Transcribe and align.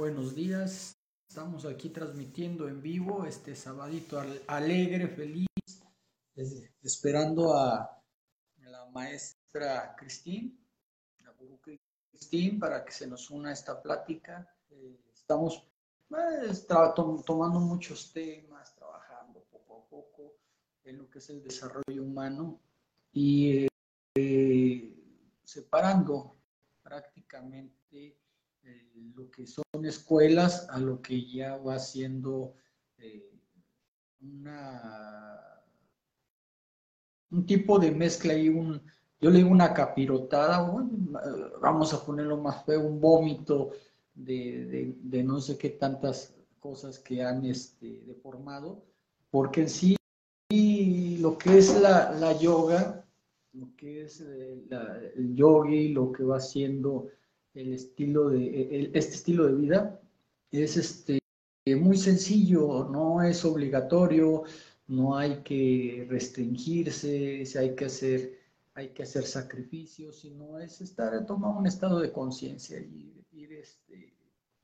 Buenos 0.00 0.34
días, 0.34 0.96
estamos 1.28 1.66
aquí 1.66 1.90
transmitiendo 1.90 2.66
en 2.66 2.80
vivo 2.80 3.26
este 3.26 3.54
sabadito 3.54 4.18
alegre, 4.46 5.08
feliz, 5.08 5.46
esperando 6.82 7.54
a 7.54 8.02
la 8.62 8.86
maestra 8.86 9.94
Cristín, 9.98 10.58
la 11.22 11.34
Cristín, 12.10 12.58
para 12.58 12.82
que 12.82 12.92
se 12.92 13.06
nos 13.06 13.28
una 13.28 13.52
esta 13.52 13.82
plática. 13.82 14.50
Eh, 14.70 14.98
estamos 15.12 15.68
pues, 16.08 16.66
tomando 16.66 17.60
muchos 17.60 18.10
temas, 18.10 18.74
trabajando 18.74 19.44
poco 19.50 19.82
a 19.82 19.90
poco 19.90 20.36
en 20.82 20.96
lo 20.96 21.10
que 21.10 21.18
es 21.18 21.28
el 21.28 21.42
desarrollo 21.42 22.02
humano 22.02 22.58
y 23.12 23.68
eh, 24.14 24.96
separando 25.44 26.38
prácticamente 26.82 28.19
eh, 28.70 29.12
lo 29.14 29.30
que 29.30 29.46
son 29.46 29.64
escuelas 29.84 30.68
a 30.70 30.78
lo 30.78 31.00
que 31.02 31.26
ya 31.26 31.56
va 31.56 31.78
siendo 31.78 32.54
eh, 32.98 33.30
una 34.20 35.60
un 37.30 37.46
tipo 37.46 37.78
de 37.78 37.90
mezcla 37.90 38.34
y 38.34 38.48
un 38.48 38.80
yo 39.20 39.30
le 39.30 39.38
digo 39.38 39.50
una 39.50 39.74
capirotada 39.74 40.72
vamos 41.60 41.94
a 41.94 42.04
ponerlo 42.04 42.36
más 42.38 42.64
feo 42.64 42.80
un 42.80 43.00
vómito 43.00 43.72
de, 44.14 44.94
no 45.24 45.40
sé 45.40 45.56
qué 45.56 45.70
tantas 45.70 46.34
cosas 46.58 46.98
que 46.98 47.22
han 47.22 47.44
este, 47.44 48.02
deformado 48.06 48.82
porque 49.30 49.62
en 49.62 49.68
sí 49.68 49.96
lo 51.20 51.38
que 51.38 51.58
es 51.58 51.80
la, 51.80 52.38
yoga 52.38 53.06
lo 53.52 53.74
que 53.76 54.02
es 54.02 54.20
eh, 54.20 54.64
el 55.16 55.34
yogi 55.34 55.88
lo 55.88 56.12
que 56.12 56.24
va 56.24 56.40
siendo 56.40 57.08
el 57.60 57.74
estilo 57.74 58.30
de, 58.30 58.90
este 58.94 59.14
estilo 59.14 59.46
de 59.46 59.54
vida 59.54 60.00
es 60.50 60.76
este, 60.76 61.20
muy 61.76 61.96
sencillo, 61.96 62.88
no 62.90 63.22
es 63.22 63.44
obligatorio, 63.44 64.44
no 64.88 65.16
hay 65.16 65.42
que 65.42 66.06
restringirse, 66.08 67.44
hay 67.58 67.74
que 67.76 67.84
hacer, 67.84 68.38
hay 68.74 68.88
que 68.88 69.04
hacer 69.04 69.24
sacrificios, 69.24 70.20
sino 70.20 70.58
es 70.58 70.80
estar, 70.80 71.24
tomar 71.26 71.56
un 71.56 71.66
estado 71.66 72.00
de 72.00 72.12
conciencia 72.12 72.80
y 72.80 73.24
ir, 73.32 73.52
este, 73.52 74.12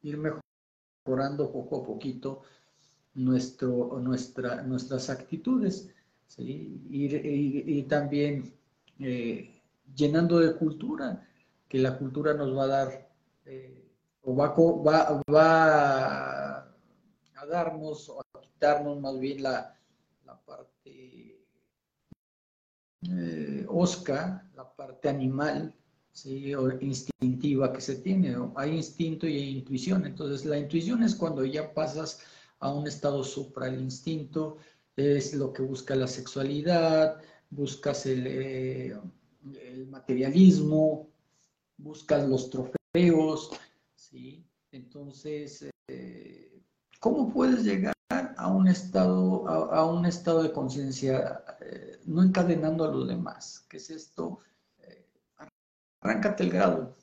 ir 0.03 0.19
mejorando 0.19 1.53
poco 1.53 1.83
a 1.83 1.86
poquito 1.86 2.42
nuestro, 3.14 4.00
nuestra, 4.00 4.62
nuestras 4.62 5.10
actitudes, 5.10 5.91
y, 6.38 7.83
también 7.84 8.53
eh, 8.98 9.62
llenando 9.94 10.41
de 10.41 10.56
cultura 10.56 11.27
que 11.69 11.78
la 11.78 11.98
cultura 11.98 12.34
nos 12.34 12.56
va 12.56 12.64
a 12.64 12.67
dar, 12.67 13.11
eh, 13.45 13.91
o 14.22 14.34
va, 14.36 14.48
va, 14.55 15.22
va, 15.33 16.59
a 17.36 17.47
darnos, 17.48 18.09
o 18.09 18.20
a 18.20 18.41
quitarnos 18.41 19.00
más 19.00 19.19
bien 19.19 19.42
la, 19.42 19.78
la 20.25 20.41
parte 20.44 21.44
eh, 23.03 23.67
osca, 23.69 24.48
la 24.55 24.75
parte 24.75 25.09
animal, 25.09 25.75
¿sí? 26.12 26.55
o 26.55 26.70
instintiva 26.81 27.72
que 27.72 27.81
se 27.81 27.97
tiene. 27.97 28.37
Hay 28.56 28.77
instinto 28.77 29.27
y 29.27 29.37
hay 29.37 29.59
intuición. 29.59 30.06
Entonces, 30.06 30.44
la 30.44 30.59
intuición 30.59 31.03
es 31.03 31.14
cuando 31.14 31.44
ya 31.44 31.72
pasas 31.75 32.20
a 32.61 32.72
un 32.72 32.87
estado 32.87 33.22
supra. 33.22 33.69
El 33.69 33.81
instinto 33.81 34.56
es 34.97 35.34
lo 35.34 35.53
que 35.53 35.62
busca 35.62 35.94
la 35.94 36.06
sexualidad, 36.06 37.20
buscas 37.50 38.06
el, 38.06 38.27
eh, 38.27 38.97
el 39.62 39.87
materialismo, 39.89 41.09
buscas 41.78 42.28
los 42.28 42.50
trofeos, 42.50 43.50
¿sí? 43.94 44.46
Entonces, 44.72 45.69
eh, 45.88 46.62
¿cómo 47.00 47.32
puedes 47.32 47.64
llegar 47.64 47.94
a 48.10 48.48
un 48.48 48.69
estado, 48.69 49.48
a, 49.48 49.86
un 49.86 50.06
estado 50.06 50.42
de 50.42 50.52
conciencia 50.52 51.44
eh, 51.60 51.98
no 52.04 52.22
encadenando 52.22 52.84
a 52.84 52.92
los 52.92 53.09
demás? 53.09 53.65
¿Qué 53.69 53.78
es 53.78 53.91
esto? 53.91 54.41
Eh, 54.78 55.06
arráncate 56.00 56.42
el 56.44 56.50
grado, 56.50 56.97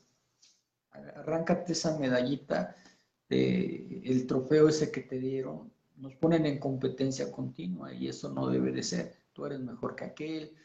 arráncate 0.90 1.72
esa 1.72 1.98
medallita, 1.98 2.76
el 3.28 4.26
trofeo 4.28 4.68
ese 4.68 4.92
que 4.92 5.00
te 5.00 5.18
dieron, 5.18 5.72
nos 5.96 6.14
ponen 6.16 6.46
en 6.46 6.58
competencia 6.58 7.32
continua 7.32 7.92
y 7.92 8.08
eso 8.08 8.28
no 8.32 8.48
debe 8.48 8.70
de 8.70 8.82
ser. 8.82 9.16
Tú 9.32 9.46
eres 9.46 9.60
mejor 9.60 9.96
que 9.96 10.04
aquel, 10.04 10.56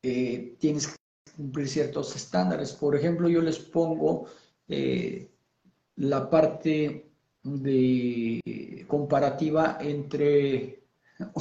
tienes 0.00 0.86
que 0.86 0.97
cumplir 1.38 1.68
ciertos 1.68 2.14
estándares. 2.16 2.72
Por 2.72 2.96
ejemplo, 2.96 3.28
yo 3.28 3.40
les 3.40 3.60
pongo 3.60 4.26
eh, 4.66 5.30
la 5.96 6.28
parte 6.28 7.12
de 7.44 8.84
comparativa 8.88 9.78
entre 9.80 10.82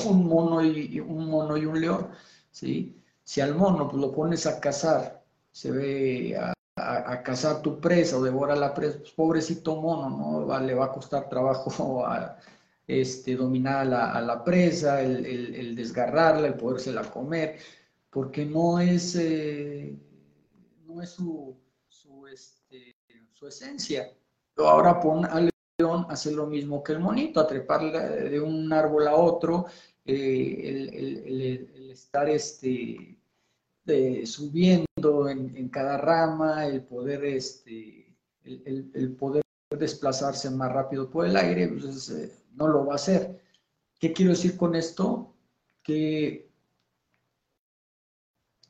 un 0.06 0.28
mono 0.28 0.64
y 0.64 1.00
un 1.00 1.28
mono 1.28 1.58
y 1.58 1.66
un 1.66 1.82
león, 1.82 2.10
¿sí? 2.52 3.02
Si 3.24 3.42
al 3.42 3.56
mono 3.56 3.90
pues, 3.90 4.00
lo 4.00 4.12
pones 4.12 4.46
a 4.46 4.60
cazar, 4.60 5.24
se 5.52 5.72
ve 5.72 6.38
a, 6.38 6.54
cazar 7.24 7.64
tu 7.64 7.80
presa 7.80 8.18
o 8.18 8.24
devora 8.24 8.56
la 8.56 8.74
presa, 8.74 9.00
pues 9.00 9.12
pobrecito 9.12 9.82
mono, 9.82 10.46
¿no? 10.46 10.60
le 10.60 10.76
va 10.76 10.86
a 10.86 10.92
costar 10.92 11.28
trabajo 11.28 12.06
este, 12.86 13.36
dominar 13.36 13.92
a 13.94 14.22
la, 14.22 14.44
presa, 14.44 15.02
el, 15.02 15.26
el, 15.26 15.56
el, 15.56 15.76
desgarrarla, 15.76 16.48
el 16.48 16.54
podérsela 16.54 17.02
comer 17.12 17.58
porque 18.18 18.48
no 18.48 18.80
es, 18.80 19.16
eh, 19.16 19.96
no 20.88 21.04
es 21.04 21.12
su, 21.12 21.56
su, 21.88 22.26
este, 22.26 22.96
esencia. 23.48 24.12
Ahora 24.58 25.00
pon 25.00 25.24
al 25.24 25.52
león 25.78 26.08
a 26.10 26.14
hacer 26.14 26.34
lo 26.34 26.48
mismo 26.48 26.84
que 26.84 26.94
el 26.94 27.00
monito, 27.00 27.40
a 27.40 27.44
de 27.46 28.40
un 28.40 28.74
árbol 28.74 29.08
a 29.08 29.16
otro, 29.16 29.68
eh, 30.04 30.64
el, 31.28 31.92
estar 31.92 32.28
este, 32.28 33.20
subiendo 34.26 35.30
en, 35.30 35.70
cada 35.70 35.98
rama, 36.00 36.66
el 36.66 36.82
poder, 36.82 37.24
este, 37.24 38.16
el, 38.44 39.16
poder 39.16 39.44
desplazarse 39.78 40.50
más 40.50 40.74
rápido 40.74 41.08
por 41.08 41.28
el 41.28 41.38
aire, 41.38 41.68
pues 41.68 42.10
eh, 42.10 42.32
no 42.56 42.68
lo 42.68 42.84
va 42.84 42.94
a 42.94 42.96
hacer. 42.96 43.40
¿Qué 44.00 44.12
quiero 44.12 44.32
decir 44.32 44.58
con 44.58 44.74
esto? 44.74 45.36
Que 45.84 46.47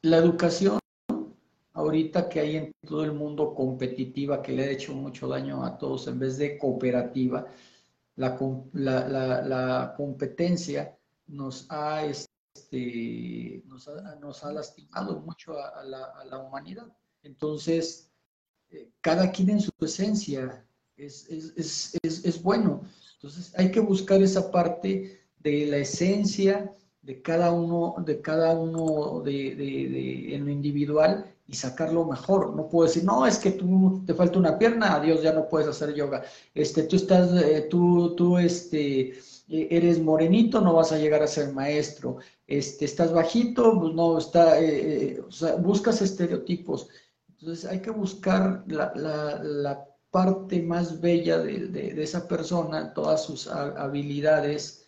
la 0.10 0.18
educación 0.18 0.80
ahorita 1.74 2.28
que 2.28 2.40
hay 2.40 2.56
en 2.56 2.74
todo 2.88 3.04
el 3.04 3.14
mundo 3.14 3.54
competitiva, 3.54 4.42
que 4.42 4.52
le 4.52 4.64
ha 4.64 4.72
hecho 4.72 4.94
mucho 4.94 5.28
daño 5.28 5.64
a 5.64 5.78
todos, 5.78 6.08
en 6.08 6.18
vez 6.18 6.38
de 6.38 6.58
cooperativa, 6.58 7.46
la, 8.16 9.94
competencia 9.96 10.98
nos 11.28 11.68
ha, 11.70 12.04
este, 12.04 13.64
nos, 13.68 14.44
ha, 14.44 14.52
lastimado 14.52 15.20
mucho 15.20 15.54
a, 15.56 15.84
la, 15.84 16.40
humanidad. 16.40 16.92
Entonces, 17.22 18.12
eh, 18.70 18.92
cada 19.02 19.32
quien 19.32 19.52
en 19.52 19.62
su 19.62 19.72
esencia 19.80 20.68
es, 20.96 21.28
es, 21.30 22.42
bueno. 22.42 22.82
Entonces, 23.16 23.54
hay 23.56 23.72
que 23.72 23.82
buscar 23.82 24.22
esa 24.24 24.50
parte 24.50 25.28
de 25.38 25.68
la 25.68 25.78
esencia 25.78 26.76
de 27.08 27.22
cada 27.22 27.54
uno, 27.54 27.96
de 28.06 28.22
cada 28.22 28.54
uno 28.54 29.22
de, 29.22 29.56
de, 29.56 30.36
en 30.36 30.44
lo 30.44 30.52
individual 30.52 31.34
y 31.48 31.56
sacarlo 31.56 32.04
mejor. 32.04 32.54
No 32.54 32.68
puedo 32.68 32.86
decir, 32.86 33.06
no, 33.06 33.26
es 33.26 33.38
que 33.38 33.52
tú 33.52 34.04
te 34.06 34.14
falta 34.14 34.38
una 34.38 34.60
pierna, 34.60 34.96
adiós, 34.96 35.22
ya 35.24 35.32
no 35.32 35.48
puedes 35.48 35.70
hacer 35.70 35.94
yoga. 35.94 36.24
Este, 36.54 36.84
tú 36.84 36.98
estás, 36.98 37.32
eh, 37.42 37.68
tú, 37.70 38.14
tú, 38.18 38.38
este, 38.38 39.12
eh, 39.48 39.68
eres 39.72 40.02
morenito, 40.02 40.60
no 40.60 40.74
vas 40.74 40.92
a 40.92 40.98
llegar 40.98 41.24
a 41.24 41.28
ser 41.28 41.54
maestro. 41.54 42.18
Este, 42.46 42.84
estás 42.84 43.14
bajito, 43.14 43.80
pues 43.80 43.94
no, 43.94 44.18
está, 44.18 44.60
eh, 44.60 45.24
sea, 45.30 45.56
buscas 45.56 46.02
estereotipos. 46.02 46.90
Entonces 47.30 47.64
hay 47.64 47.82
que 47.82 47.92
buscar 47.92 48.66
la, 48.68 48.92
la, 48.96 49.42
la 49.42 49.86
parte 50.12 50.62
más 50.62 51.00
bella 51.00 51.40
de, 51.40 51.68
de, 51.68 52.04
esa 52.04 52.28
persona, 52.28 52.94
todas 52.94 53.24
sus 53.24 53.48
habilidades, 53.48 54.87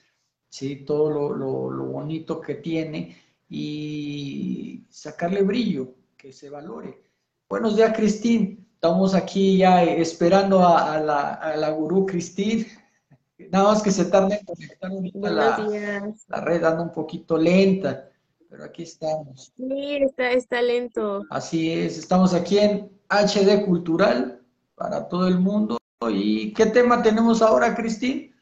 ¿sí? 0.50 0.78
todo 0.86 1.10
lo, 1.10 1.70
lo, 1.70 1.86
bonito 1.86 2.42
que 2.42 2.56
tiene 2.56 3.16
y 3.50 4.86
sacarle 4.90 5.44
brillo, 5.44 5.94
que 6.18 6.32
se 6.32 6.50
valore. 6.50 7.02
Buenos 7.50 7.76
días, 7.76 7.96
Cristín. 7.96 8.68
Estamos 8.74 9.14
aquí 9.14 9.58
ya 9.58 9.84
esperando 9.84 10.66
a, 10.66 11.00
la, 11.00 11.34
a 11.34 11.56
la 11.56 11.70
gurú 11.72 12.06
Cristín. 12.06 12.66
Nada 13.52 13.72
más 13.72 13.82
que 13.82 13.92
se 13.92 14.06
tarde 14.06 14.40
en 14.40 14.46
conectar 14.46 14.92
la, 15.14 16.14
la, 16.28 16.42
red, 16.42 16.64
anda 16.64 16.84
un 16.84 16.92
poquito 16.92 17.38
lenta, 17.38 18.10
pero 18.50 18.66
aquí 18.66 18.84
estamos. 18.84 19.54
Sí, 19.56 19.98
está, 20.02 20.32
está 20.32 20.62
lento. 20.62 21.24
Así 21.30 21.72
es, 21.72 21.98
estamos 21.98 22.34
aquí 22.34 22.60
en 22.60 22.92
HD 23.10 23.66
Cultural 23.66 24.42
para 24.76 25.08
todo 25.08 25.28
el 25.28 25.40
mundo. 25.40 25.78
¿Y 26.10 26.54
qué 26.54 26.66
tema 26.66 27.02
tenemos 27.02 27.42
ahora, 27.42 27.76
Cristín? 27.76 28.34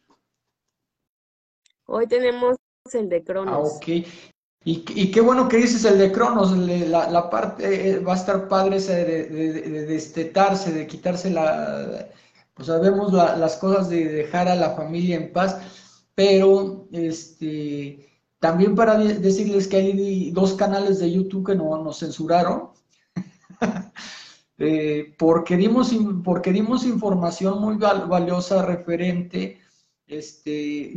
Hoy 1.88 2.06
tenemos 2.08 2.58
el 2.94 3.10
de 3.10 3.24
Cronos. 3.24 3.54
Ah, 3.54 3.60
ok. 3.60 4.06
Y, 4.66 5.12
qué 5.12 5.22
bueno 5.22 5.48
que 5.48 5.58
dices 5.58 5.86
el 5.86 5.98
de 5.98 6.12
Cronos, 6.12 6.52
la, 6.58 7.30
parte, 7.30 7.92
eh, 7.92 8.00
va 8.00 8.14
a 8.14 8.18
estar 8.18 8.50
padre 8.50 8.78
ese 8.78 9.06
de, 9.06 9.86
destetarse, 9.86 10.74
de 10.74 10.86
quitarse 10.86 11.30
la, 11.30 12.10
pues 12.54 12.68
sabemos 12.68 13.14
las 13.14 13.56
cosas 13.56 13.88
de 13.88 14.04
dejar 14.04 14.50
a 14.50 14.56
la 14.56 14.72
familia 14.72 15.16
en 15.16 15.32
paz, 15.32 15.58
pero 16.16 16.90
este, 16.92 18.10
también 18.40 18.76
para 18.76 18.98
decirles 18.98 19.70
que 19.70 19.78
hay 19.78 20.32
dos 20.32 20.56
canales 20.56 21.00
de 21.00 21.14
YouTube 21.14 21.48
que 21.48 21.56
no 21.56 21.82
nos 21.82 22.00
censuraron, 22.00 22.72
eh, 24.58 25.16
porque, 25.18 25.56
dimos, 25.56 25.96
porque 26.26 26.52
dimos 26.52 26.86
información 26.86 27.62
muy 27.62 27.78
valiosa 27.78 28.66
referente 28.66 29.62
este, 30.08 30.94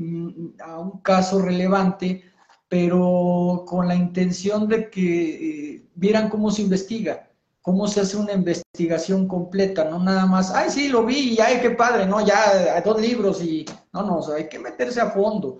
a 0.64 0.78
un 0.78 1.00
caso 1.00 1.42
relevante, 1.42 2.24
pero 2.68 3.64
con 3.66 3.88
la 3.88 3.94
intención 3.94 4.68
de 4.68 4.88
que 4.88 5.74
eh, 5.74 5.84
vieran 5.94 6.28
cómo 6.28 6.50
se 6.50 6.62
investiga 6.62 7.30
cómo 7.62 7.86
se 7.86 8.00
hace 8.00 8.16
una 8.16 8.32
investigación 8.32 9.28
completa, 9.28 9.84
no 9.84 9.98
nada 9.98 10.26
más, 10.26 10.50
ay, 10.50 10.70
sí, 10.70 10.88
lo 10.88 11.04
vi, 11.04 11.34
y 11.34 11.40
ay, 11.40 11.60
qué 11.60 11.70
padre, 11.70 12.06
no, 12.06 12.24
ya 12.24 12.74
hay 12.74 12.82
dos 12.82 13.00
libros 13.00 13.42
y 13.42 13.66
no, 13.92 14.02
no, 14.02 14.32
hay 14.32 14.48
que 14.48 14.58
meterse 14.58 15.00
a 15.00 15.10
fondo. 15.10 15.58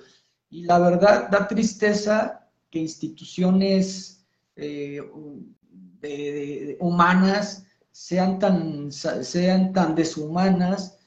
Y 0.49 0.64
la 0.64 0.79
verdad 0.79 1.29
da 1.29 1.46
tristeza 1.46 2.49
que 2.70 2.81
instituciones 2.81 4.26
eh, 4.56 5.03
humanas 6.81 7.64
sean 7.93 8.38
tan, 8.38 8.91
sean 8.91 9.73
tan 9.73 9.94
deshumanas, 9.94 10.99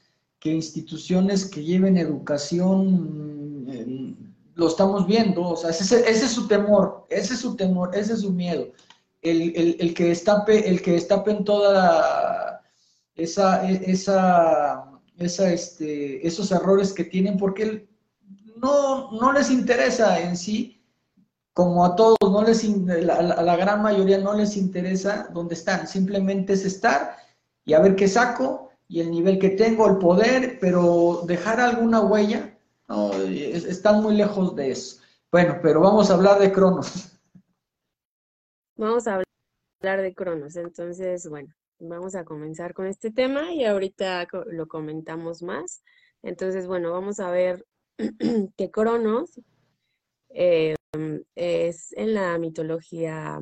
que 0.43 0.51
instituciones 0.51 1.45
que 1.45 1.63
lleven 1.63 1.97
educación, 1.97 3.65
eh, 3.69 4.13
lo 4.55 4.67
estamos 4.67 5.07
viendo, 5.07 5.41
o 5.41 5.55
sea, 5.55 5.69
ese, 5.69 6.09
es 6.09 6.31
su 6.31 6.49
temor, 6.49 7.07
ese 7.09 7.35
es 7.35 7.39
su 7.39 7.55
temor, 7.55 7.95
ese 7.95 8.11
es 8.11 8.21
su 8.21 8.31
miedo. 8.33 8.67
El, 9.21 9.93
que 9.93 10.03
destape, 10.09 10.67
el 10.69 10.81
que 10.81 10.91
destapen 10.91 11.45
toda 11.45 12.61
esa, 13.15 13.65
esa, 13.71 14.91
esa, 15.17 15.53
este, 15.53 16.27
esos 16.27 16.51
errores 16.51 16.91
que 16.91 17.05
tienen, 17.05 17.37
porque 17.37 17.87
no, 18.57 19.13
no 19.13 19.31
les 19.31 19.49
interesa 19.49 20.19
en 20.19 20.35
sí, 20.35 20.83
como 21.53 21.85
a 21.85 21.95
todos, 21.95 22.17
no 22.21 22.43
les, 22.43 22.65
a 22.65 23.21
la, 23.21 23.55
gran 23.55 23.81
mayoría 23.81 24.17
no 24.17 24.33
les 24.33 24.57
interesa 24.57 25.29
dónde 25.33 25.53
están, 25.53 25.87
simplemente 25.87 26.51
es 26.51 26.65
estar 26.65 27.15
y 27.63 27.71
a 27.71 27.79
ver 27.79 27.95
qué 27.95 28.09
saco 28.09 28.72
y 28.87 28.99
el 28.99 29.11
nivel 29.11 29.39
que 29.39 29.49
tengo, 29.49 29.87
el 29.87 29.97
poder, 29.97 30.57
pero 30.59 31.23
dejar 31.25 31.59
alguna 31.59 32.01
huella, 32.01 32.57
están 33.29 34.01
muy 34.01 34.15
lejos 34.15 34.55
de 34.55 34.71
eso. 34.71 35.01
Bueno, 35.31 35.59
pero 35.61 35.81
vamos 35.81 36.09
a 36.09 36.13
hablar 36.13 36.39
de 36.39 36.51
Cronos. 36.51 37.19
Vamos 38.75 39.07
a 39.07 39.23
hablar 39.81 40.01
de 40.01 40.13
Cronos. 40.13 40.55
Entonces, 40.55 41.27
bueno, 41.27 41.53
vamos 41.79 42.15
a 42.15 42.23
comenzar 42.23 42.73
con 42.73 42.85
este 42.85 43.11
tema 43.11 43.51
y 43.51 43.65
ahorita 43.65 44.27
lo 44.47 44.67
comentamos 44.67 45.41
más. 45.41 45.83
Entonces, 46.21 46.67
bueno, 46.67 46.91
vamos 46.91 47.19
a 47.19 47.31
ver 47.31 47.65
que 48.57 48.71
Cronos 48.71 49.39
eh, 50.29 50.75
es 51.35 51.93
en 51.93 52.13
la 52.13 52.37
mitología 52.37 53.39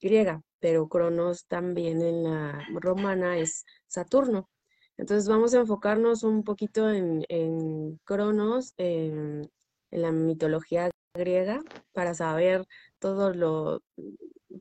griega, 0.00 0.42
pero 0.60 0.88
Cronos 0.88 1.46
también 1.46 2.02
en 2.02 2.24
la 2.24 2.66
romana 2.80 3.38
es 3.38 3.64
Saturno. 3.86 4.48
Entonces 4.98 5.28
vamos 5.28 5.54
a 5.54 5.60
enfocarnos 5.60 6.24
un 6.24 6.42
poquito 6.42 6.90
en, 6.90 8.00
Cronos, 8.04 8.74
en, 8.76 9.48
la 9.90 10.12
mitología 10.12 10.90
griega, 11.14 11.62
para 11.92 12.14
saber 12.14 12.66
todo 12.98 13.32
lo, 13.32 13.82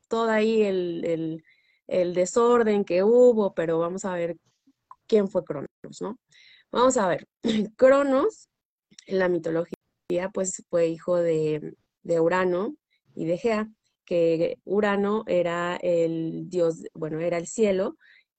todo 0.08 0.30
ahí 0.30 0.62
el, 0.62 1.44
desorden 1.88 2.86
que 2.86 3.04
hubo, 3.04 3.54
pero 3.54 3.80
vamos 3.80 4.06
a 4.06 4.14
ver 4.14 4.38
quién 5.08 5.28
fue 5.28 5.44
Cronos, 5.44 5.70
¿no? 6.02 6.20
Vamos 6.72 6.98
a 6.98 7.08
ver, 7.08 7.28
Cronos 7.76 8.50
en 9.08 9.20
la 9.20 9.30
mitología 9.30 9.78
pues 10.34 10.64
fue 10.70 10.88
hijo 10.88 11.18
de, 11.18 11.74
Urano 12.04 12.76
y 13.16 13.26
de 13.26 13.38
Gea, 13.38 13.70
que 14.06 14.60
Urano 14.66 15.24
era 15.28 15.78
el 15.78 16.48
dios, 16.50 16.84
bueno, 16.94 17.20
era 17.20 17.38
el 17.38 17.48
cielo 17.48 17.98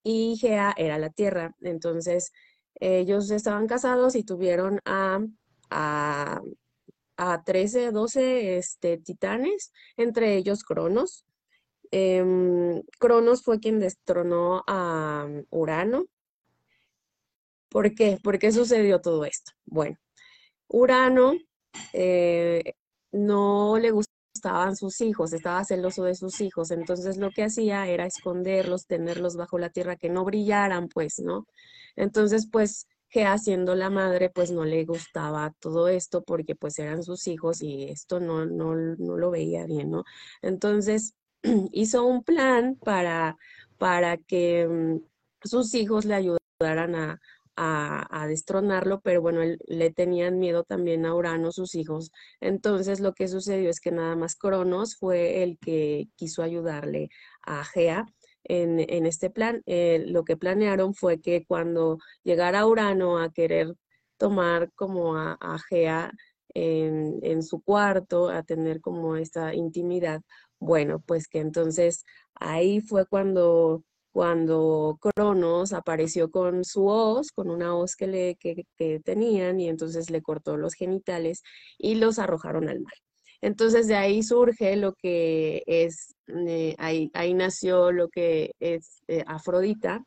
y 0.08 0.36
Gea 0.36 0.74
era 0.76 0.98
la 0.98 1.10
tierra. 1.10 1.54
Entonces, 1.60 2.32
ellos 2.74 3.30
estaban 3.30 3.66
casados 3.66 4.14
y 4.14 4.24
tuvieron 4.24 4.80
a, 4.84 5.20
a, 5.70 6.40
a 7.16 7.44
13, 7.44 7.92
12 7.92 8.58
este, 8.58 8.98
titanes, 8.98 9.72
entre 9.96 10.36
ellos 10.36 10.64
Cronos, 10.64 11.26
Em, 11.90 12.82
Cronos 12.98 13.42
fue 13.42 13.60
quien 13.60 13.80
destronó 13.80 14.62
a 14.66 15.26
mm, 15.28 15.44
Urano. 15.50 16.06
¿Por 17.68 17.94
qué? 17.94 18.18
¿Por 18.22 18.38
qué 18.38 18.52
sucedió 18.52 19.00
todo 19.00 19.24
esto? 19.24 19.52
Bueno, 19.66 19.98
Urano 20.68 21.34
eh, 21.92 22.74
no 23.12 23.78
le 23.78 23.90
gustaban 24.38 24.76
sus 24.76 25.00
hijos, 25.00 25.32
estaba 25.32 25.64
celoso 25.64 26.04
de 26.04 26.14
sus 26.14 26.40
hijos, 26.40 26.70
entonces 26.70 27.16
lo 27.16 27.30
que 27.30 27.42
hacía 27.42 27.88
era 27.88 28.06
esconderlos, 28.06 28.86
tenerlos 28.86 29.36
bajo 29.36 29.58
la 29.58 29.70
tierra, 29.70 29.96
que 29.96 30.08
no 30.10 30.24
brillaran, 30.24 30.88
pues, 30.88 31.18
¿no? 31.18 31.46
Entonces, 31.96 32.48
pues, 32.50 32.86
que 33.10 33.24
haciendo 33.24 33.74
la 33.74 33.90
madre, 33.90 34.30
pues 34.30 34.52
no 34.52 34.64
le 34.64 34.84
gustaba 34.84 35.52
todo 35.58 35.88
esto 35.88 36.22
porque 36.22 36.54
pues 36.54 36.78
eran 36.78 37.02
sus 37.02 37.26
hijos 37.26 37.62
y 37.62 37.84
esto 37.84 38.20
no, 38.20 38.44
no, 38.46 38.74
no 38.76 39.16
lo 39.16 39.30
veía 39.30 39.66
bien, 39.66 39.90
¿no? 39.90 40.04
Entonces, 40.42 41.14
hizo 41.72 42.04
un 42.04 42.22
plan 42.22 42.76
para, 42.76 43.36
para 43.78 44.18
que 44.18 44.68
mm, 44.68 45.00
sus 45.42 45.74
hijos 45.74 46.04
le 46.04 46.14
ayudaran 46.14 46.94
a, 46.94 47.20
destronarlo, 48.28 49.00
pero 49.00 49.20
bueno, 49.22 49.40
le 49.66 49.90
tenían 49.90 50.38
miedo 50.38 50.64
también 50.64 51.06
a 51.06 51.14
Urano, 51.14 51.52
sus 51.52 51.74
hijos. 51.74 52.12
Entonces 52.40 53.00
lo 53.00 53.14
que 53.14 53.28
sucedió 53.28 53.70
es 53.70 53.80
que 53.80 53.90
nada 53.90 54.16
más 54.16 54.36
Cronos 54.36 54.96
fue 54.96 55.42
el 55.42 55.58
que 55.58 56.08
quiso 56.16 56.42
ayudarle 56.42 57.08
a 57.42 57.64
Gea. 57.64 58.06
En, 58.44 59.06
este 59.06 59.30
plan, 59.30 59.62
eh, 59.66 60.04
lo 60.08 60.24
que 60.24 60.36
planearon 60.36 60.94
fue 60.94 61.20
que 61.20 61.44
cuando 61.44 61.98
llegara 62.24 62.66
Urano 62.66 63.18
a 63.18 63.30
querer 63.32 63.74
tomar 64.16 64.72
como 64.74 65.16
a, 65.16 65.58
Gea 65.68 66.12
en, 66.54 67.18
en, 67.22 67.42
su 67.42 67.60
cuarto, 67.62 68.30
a 68.30 68.42
tener 68.42 68.80
como 68.80 69.16
esta 69.16 69.54
intimidad, 69.54 70.22
bueno, 70.60 71.00
pues 71.00 71.28
que 71.28 71.40
entonces 71.40 72.04
ahí 72.34 72.80
fue 72.80 73.06
cuando, 73.06 73.84
cuando 74.12 74.98
Cronos 75.00 75.72
apareció 75.72 76.30
con 76.30 76.64
su 76.64 76.86
hoz, 76.86 77.30
con 77.32 77.50
una 77.50 77.76
hoz 77.76 77.96
que, 77.96 78.06
le, 78.06 78.36
que, 78.36 78.64
tenían, 79.04 79.60
y 79.60 79.68
entonces 79.68 80.10
le 80.10 80.22
cortó 80.22 80.56
los 80.56 80.74
genitales 80.74 81.42
y 81.78 81.96
los 81.96 82.18
arrojaron 82.18 82.68
al 82.68 82.80
mar. 82.80 82.94
Entonces 83.40 83.86
de 83.86 83.94
ahí 83.96 84.22
surge 84.22 84.76
lo 84.76 84.94
que 84.94 85.62
es, 85.66 86.14
eh, 86.26 86.74
ahí, 86.78 87.10
ahí, 87.14 87.34
nació 87.34 87.92
lo 87.92 88.08
que 88.08 88.52
es 88.58 89.02
eh, 89.08 89.24
Afrodita, 89.26 90.04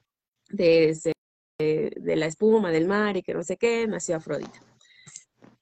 de, 0.50 0.98
de 1.60 2.16
la 2.16 2.25
espuma 2.25 2.72
del 2.72 2.88
mar 2.88 3.16
y 3.18 3.24
que 3.24 3.34
no 3.34 3.44
sé 3.44 3.58
qué, 3.58 3.88
nació 3.88 4.18
Afrodita. 4.18 4.60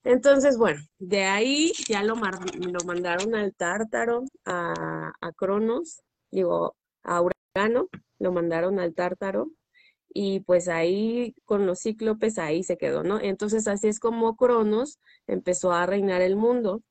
Entonces, 0.04 0.58
bueno, 0.58 0.82
de 0.98 1.24
ahí 1.26 1.72
ya 1.88 2.04
lo, 2.04 2.16
lo 2.16 2.86
mandaron 2.86 3.36
al 3.36 3.54
Tártaro, 3.54 4.24
a, 4.46 5.12
a 5.20 5.32
Cronos, 5.34 6.02
digo, 6.32 6.76
a 7.04 7.22
Urano, 7.22 7.90
lo 8.20 8.32
mandaron 8.32 8.80
al 8.80 8.94
Tártaro, 8.94 9.52
y 10.14 10.42
pues 10.42 10.68
ahí 10.68 11.36
con 11.46 11.66
los 11.66 11.82
cíclopes 11.82 12.40
ahí 12.40 12.64
se 12.64 12.78
quedó, 12.78 13.04
¿no? 13.04 13.20
Entonces 13.22 13.68
así 13.68 13.88
es 13.88 14.00
como 14.00 14.36
Cronos 14.36 15.00
empezó 15.28 15.72
a 15.72 15.86
reinar 15.86 16.22
el 16.22 16.36
mundo, 16.36 16.84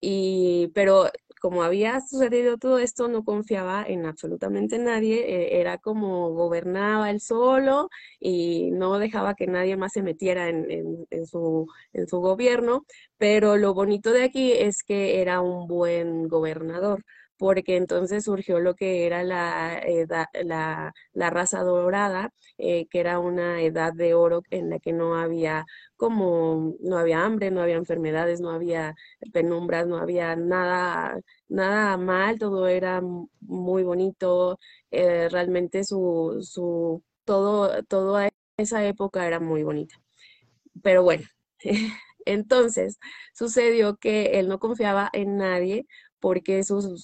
y, 0.00 0.68
pero 0.74 1.10
como 1.40 1.62
había 1.62 2.00
sucedido 2.00 2.58
todo 2.58 2.78
esto, 2.78 3.08
no 3.08 3.24
confiaba 3.24 3.84
en 3.86 4.06
absolutamente 4.06 4.78
nadie, 4.78 5.20
eh, 5.26 5.60
era 5.60 5.78
como 5.78 6.30
gobernaba 6.34 7.10
él 7.10 7.20
solo 7.20 7.88
y 8.20 8.70
no 8.72 8.98
dejaba 8.98 9.34
que 9.34 9.46
nadie 9.46 9.76
más 9.76 9.92
se 9.92 10.02
metiera 10.02 10.48
en, 10.50 11.06
su, 11.26 11.66
en 11.92 12.06
su 12.08 12.20
gobierno, 12.20 12.84
pero 13.16 13.56
lo 13.56 13.74
bonito 13.74 14.12
de 14.12 14.24
aquí 14.24 14.52
es 14.52 14.82
que 14.82 15.20
era 15.22 15.40
un 15.40 15.66
buen 15.66 16.28
gobernador 16.28 17.04
porque 17.40 17.76
entonces 17.78 18.24
surgió 18.24 18.60
lo 18.60 18.74
que 18.74 19.06
era 19.06 19.22
la, 19.24 19.82
la, 20.44 20.92
la, 21.14 21.30
raza 21.30 21.62
dorada, 21.62 22.34
eh, 22.58 22.86
que 22.88 23.00
era 23.00 23.18
una 23.18 23.62
edad 23.62 23.94
de 23.94 24.12
oro 24.12 24.42
en 24.50 24.68
la 24.68 24.78
que 24.78 24.92
no 24.92 25.16
había 25.16 25.64
como, 25.96 26.74
no 26.80 26.98
había 26.98 27.24
hambre, 27.24 27.50
no 27.50 27.62
había 27.62 27.76
enfermedades, 27.76 28.42
no 28.42 28.50
había 28.50 28.94
penumbras, 29.32 29.86
no 29.86 29.96
había 29.96 30.36
nada, 30.36 31.18
nada 31.48 31.96
mal, 31.96 32.38
todo 32.38 32.68
era 32.68 33.00
muy 33.40 33.84
bonito, 33.84 34.58
eh, 34.90 35.30
realmente 35.30 35.82
su, 35.84 36.40
su, 36.42 37.02
todo, 37.24 37.82
toda 37.84 38.28
esa 38.58 38.86
época 38.86 39.26
era 39.26 39.40
muy 39.40 39.62
bonita. 39.62 39.94
Pero 40.82 41.02
bueno, 41.04 41.24
entonces 42.32 42.98
sucedió 43.34 43.96
que 43.96 44.38
él 44.38 44.48
no 44.48 44.58
confiaba 44.58 45.10
en 45.12 45.36
nadie 45.36 45.86
porque 46.20 46.62
sus, 46.64 46.94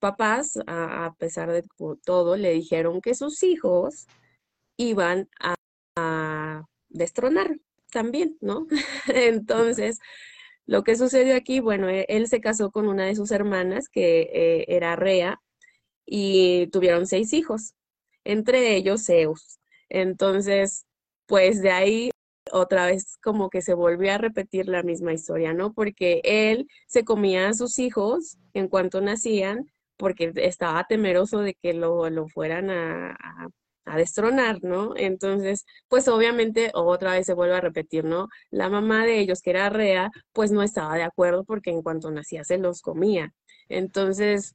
papás, 0.00 0.58
a, 0.66 1.14
pesar 1.18 1.50
de 1.52 1.64
todo, 2.04 2.36
le 2.36 2.52
dijeron 2.52 3.00
que 3.00 3.14
sus 3.14 3.42
hijos 3.42 4.06
iban 4.76 5.28
a, 5.40 5.54
destronar 6.88 7.58
también, 7.90 8.36
¿no? 8.40 8.66
Entonces, 9.08 9.98
lo 10.66 10.84
que 10.84 10.96
sucedió 10.96 11.36
aquí, 11.36 11.60
bueno, 11.60 11.88
e, 11.88 12.06
él 12.08 12.28
se 12.28 12.40
casó 12.40 12.70
con 12.70 12.88
una 12.88 13.06
de 13.06 13.14
sus 13.16 13.30
hermanas, 13.30 13.88
que 13.88 14.22
eh, 14.32 14.64
era 14.68 14.96
Rea, 14.96 15.40
y 16.06 16.68
tuvieron 16.68 17.06
seis 17.06 17.32
hijos, 17.32 17.74
entre 18.24 18.76
ellos 18.76 19.06
Zeus. 19.06 19.58
Entonces, 19.88 20.86
pues 21.26 21.62
de 21.62 21.70
ahí 21.70 22.11
otra 22.52 22.86
vez 22.86 23.16
como 23.22 23.50
que 23.50 23.62
se 23.62 23.74
volvió 23.74 24.12
a 24.12 24.18
repetir 24.18 24.68
la 24.68 24.82
misma 24.82 25.12
historia, 25.12 25.54
¿no? 25.54 25.72
Porque 25.72 26.20
él 26.24 26.68
se 26.86 27.04
comía 27.04 27.48
a 27.48 27.54
sus 27.54 27.78
hijos 27.78 28.38
en 28.52 28.68
cuanto 28.68 29.00
nacían, 29.00 29.66
porque 29.96 30.32
estaba 30.36 30.84
temeroso 30.84 31.40
de 31.40 31.54
que 31.54 31.72
lo, 31.72 32.08
lo 32.10 32.28
fueran 32.28 32.70
a, 32.70 33.16
a, 33.86 33.96
destronar, 33.96 34.58
¿no? 34.62 34.94
Entonces, 34.96 35.64
pues 35.88 36.08
obviamente 36.08 36.70
otra 36.74 37.12
vez 37.12 37.26
se 37.26 37.34
vuelve 37.34 37.56
a 37.56 37.60
repetir, 37.60 38.04
¿no? 38.04 38.28
La 38.50 38.68
mamá 38.68 39.04
de 39.06 39.18
ellos, 39.20 39.40
que 39.42 39.50
era 39.50 39.70
Rea, 39.70 40.10
pues 40.32 40.50
no 40.52 40.62
estaba 40.62 40.94
de 40.96 41.02
acuerdo 41.04 41.44
porque 41.44 41.70
en 41.70 41.82
cuanto 41.82 42.10
nacía 42.10 42.44
se 42.44 42.58
los 42.58 42.82
comía. 42.82 43.32
Entonces, 43.68 44.54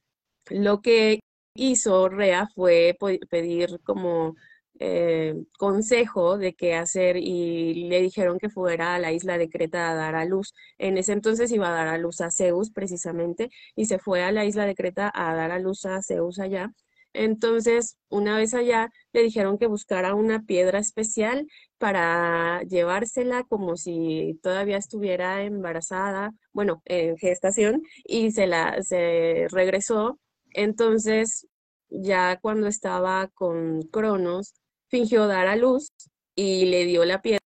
lo 0.49 0.81
que 0.81 1.19
hizo 1.55 2.09
Rea 2.09 2.47
fue 2.55 2.95
pedir 3.29 3.79
como 3.83 4.35
eh, 4.79 5.35
consejo 5.57 6.37
de 6.37 6.53
qué 6.53 6.75
hacer 6.75 7.17
y 7.17 7.87
le 7.89 8.01
dijeron 8.01 8.39
que 8.39 8.49
fuera 8.49 8.95
a 8.95 8.99
la 8.99 9.11
isla 9.11 9.37
de 9.37 9.49
Creta 9.49 9.89
a 9.89 9.95
dar 9.95 10.15
a 10.15 10.25
luz. 10.25 10.53
En 10.77 10.97
ese 10.97 11.13
entonces 11.13 11.51
iba 11.51 11.67
a 11.67 11.71
dar 11.71 11.87
a 11.87 11.97
luz 11.97 12.21
a 12.21 12.31
Zeus 12.31 12.71
precisamente 12.71 13.49
y 13.75 13.85
se 13.85 13.99
fue 13.99 14.23
a 14.23 14.31
la 14.31 14.45
isla 14.45 14.65
de 14.65 14.75
Creta 14.75 15.11
a 15.13 15.35
dar 15.35 15.51
a 15.51 15.59
luz 15.59 15.85
a 15.85 16.01
Zeus 16.01 16.39
allá. 16.39 16.71
Entonces, 17.13 17.97
una 18.09 18.37
vez 18.37 18.53
allá, 18.53 18.89
le 19.11 19.23
dijeron 19.23 19.57
que 19.57 19.67
buscara 19.67 20.13
una 20.13 20.43
piedra 20.43 20.79
especial 20.79 21.47
para 21.79 22.61
llevársela 22.63 23.43
como 23.43 23.75
si 23.75 24.39
todavía 24.43 24.77
estuviera 24.77 25.43
embarazada, 25.43 26.31
bueno, 26.53 26.81
en 26.85 27.17
gestación, 27.17 27.81
y 28.03 28.31
se 28.31 28.47
la 28.47 28.81
se 28.83 29.47
regresó. 29.49 30.19
Entonces, 30.51 31.47
ya 31.89 32.37
cuando 32.41 32.67
estaba 32.67 33.27
con 33.33 33.81
Cronos, 33.83 34.53
fingió 34.87 35.27
dar 35.27 35.47
a 35.47 35.55
luz 35.55 35.91
y 36.35 36.65
le 36.65 36.85
dio 36.85 37.05
la 37.05 37.21
piedra 37.21 37.41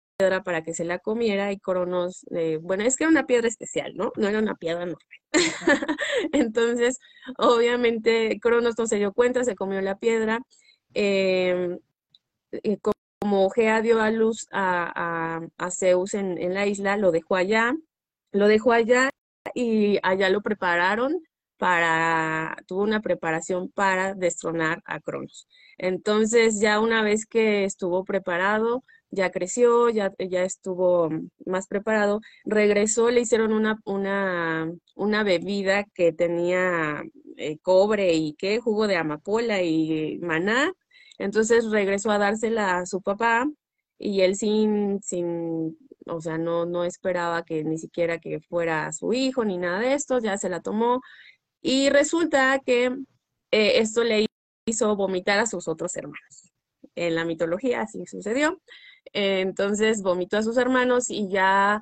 para 0.44 0.64
que 0.64 0.74
se 0.74 0.84
la 0.84 1.00
comiera 1.00 1.52
y 1.52 1.60
Cronos, 1.60 2.26
eh, 2.32 2.60
bueno, 2.62 2.84
es 2.84 2.98
que 2.98 3.06
era 3.06 3.12
una 3.12 3.26
piedra 3.26 3.48
especial, 3.48 3.94
¿no? 3.96 4.12
No 4.18 4.28
era 4.28 4.40
una 4.40 4.56
piedra 4.56 4.86
normal. 4.86 4.98
Entonces, 6.34 7.00
obviamente, 7.38 8.38
Cronos 8.42 8.76
no 8.78 8.88
se 8.88 8.98
dio 8.98 9.14
cuenta, 9.14 9.44
se 9.44 9.56
comió 9.56 9.82
la 9.82 9.98
piedra. 9.98 10.42
Em, 10.94 11.80
eh, 12.52 12.78
como 13.22 13.50
Gea 13.50 13.82
dio 13.82 14.02
a 14.02 14.12
luz 14.12 14.48
a, 14.52 15.42
Zeus 15.72 16.14
en, 16.14 16.38
en, 16.38 16.54
la 16.54 16.68
isla, 16.68 16.98
lo 16.98 17.12
dejó 17.12 17.36
allá, 17.36 17.76
lo 18.32 18.48
dejó 18.48 18.74
allá 18.74 19.10
y 19.54 20.00
allá 20.04 20.30
lo 20.30 20.42
prepararon 20.42 21.22
para, 21.60 22.56
tuvo 22.68 22.84
una 22.84 23.02
preparación 23.02 23.70
para 23.70 24.16
destronar 24.16 24.82
a 24.86 25.00
Cronos. 25.02 25.48
Entonces, 25.78 26.60
ya 26.62 26.80
una 26.80 27.04
vez 27.04 27.26
que 27.26 27.66
estuvo 27.66 28.04
preparado, 28.06 28.84
ya 29.12 29.32
creció, 29.32 29.90
ya, 29.90 30.14
ya 30.20 30.44
estuvo 30.44 31.10
más 31.46 31.68
preparado, 31.68 32.22
regresó, 32.46 33.12
le 33.12 33.22
hicieron 33.22 33.54
una, 33.54 33.80
una, 33.86 34.72
una 34.96 35.24
bebida 35.24 35.84
que 35.94 36.14
tenía 36.14 37.04
eh, 37.38 37.58
cobre 37.60 38.14
y 38.14 38.34
qué, 38.36 38.60
jugo 38.60 38.88
de 38.88 38.98
amapola 38.98 39.62
y 39.62 40.20
maná. 40.22 40.72
Entonces 41.18 41.70
regresó 41.72 42.12
a 42.12 42.20
dársela 42.20 42.78
a 42.80 42.86
su 42.86 43.02
papá 43.02 43.46
y 43.98 44.22
él 44.22 44.36
sin, 44.36 45.02
sin, 45.04 45.78
o 46.08 46.22
sea, 46.22 46.38
no, 46.38 46.66
no 46.66 46.84
esperaba 46.86 47.44
que 47.44 47.64
ni 47.64 47.78
siquiera 47.78 48.20
que 48.20 48.40
fuera 48.42 48.92
su 48.94 49.14
hijo 49.14 49.44
ni 49.46 49.58
nada 49.58 49.80
de 49.80 49.94
esto, 49.94 50.20
ya 50.20 50.38
se 50.38 50.50
la 50.50 50.62
tomó 50.62 51.02
y 51.62 51.90
resulta 51.90 52.60
que 52.66 52.86
eh, 53.52 53.80
esto 53.80 54.04
le 54.04 54.26
hizo 54.66 54.96
vomitar 54.96 55.40
a 55.40 55.46
sus 55.46 55.68
otros 55.68 55.96
hermanos. 55.96 56.52
En 56.96 57.16
la 57.16 57.26
mitología 57.26 57.82
así 57.82 58.06
sucedió. 58.06 58.62
entonces 59.14 60.02
vomitó 60.02 60.38
a 60.38 60.44
sus 60.44 60.58
hermanos 60.58 61.10
y 61.10 61.30
ya 61.30 61.82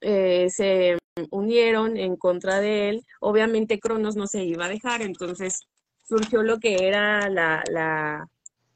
eh, 0.00 0.48
se 0.50 0.98
unieron 1.30 1.96
en 1.96 2.16
contra 2.16 2.60
de 2.60 2.90
él. 2.90 3.06
Obviamente 3.20 3.80
Cronos 3.80 4.16
no 4.16 4.26
se 4.26 4.44
iba 4.44 4.66
a 4.66 4.68
dejar, 4.68 5.02
entonces 5.02 5.66
surgió 6.04 6.42
lo 6.42 6.58
que 6.58 6.86
era 6.86 7.28
la, 7.28 7.62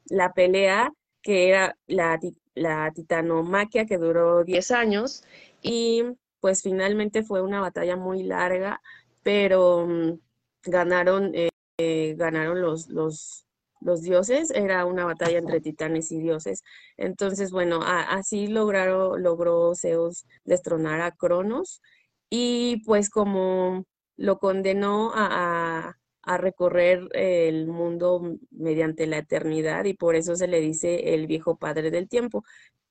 la, 0.09 0.33
pelea, 0.33 0.92
que 1.23 1.49
era 1.49 1.76
la, 1.87 2.19
la 2.54 2.90
titanomaquia, 2.95 3.87
que 3.87 3.99
duró 3.99 4.45
10 4.45 4.71
años, 4.73 5.25
y 5.62 6.02
pues 6.40 6.62
finalmente 6.62 7.23
fue 7.23 7.42
una 7.42 7.61
batalla 7.61 7.97
muy 7.97 8.23
larga, 8.23 8.80
pero 9.23 9.87
mm, 9.87 10.19
ganaron, 10.64 11.32
eh, 11.34 12.14
ganaron 12.16 12.60
los, 12.60 12.88
los, 12.88 13.46
los, 13.80 14.02
dioses, 14.02 14.50
era 14.50 14.84
una 14.84 15.04
batalla 15.04 15.38
entre 15.38 15.60
titanes 15.60 16.12
y 16.12 16.20
dioses. 16.20 16.62
Entonces, 16.96 17.50
bueno, 17.50 17.80
así 17.82 18.46
lograron, 18.46 19.22
logró 19.22 19.74
Zeus 19.74 20.26
destronar 20.44 21.00
a 21.00 21.12
Cronos 21.12 21.82
y 22.30 22.82
pues 22.86 23.10
como 23.10 23.84
lo 24.16 24.38
condenó 24.38 25.12
a, 25.14 25.96
a, 26.22 26.36
recorrer 26.38 27.08
el 27.12 27.66
mundo 27.66 28.36
mediante 28.50 29.06
la 29.06 29.18
eternidad 29.18 29.84
y 29.86 29.94
por 29.94 30.14
eso 30.14 30.36
se 30.36 30.46
le 30.46 30.60
dice 30.60 31.14
el 31.14 31.26
viejo 31.26 31.56
padre 31.56 31.90
del 31.90 32.08
tiempo. 32.08 32.44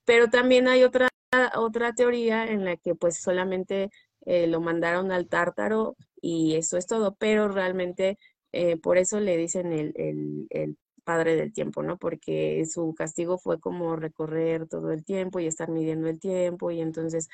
Pero 0.06 0.30
también 0.30 0.68
hay 0.68 0.84
otra, 0.84 1.10
otra 1.56 1.94
teoría 1.94 2.46
en 2.46 2.66
la 2.66 2.78
que 2.78 2.96
pues 2.96 3.22
solamente 3.22 3.92
eh, 4.26 4.48
lo 4.48 4.60
mandaron 4.60 5.12
al 5.12 5.28
tártaro 5.28 5.96
y 6.22 6.56
eso 6.56 6.78
es 6.78 6.88
todo, 6.88 7.16
pero 7.16 7.48
realmente 7.50 8.18
eh, 8.52 8.78
por 8.78 8.98
eso 8.98 9.20
le 9.20 9.38
dicen 9.38 9.72
el, 9.74 10.78
padre 11.04 11.36
del 11.36 11.54
tiempo, 11.54 11.82
¿no? 11.82 11.98
Porque 11.98 12.64
su 12.72 12.94
castigo 12.94 13.40
fue 13.40 13.60
como 13.60 13.96
recorrer 13.96 14.68
todo 14.68 14.92
el 14.92 15.04
tiempo 15.04 15.40
y 15.40 15.48
estar 15.48 15.70
midiendo 15.70 16.08
el 16.08 16.20
tiempo 16.20 16.70
y 16.72 16.82
entonces 16.82 17.30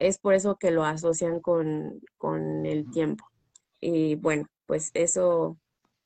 es 0.00 0.18
por 0.18 0.34
eso 0.34 0.56
que 0.56 0.72
lo 0.72 0.84
asocian 0.84 1.40
con, 1.40 2.00
el 2.66 2.90
tiempo. 2.90 3.24
Y 3.80 4.16
bueno, 4.16 4.46
pues 4.66 4.90
eso, 4.94 5.56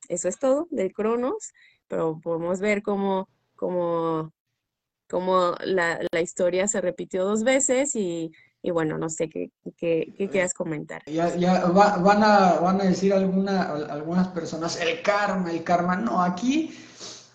eso 0.09 0.29
es 0.29 0.39
todo 0.39 0.69
del 0.71 0.93
Cronos, 0.93 1.53
pero 1.89 2.21
podemos 2.23 2.61
ver 2.61 2.83
cómo, 2.83 3.29
cómo, 3.55 4.33
cómo 5.09 5.55
la, 5.65 6.01
la 6.13 6.21
historia 6.21 6.69
se 6.69 6.83
repitió 6.83 7.25
dos 7.25 7.45
veces 7.45 7.97
y 7.97 8.33
y 8.67 8.73
bueno, 8.73 8.99
no 8.99 9.09
sé 9.09 9.29
qué, 9.29 9.53
qué, 9.77 10.13
quieras 10.29 10.53
comentar. 10.53 11.01
Ya, 11.07 11.37
ya 11.37 11.67
van, 11.67 12.25
a, 12.25 12.55
van 12.55 12.81
a 12.81 12.85
decir 12.85 13.15
alguna, 13.15 13.63
algunas 13.63 14.27
personas, 14.29 14.81
el 14.81 15.03
karma, 15.03 15.53
el 15.53 15.63
karma. 15.63 15.95
No, 15.95 16.21
aquí 16.21 16.77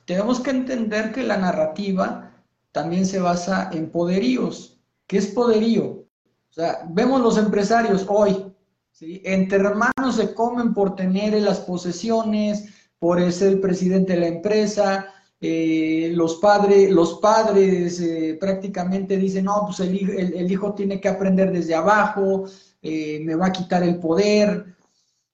tenemos 0.03 0.41
que 0.41 0.49
entender 0.49 1.13
que 1.13 1.23
la 1.23 1.37
narrativa 1.37 2.33
también 2.73 3.05
se 3.05 3.21
basa 3.21 3.69
en 3.71 3.89
poderíos. 3.89 4.81
¿Qué 5.07 5.19
es 5.19 5.27
poderío? 5.27 5.85
O 5.85 6.53
sea, 6.53 6.85
vemos 6.89 7.21
los 7.21 7.37
empresarios 7.37 8.05
hoy, 8.09 8.53
¿sí? 8.91 9.21
entre 9.23 9.59
hermanos 9.59 10.17
se 10.17 10.33
comen 10.33 10.73
por 10.73 10.97
tener 10.97 11.41
las 11.41 11.61
posesiones, 11.61 12.65
por 12.99 13.31
ser 13.31 13.53
el 13.53 13.61
presidente 13.61 14.13
de 14.13 14.19
la 14.19 14.27
empresa, 14.27 15.07
eh, 15.43 16.11
los, 16.13 16.35
padres, 16.35 16.91
los 16.91 17.15
padres 17.15 17.99
eh, 17.99 18.37
prácticamente 18.39 19.17
dicen, 19.17 19.45
no, 19.45 19.63
pues 19.65 19.79
el, 19.79 20.51
hijo 20.51 20.75
tiene 20.75 21.01
que 21.01 21.09
aprender 21.09 21.51
desde 21.51 21.73
abajo, 21.73 22.45
eh, 22.79 23.19
me 23.23 23.33
va 23.33 23.47
a 23.47 23.51
quitar 23.51 23.81
el 23.81 23.99
poder. 23.99 24.75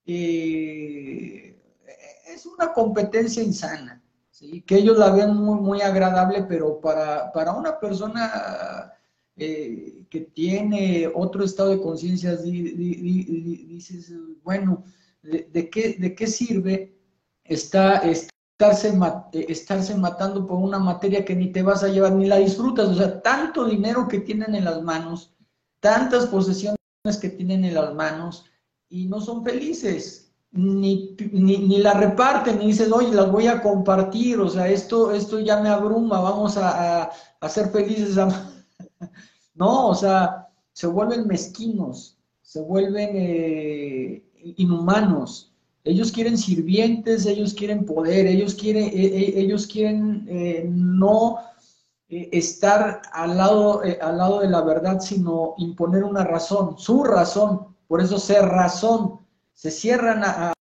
es 0.06 1.56
una 2.46 2.72
competencia 2.74 3.44
insana, 3.44 4.02
que 4.66 4.78
ellos 4.78 4.98
la 4.98 5.10
ven 5.10 5.36
muy, 5.36 5.60
muy 5.60 5.82
agradable, 5.82 6.44
pero 6.44 6.80
para, 6.80 7.30
para 7.34 7.52
una 7.52 7.78
persona 7.78 8.94
que 9.36 10.32
tiene 10.34 11.12
otro 11.14 11.44
estado 11.44 11.72
de 11.72 11.82
conciencia, 11.82 12.38
dices, 12.38 14.14
bueno, 14.42 14.86
¿de, 15.22 15.70
qué, 15.70 15.98
¿de 16.00 16.16
qué 16.16 16.28
sirve? 16.28 16.96
Está, 17.44 17.98
está 17.98 18.37
estarse, 18.60 18.98
eh, 19.34 19.46
estarse 19.50 19.96
matando 19.96 20.48
por 20.48 20.58
una 20.58 20.80
materia 20.80 21.24
que 21.24 21.36
ni 21.36 21.52
te 21.52 21.62
vas 21.62 21.84
a 21.84 21.90
llevar, 21.90 22.14
ni 22.14 22.26
la 22.26 22.38
disfrutas. 22.38 22.90
O 22.90 22.96
sea, 22.96 23.22
tanto 23.22 23.66
dinero 23.66 24.08
que 24.08 24.20
tienen 24.20 24.56
en 24.56 24.66
las 24.66 24.82
manos, 24.82 25.36
tantas 25.80 26.26
posesiones 26.26 26.78
que 27.22 27.30
tienen 27.30 27.66
en 27.66 27.76
las 27.76 27.94
manos 27.94 28.46
y 28.90 29.06
no 29.06 29.22
son 29.22 29.44
felices. 29.44 30.32
Ni, 30.52 31.16
ni, 31.34 31.78
la 31.78 31.94
reparten, 31.94 32.58
ni 32.58 32.68
dicen, 32.68 32.92
oye, 32.92 33.14
las 33.14 33.32
voy 33.32 33.48
a 33.48 33.62
compartir, 33.62 34.40
o 34.40 34.50
sea, 34.50 34.68
esto, 34.68 35.12
esto 35.12 35.40
ya 35.40 35.62
me 35.62 35.70
abruma, 35.70 36.20
vamos 36.22 36.58
a, 36.58 37.12
a, 37.40 37.50
ser 37.50 37.70
felices. 37.70 38.18
no, 39.54 39.90
o 39.90 39.94
sea, 39.94 40.48
se 40.74 40.88
vuelven 40.88 41.28
mezquinos, 41.28 42.18
se 42.42 42.62
vuelven 42.62 43.10
eh, 43.14 44.26
inhumanos. 44.56 45.47
Ellos 45.88 46.12
quieren 46.12 46.38
sirvientes, 46.38 47.26
ellos 47.26 47.54
quieren 47.54 47.86
poder, 47.86 48.28
ellos 48.28 48.54
quieren, 48.56 48.86
e, 48.86 49.06
e, 49.06 49.40
ellos 49.40 49.66
quieren 49.68 50.28
eh, 50.30 50.66
no, 50.70 51.38
eh, 52.10 52.30
estar 52.32 53.02
al 53.14 53.38
lado, 53.38 53.84
eh, 53.84 53.98
al 54.02 54.18
lado 54.18 54.42
de 54.42 54.50
la 54.50 54.62
verdad, 54.62 55.00
sino 55.00 55.56
imponer 55.58 56.04
una 56.04 56.24
razón, 56.24 56.78
su 56.78 57.04
razón. 57.04 57.76
Por 57.88 58.02
eso 58.02 58.20
ser 58.20 58.46
razón. 58.46 59.20
Se 59.54 59.72
cierran 59.72 60.22
a, 60.24 60.54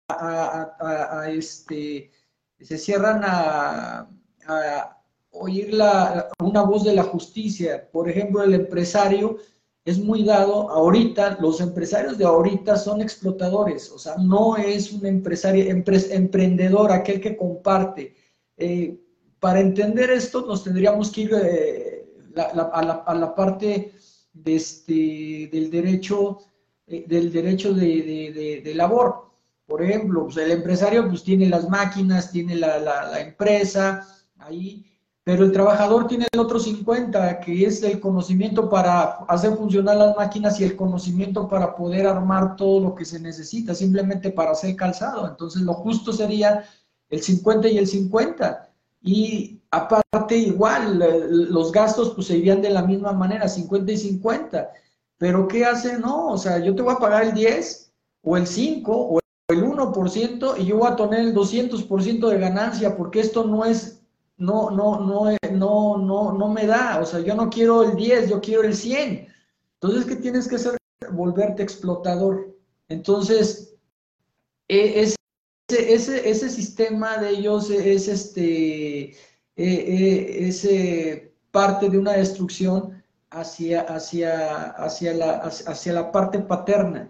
este, 1.28 2.12
se 2.62 2.78
cierran 2.78 3.22
a, 3.26 4.08
oír 5.32 5.74
la, 5.74 6.30
una 6.40 6.62
voz 6.62 6.84
de 6.84 6.94
la 6.94 7.04
justicia. 7.04 7.90
Por 7.92 8.10
ejemplo, 8.10 8.44
el 8.44 8.54
empresario 8.54 9.38
es 9.86 10.00
muy 10.00 10.24
dado, 10.24 10.72
ahorita, 10.72 11.38
los 11.40 11.62
empresarios 11.62 12.18
de 12.18 12.26
ahorita 12.26 12.76
son 12.76 13.02
explotadores, 13.02 13.92
o 13.92 14.00
sea, 14.00 14.16
no 14.18 14.58
es 14.58 14.92
un 14.92 15.06
empresario, 15.06 15.64
emprendedor, 15.70 16.92
aquel 16.92 17.22
que 17.22 17.38
comparte. 17.38 18.16
Eh, 18.58 19.00
para 19.40 19.60
entender 19.60 20.10
esto 20.10 20.44
nos 20.48 20.64
tendríamos 20.64 21.12
que 21.12 21.22
ir 21.22 21.32
eh, 21.36 22.06
a, 22.36 23.14
la, 23.14 23.36
parte 23.36 23.94
de 24.34 24.56
este, 24.56 25.50
del 25.52 25.70
derecho, 25.70 26.40
eh, 26.88 27.06
del 27.08 27.32
derecho 27.32 27.72
de, 27.72 28.74
labor. 28.76 29.30
Por 29.68 29.84
ejemplo, 29.84 30.24
pues 30.24 30.38
el 30.38 30.50
empresario 30.52 31.08
pues, 31.08 31.24
tiene 31.24 31.48
las 31.48 31.70
máquinas, 31.70 32.32
tiene 32.32 32.56
la, 32.56 32.80
la 32.80 33.22
empresa 33.22 34.08
ahí, 34.40 34.84
pero 35.26 35.44
el 35.44 35.52
trabajador 35.52 36.06
tiene 36.06 36.28
el 36.32 36.40
otro 36.40 36.60
50, 36.60 37.40
que 37.40 37.66
es 37.66 37.82
el 37.82 38.00
conocimiento 38.00 38.70
para 38.70 39.26
hacer 39.28 39.58
funcionar 39.58 39.98
las 39.98 40.16
máquinas 40.16 40.60
y 40.60 40.66
el 40.66 40.76
conocimiento 40.76 41.50
para 41.50 41.76
poder 41.76 42.06
armar 42.06 42.56
todo 42.56 42.80
lo 42.80 42.94
que 42.94 43.06
se 43.06 43.20
necesita, 43.20 43.74
simplemente 43.74 44.30
para 44.30 44.52
hacer 44.52 44.76
calzado. 44.76 45.28
Entonces, 45.28 45.64
lo 45.64 45.74
justo 45.74 46.14
sería 46.14 46.64
el 47.10 47.24
50 47.24 47.68
y 47.70 47.80
el 47.80 47.88
50. 47.88 48.70
Y 49.02 49.60
aparte, 49.72 50.38
igual, 50.38 51.04
los 51.50 51.72
gastos 51.72 52.12
pues 52.12 52.28
se 52.28 52.38
irían 52.38 52.62
de 52.62 52.70
la 52.70 52.84
misma 52.84 53.12
manera, 53.12 53.50
50 53.50 53.92
y 53.94 53.98
50. 53.98 54.70
Pero 55.18 55.48
¿qué 55.48 55.66
hace? 55.66 55.98
No, 55.98 56.28
o 56.28 56.38
sea, 56.38 56.60
yo 56.60 56.76
te 56.76 56.84
voy 56.84 56.94
a 56.94 57.00
pagar 57.00 57.24
el 57.24 57.34
10 57.34 57.92
o 58.22 58.38
el 58.38 58.46
5 58.46 58.92
o 58.94 59.20
el 59.50 59.64
1% 59.64 60.56
y 60.60 60.66
yo 60.66 60.78
voy 60.78 60.92
a 60.92 60.96
tener 60.96 61.22
el 61.22 61.34
200% 61.34 62.30
de 62.30 62.38
ganancia 62.38 62.96
porque 62.96 63.22
esto 63.22 63.44
no 63.44 63.66
es 63.66 64.05
no, 64.38 64.70
no, 64.70 65.00
no, 65.00 65.32
eh, 65.32 65.38
no, 65.52 65.98
no, 65.98 66.34
no 66.34 66.50
me 66.50 66.66
da. 66.66 67.00
O 67.00 67.06
sea, 67.06 67.20
yo 67.22 67.36
no 67.36 67.50
quiero 67.50 67.84
el 67.84 67.96
10, 67.96 68.30
yo 68.30 68.42
quiero 68.42 68.64
el 68.64 68.76
100. 68.76 69.28
Entonces, 69.76 70.06
¿qué 70.06 70.16
tienes 70.18 70.48
que 70.48 70.56
hacer? 70.56 70.78
Volverte 71.12 71.64
explotador. 71.64 72.56
Entonces, 72.90 73.76
e, 74.68 75.02
ese, 75.02 75.16
ese, 75.70 76.30
ese 76.30 76.50
sistema 76.50 77.18
de 77.18 77.30
ellos 77.30 77.70
es 77.70 78.08
este, 78.08 79.12
e, 79.12 79.16
e, 79.56 80.48
ese 80.48 81.34
parte 81.52 81.90
de 81.90 81.98
una 81.98 82.14
destrucción 82.14 83.04
hacia, 83.30 83.82
hacia, 83.82 84.72
hacia, 84.72 85.14
la, 85.14 85.38
hacia 85.38 85.94
la 85.94 86.12
parte 86.12 86.40
paterna 86.40 87.10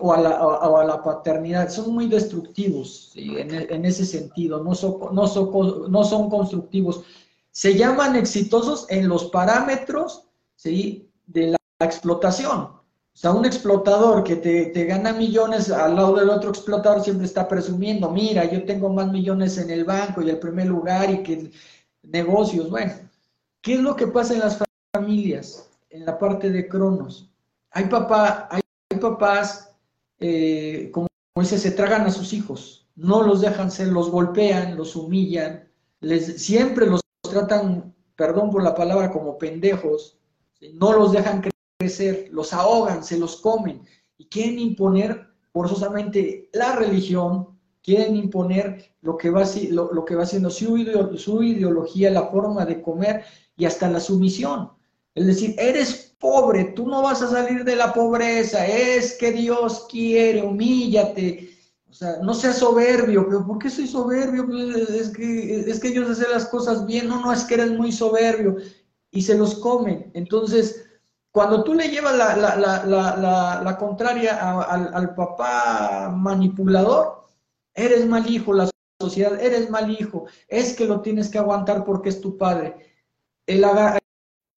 o, 0.00 0.12
a 0.12 0.20
la, 0.20 0.30
a 0.30 0.84
la, 0.84 1.02
paternidad. 1.02 1.68
Son 1.68 1.92
muy 1.92 2.06
destructivos 2.06 3.12
en, 3.14 3.84
ese 3.84 4.06
sentido, 4.06 4.62
no 4.62 4.74
son, 4.74 5.14
no, 5.14 5.26
son, 5.26 5.90
no 5.90 6.04
son 6.04 6.30
constructivos. 6.30 7.04
Se 7.50 7.74
llaman 7.74 8.16
exitosos 8.16 8.86
en 8.90 9.08
los 9.08 9.26
parámetros 9.26 10.24
¿sí? 10.56 11.10
de 11.26 11.48
la 11.52 11.58
explotación. 11.80 12.76
O 13.16 13.18
sea, 13.18 13.32
un 13.32 13.46
explotador 13.46 14.24
que 14.24 14.36
te, 14.36 14.66
te, 14.66 14.84
gana 14.84 15.12
millones 15.12 15.70
al 15.70 15.96
lado 15.96 16.16
del 16.16 16.28
otro 16.28 16.50
explotador 16.50 17.02
siempre 17.02 17.26
está 17.26 17.48
presumiendo, 17.48 18.10
mira, 18.10 18.44
yo 18.44 18.64
tengo 18.66 18.90
más 18.90 19.10
millones 19.10 19.56
en 19.56 19.70
el 19.70 19.84
banco 19.84 20.20
y 20.20 20.28
el 20.28 20.38
primer 20.38 20.66
lugar 20.66 21.08
y 21.10 21.22
que 21.22 21.50
negocios. 22.02 22.68
Bueno, 22.68 22.92
¿qué 23.62 23.74
es 23.74 23.80
lo 23.80 23.96
que 23.96 24.06
pasa 24.06 24.34
en 24.34 24.40
las 24.40 24.62
familias? 24.92 25.70
En 25.88 26.04
la 26.04 26.18
parte 26.18 26.50
de 26.50 26.68
Cronos. 26.68 27.30
Hay 27.70 27.86
papá, 27.86 28.48
hay 28.50 28.60
papás, 28.98 29.74
eh, 30.18 30.90
como 30.92 31.08
dice, 31.36 31.58
se 31.58 31.70
tragan 31.70 32.02
a 32.02 32.10
sus 32.10 32.32
hijos, 32.32 32.88
no 32.94 33.22
los 33.22 33.40
dejan 33.40 33.70
ser, 33.70 33.88
los 33.88 34.10
golpean, 34.10 34.76
los 34.76 34.96
humillan, 34.96 35.68
les, 36.00 36.42
siempre 36.42 36.86
los 36.86 37.00
tratan, 37.22 37.94
perdón 38.16 38.50
por 38.50 38.62
la 38.62 38.74
palabra, 38.74 39.10
como 39.10 39.38
pendejos, 39.38 40.18
no 40.74 40.92
los 40.92 41.12
dejan 41.12 41.42
crecer, 41.78 42.28
los 42.32 42.52
ahogan, 42.52 43.04
se 43.04 43.18
los 43.18 43.36
comen 43.36 43.82
y 44.16 44.26
quieren 44.26 44.58
imponer 44.58 45.26
forzosamente 45.52 46.48
la 46.52 46.76
religión, 46.76 47.58
quieren 47.82 48.16
imponer 48.16 48.94
lo 49.02 49.16
que 49.16 49.30
va, 49.30 49.44
lo, 49.70 50.04
que 50.04 50.16
va 50.16 50.26
siendo 50.26 50.50
su, 50.50 50.76
su 51.16 51.42
ideología, 51.42 52.10
la 52.10 52.26
forma 52.26 52.64
de 52.64 52.82
comer 52.82 53.24
y 53.56 53.64
hasta 53.64 53.88
la 53.88 54.00
sumisión. 54.00 54.75
Es 55.16 55.26
decir, 55.26 55.56
eres 55.58 56.14
pobre, 56.20 56.64
tú 56.76 56.86
no 56.86 57.02
vas 57.02 57.22
a 57.22 57.30
salir 57.30 57.64
de 57.64 57.74
la 57.74 57.92
pobreza, 57.94 58.66
es 58.66 59.14
que 59.14 59.32
Dios 59.32 59.86
quiere, 59.90 60.42
humíllate. 60.42 61.50
O 61.88 61.92
sea, 61.94 62.18
no 62.22 62.34
seas 62.34 62.58
soberbio, 62.58 63.26
pero 63.26 63.46
¿por 63.46 63.58
qué 63.58 63.70
soy 63.70 63.86
soberbio? 63.86 64.46
Es 64.90 65.08
que, 65.08 65.60
es 65.60 65.80
que 65.80 65.88
ellos 65.88 66.10
hacen 66.10 66.30
las 66.30 66.44
cosas 66.46 66.84
bien, 66.84 67.08
no, 67.08 67.20
no, 67.22 67.32
es 67.32 67.44
que 67.44 67.54
eres 67.54 67.70
muy 67.70 67.92
soberbio. 67.92 68.56
Y 69.10 69.22
se 69.22 69.38
los 69.38 69.54
comen. 69.54 70.10
Entonces, 70.12 70.84
cuando 71.32 71.64
tú 71.64 71.72
le 71.72 71.88
llevas 71.88 72.14
la, 72.14 73.62
la, 73.62 73.76
contraria 73.78 74.60
al, 74.60 75.14
papá 75.14 76.12
manipulador, 76.14 77.22
eres 77.74 78.06
mal 78.06 78.30
hijo, 78.30 78.52
la 78.52 78.68
sociedad, 79.00 79.40
eres 79.40 79.70
mal 79.70 79.90
hijo, 79.90 80.26
es 80.46 80.76
que 80.76 80.84
lo 80.84 81.00
tienes 81.00 81.30
que 81.30 81.38
aguantar 81.38 81.86
porque 81.86 82.10
es 82.10 82.20
tu 82.20 82.36
padre. 82.36 82.76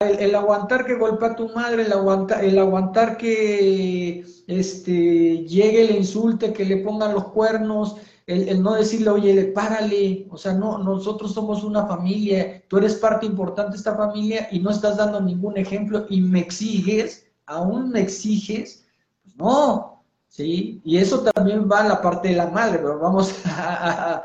El, 0.01 0.35
aguantar 0.37 0.87
que 0.87 0.95
golpea 0.95 1.31
a 1.31 1.37
tu 1.37 1.49
madre, 1.49 1.83
el, 1.83 1.93
aguanta, 1.93 2.41
el 2.41 2.57
aguantar 2.59 3.17
que 3.17 4.25
este, 4.47 5.39
llegue, 5.45 5.87
le 5.87 5.97
insulte, 5.97 6.53
que 6.53 6.65
le 6.65 6.77
pongan 6.79 7.15
los 7.15 7.25
cuernos, 7.29 7.97
el, 8.27 8.63
no 8.63 8.75
decirle, 8.75 9.11
oye, 9.11 9.45
párale, 9.47 10.29
o 10.31 10.37
sea, 10.37 10.53
no, 10.53 10.79
nosotros 10.79 11.35
somos 11.35 11.65
una 11.65 11.87
familia, 11.87 12.63
tú 12.69 12.77
eres 12.77 12.95
parte 12.95 13.27
importante 13.27 13.73
de 13.73 13.79
esta 13.79 13.97
familia 13.97 14.49
y 14.53 14.61
no 14.61 14.71
estás 14.71 14.99
dando 14.99 15.21
ningún 15.21 15.57
ejemplo 15.57 16.07
y 16.09 16.21
me 16.21 16.41
exiges, 16.41 17.27
aún 17.47 17.91
me 17.91 18.01
exiges, 18.01 18.85
pues 19.25 19.37
no, 19.37 20.05
¿sí? 20.29 20.81
Y 20.85 20.99
eso 20.99 21.23
también 21.23 21.69
va 21.69 21.81
a 21.81 21.89
la 21.89 22.03
parte 22.03 22.29
de 22.29 22.37
la 22.37 22.47
madre, 22.47 22.79
pero 22.79 23.01
vamos 23.01 23.35
a, 23.47 24.25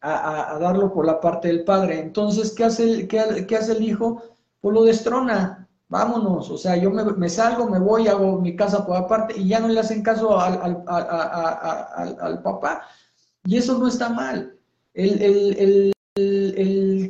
darlo 0.00 0.92
por 0.92 1.06
la 1.06 1.20
parte 1.20 1.46
del 1.46 1.62
padre. 1.62 2.00
Entonces, 2.00 2.50
¿qué 2.52 2.64
hace 2.64 2.82
el, 2.82 3.06
qué, 3.06 3.46
qué 3.46 3.56
hace 3.56 3.72
el 3.72 3.84
hijo? 3.84 4.20
Pues 4.62 4.74
lo 4.74 4.84
destrona, 4.84 5.68
vámonos, 5.88 6.48
o 6.48 6.56
sea, 6.56 6.76
yo 6.76 6.90
me, 6.90 7.28
salgo, 7.28 7.68
me 7.68 7.80
voy, 7.80 8.06
hago 8.06 8.40
mi 8.40 8.54
casa 8.56 8.86
por 8.86 8.96
aparte 8.96 9.34
y 9.38 9.48
ya 9.48 9.60
no 9.60 9.68
le 9.68 9.80
hacen 9.80 10.02
caso 10.02 10.40
al, 10.40 10.82
papá. 12.42 12.86
Y 13.44 13.56
eso 13.56 13.76
no 13.76 13.88
está 13.88 14.08
mal. 14.08 14.56
El, 14.94 15.92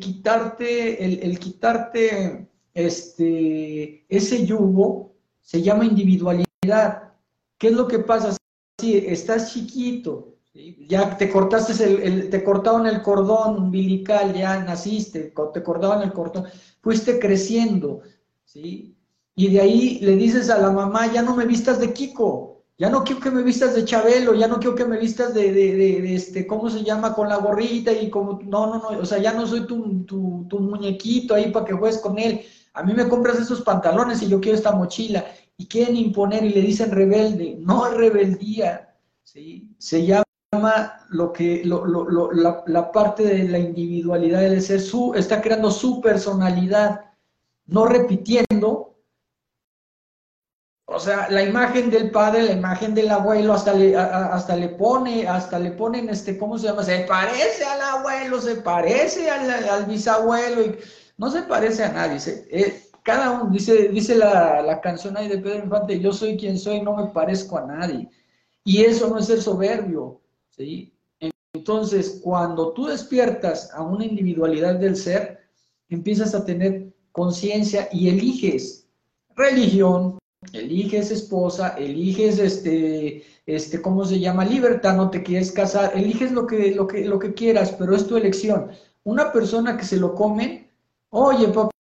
quitarte, 0.01 1.05
el, 1.05 1.39
quitarte 1.39 2.49
este, 2.73 4.07
ese 4.09 4.47
yugo 4.47 5.15
se 5.43 5.61
llama 5.61 5.85
individualidad. 5.85 7.13
¿Qué 7.59 7.69
es 7.69 7.75
lo 7.75 7.87
que 7.87 7.99
pasa? 7.99 8.35
Si 8.81 8.97
estás 8.97 9.53
chiquito, 9.53 10.32
ya 10.55 11.17
te 11.17 11.31
cortaste 11.31 11.85
el, 11.85 12.31
te 12.31 12.45
cortaron 12.45 12.87
el 12.87 13.03
cordón 13.03 13.57
umbilical, 13.57 14.35
ya 14.35 14.63
naciste, 14.63 15.33
te 15.55 15.63
cortaban 15.63 16.03
el 16.03 16.13
cordón, 16.13 16.45
fuiste 16.81 17.19
creciendo, 17.19 18.03
¿sí? 18.45 18.97
Y 19.35 19.49
de 19.49 19.61
ahí 19.61 19.99
le 20.01 20.17
dices 20.17 20.51
a 20.51 20.59
la 20.59 20.71
mamá, 20.71 21.11
ya 21.11 21.23
no 21.23 21.35
me 21.35 21.47
vistas 21.47 21.81
de 21.81 21.93
Kiko, 21.95 22.65
ya 22.77 22.91
no 22.91 23.03
quiero 23.03 23.21
que 23.21 23.31
me 23.31 23.43
vistas 23.43 23.75
de 23.75 23.85
Chabelo, 23.85 24.35
ya 24.35 24.47
no 24.47 24.59
quiero 24.59 24.75
que 24.75 24.85
me 24.85 24.99
vistas 24.99 25.33
de, 25.33 25.53
de, 25.53 25.75
de, 25.75 26.15
este, 26.15 26.47
¿cómo 26.47 26.69
se 26.69 26.83
llama? 26.83 27.15
Con 27.15 27.29
la 27.29 27.37
gorrita 27.37 27.93
y 27.93 28.11
como, 28.11 28.41
no, 28.45 28.67
no, 28.67 28.79
no, 28.79 29.01
o 29.01 29.07
sea, 29.07 29.19
ya 29.19 29.33
no 29.33 29.47
soy 29.47 29.67
tu, 29.67 30.05
tu, 30.05 30.47
tu 30.49 30.61
muñequito 30.61 31.35
ahí 31.35 31.51
para 31.51 31.65
que 31.65 31.73
juegues 31.73 31.99
con 31.99 32.19
él. 32.19 32.43
A 32.75 32.83
mí 32.83 32.93
me 32.93 33.09
compras 33.09 33.39
esos 33.39 33.63
pantalones 33.63 34.23
y 34.23 34.29
yo 34.29 34.41
quiero 34.41 34.57
esta 34.57 34.73
mochila. 34.73 35.25
Y 35.57 35.67
quieren 35.67 35.97
imponer 35.97 36.45
y 36.45 36.51
le 36.51 36.61
dicen 36.63 36.91
rebelde. 36.91 37.57
No 37.61 37.87
es 37.87 37.95
rebeldía, 37.95 38.97
¿sí? 39.23 39.71
Se 39.79 40.05
llama 40.05 40.25
lo 41.09 41.33
que 41.33 41.63
la, 41.65 42.93
parte 42.93 43.23
de 43.23 43.49
la 43.49 43.59
individualidad 43.59 44.41
del 44.41 44.61
ser, 44.61 44.81
su, 44.81 45.15
está 45.15 45.41
creando 45.41 45.71
su 45.71 46.03
personalidad, 46.03 47.07
no 47.67 47.87
repitiendo. 47.87 48.95
O 50.85 51.01
sea, 51.01 51.31
la 51.31 51.43
imagen 51.43 51.89
del 51.89 52.11
padre, 52.11 52.43
la 52.43 52.53
imagen 52.53 52.95
del 52.95 53.11
abuelo, 53.11 53.55
hasta 53.55 53.73
le, 53.73 53.97
hasta 53.97 54.55
le 54.55 54.69
pone, 54.69 55.27
hasta 55.27 55.59
le 55.59 55.71
ponen 55.71 56.11
este, 56.11 56.37
¿cómo 56.37 56.59
se 56.59 56.67
llama? 56.67 56.83
Se 56.83 56.99
parece 57.09 57.65
al 57.65 57.81
abuelo, 57.81 58.39
se 58.39 58.57
parece 58.57 59.31
al, 59.31 59.87
bisabuelo, 59.87 60.61
y 60.61 60.77
no 61.17 61.31
se 61.31 61.43
parece 61.45 61.85
a 61.85 61.93
nadie. 61.93 62.19
Eh, 62.51 62.91
cada 63.03 63.31
uno, 63.31 63.51
dice, 63.51 63.89
dice 63.89 64.17
la, 64.17 64.61
la 64.61 64.83
canción 64.83 65.17
ahí 65.17 65.29
de 65.29 65.39
Pedro 65.39 65.65
Infante, 65.65 65.99
yo 65.99 66.13
soy 66.13 66.37
quien 66.37 66.59
soy, 66.59 66.83
no 66.83 66.95
me 66.95 67.07
parezco 67.07 67.57
a 67.57 67.67
nadie. 67.67 68.11
Y 68.65 68.85
eso 68.85 69.09
no 69.09 69.19
es 69.19 69.27
ser 69.27 69.41
soberbio, 69.41 70.22
¿sí? 70.57 70.93
Entonces, 71.55 72.21
cuando 72.23 72.73
tú 72.73 72.87
despiertas 72.87 73.71
a 73.73 73.83
una 73.83 74.07
individualidad 74.07 74.77
del 74.77 74.97
ser, 74.97 75.41
empiezas 75.89 76.35
a 76.35 76.45
tener 76.45 76.95
conciencia 77.13 77.89
y 77.93 78.09
eliges 78.09 78.89
religión, 79.37 80.19
eliges 80.53 81.11
esposa, 81.11 81.77
eliges 81.79 82.39
este, 82.39 83.23
este, 83.47 83.83
¿cómo 83.83 84.05
se 84.05 84.19
llama? 84.19 84.45
Libertad, 84.45 84.97
no 84.97 85.11
te 85.11 85.23
quieres 85.23 85.53
casar, 85.53 85.93
eliges 85.95 86.33
lo 86.33 86.47
que, 86.47 86.75
lo 86.75 86.87
que, 86.87 87.05
lo 87.05 87.19
que 87.19 87.35
quieras, 87.35 87.75
pero 87.79 87.95
es 87.95 88.07
tu 88.07 88.17
elección. 88.17 88.71
Una 89.05 89.33
persona 89.33 89.77
que 89.77 89.85
se 89.85 89.97
lo 89.97 90.15
come, 90.15 90.71
oye, 91.11 91.49
papá, 91.49 91.72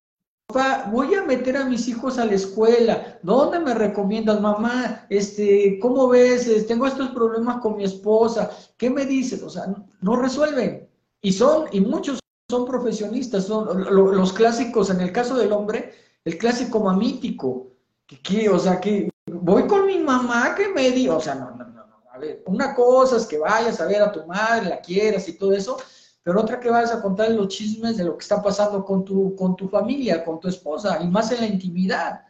voy 0.91 1.15
a 1.15 1.23
meter 1.23 1.57
a 1.57 1.65
mis 1.65 1.87
hijos 1.87 2.17
a 2.17 2.25
la 2.25 2.33
escuela. 2.33 3.19
¿Dónde 3.23 3.59
me 3.59 3.73
recomiendas, 3.73 4.41
mamá? 4.41 5.05
Este, 5.09 5.79
¿cómo 5.79 6.07
ves? 6.07 6.67
Tengo 6.67 6.87
estos 6.87 7.09
problemas 7.09 7.61
con 7.61 7.77
mi 7.77 7.83
esposa. 7.83 8.51
¿Qué 8.77 8.89
me 8.89 9.05
dices? 9.05 9.41
O 9.43 9.49
sea, 9.49 9.65
no 10.01 10.15
resuelven. 10.15 10.89
Y 11.21 11.33
son, 11.33 11.65
y 11.71 11.81
muchos 11.81 12.19
son 12.49 12.65
profesionistas, 12.65 13.45
son 13.45 13.85
los 13.95 14.33
clásicos, 14.33 14.89
en 14.89 14.99
el 14.99 15.11
caso 15.13 15.35
del 15.35 15.53
hombre, 15.53 15.93
el 16.25 16.37
clásico 16.37 16.81
mamítico, 16.81 17.67
que, 18.05 18.49
o 18.49 18.59
sea, 18.59 18.81
que 18.81 19.09
voy 19.31 19.67
con 19.67 19.85
mi 19.85 19.99
mamá 19.99 20.53
que 20.55 20.67
me 20.67 20.91
diga, 20.91 21.15
o 21.15 21.21
sea, 21.21 21.35
no, 21.35 21.51
no, 21.51 21.65
no, 21.65 21.81
a 22.11 22.17
ver, 22.17 22.43
una 22.47 22.75
cosa 22.75 23.15
es 23.15 23.25
que 23.25 23.37
vayas 23.37 23.79
a 23.79 23.85
ver 23.85 24.01
a 24.01 24.11
tu 24.11 24.25
madre, 24.25 24.67
la 24.67 24.81
quieras 24.81 25.29
y 25.29 25.37
todo 25.37 25.53
eso, 25.53 25.77
pero 26.23 26.41
otra 26.41 26.59
que 26.59 26.69
vayas 26.69 26.93
a 26.93 27.01
contar 27.01 27.31
los 27.31 27.47
chismes 27.47 27.97
de 27.97 28.03
lo 28.03 28.17
que 28.17 28.23
está 28.23 28.41
pasando 28.41 28.85
con 28.85 29.03
tu, 29.03 29.35
con 29.35 29.55
tu 29.55 29.67
familia, 29.67 30.23
con 30.23 30.39
tu 30.39 30.47
esposa, 30.47 30.99
y 31.01 31.07
más 31.07 31.31
en 31.31 31.41
la 31.41 31.47
intimidad. 31.47 32.21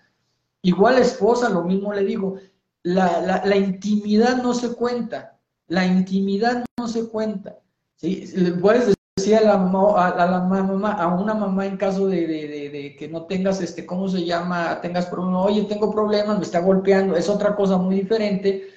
Igual 0.62 0.96
la 0.96 1.02
esposa, 1.02 1.50
lo 1.50 1.64
mismo 1.64 1.94
le 1.94 2.06
digo, 2.06 2.36
la, 2.84 3.22
la, 3.22 3.46
la 3.46 3.56
intimidad 3.58 4.42
no 4.42 4.54
se 4.54 4.74
cuenta, 4.74 5.40
la 5.68 5.86
intimidad 5.86 6.64
no 6.78 6.88
se 6.88 7.08
cuenta. 7.10 7.58
¿sí? 7.96 8.32
Puedes 8.62 8.96
decía 9.18 9.40
a 9.40 9.42
la, 9.42 9.54
a, 9.54 10.26
la 10.26 10.40
mamá, 10.40 10.94
a 10.94 11.08
una 11.08 11.34
mamá 11.34 11.66
en 11.66 11.78
caso 11.78 12.08
de, 12.08 12.96
que 12.98 13.08
no 13.10 13.26
tengas, 13.26 13.62
este, 13.62 13.86
¿cómo 13.86 14.08
se 14.08 14.26
llama? 14.26 14.80
Tengas 14.82 15.06
problemas, 15.08 15.46
oye, 15.46 15.64
tengo 15.64 15.92
problemas, 15.92 16.38
me 16.38 16.44
está 16.44 16.60
golpeando, 16.60 17.16
es 17.16 17.30
otra 17.30 17.56
cosa 17.56 17.78
muy 17.78 17.96
diferente 17.96 18.70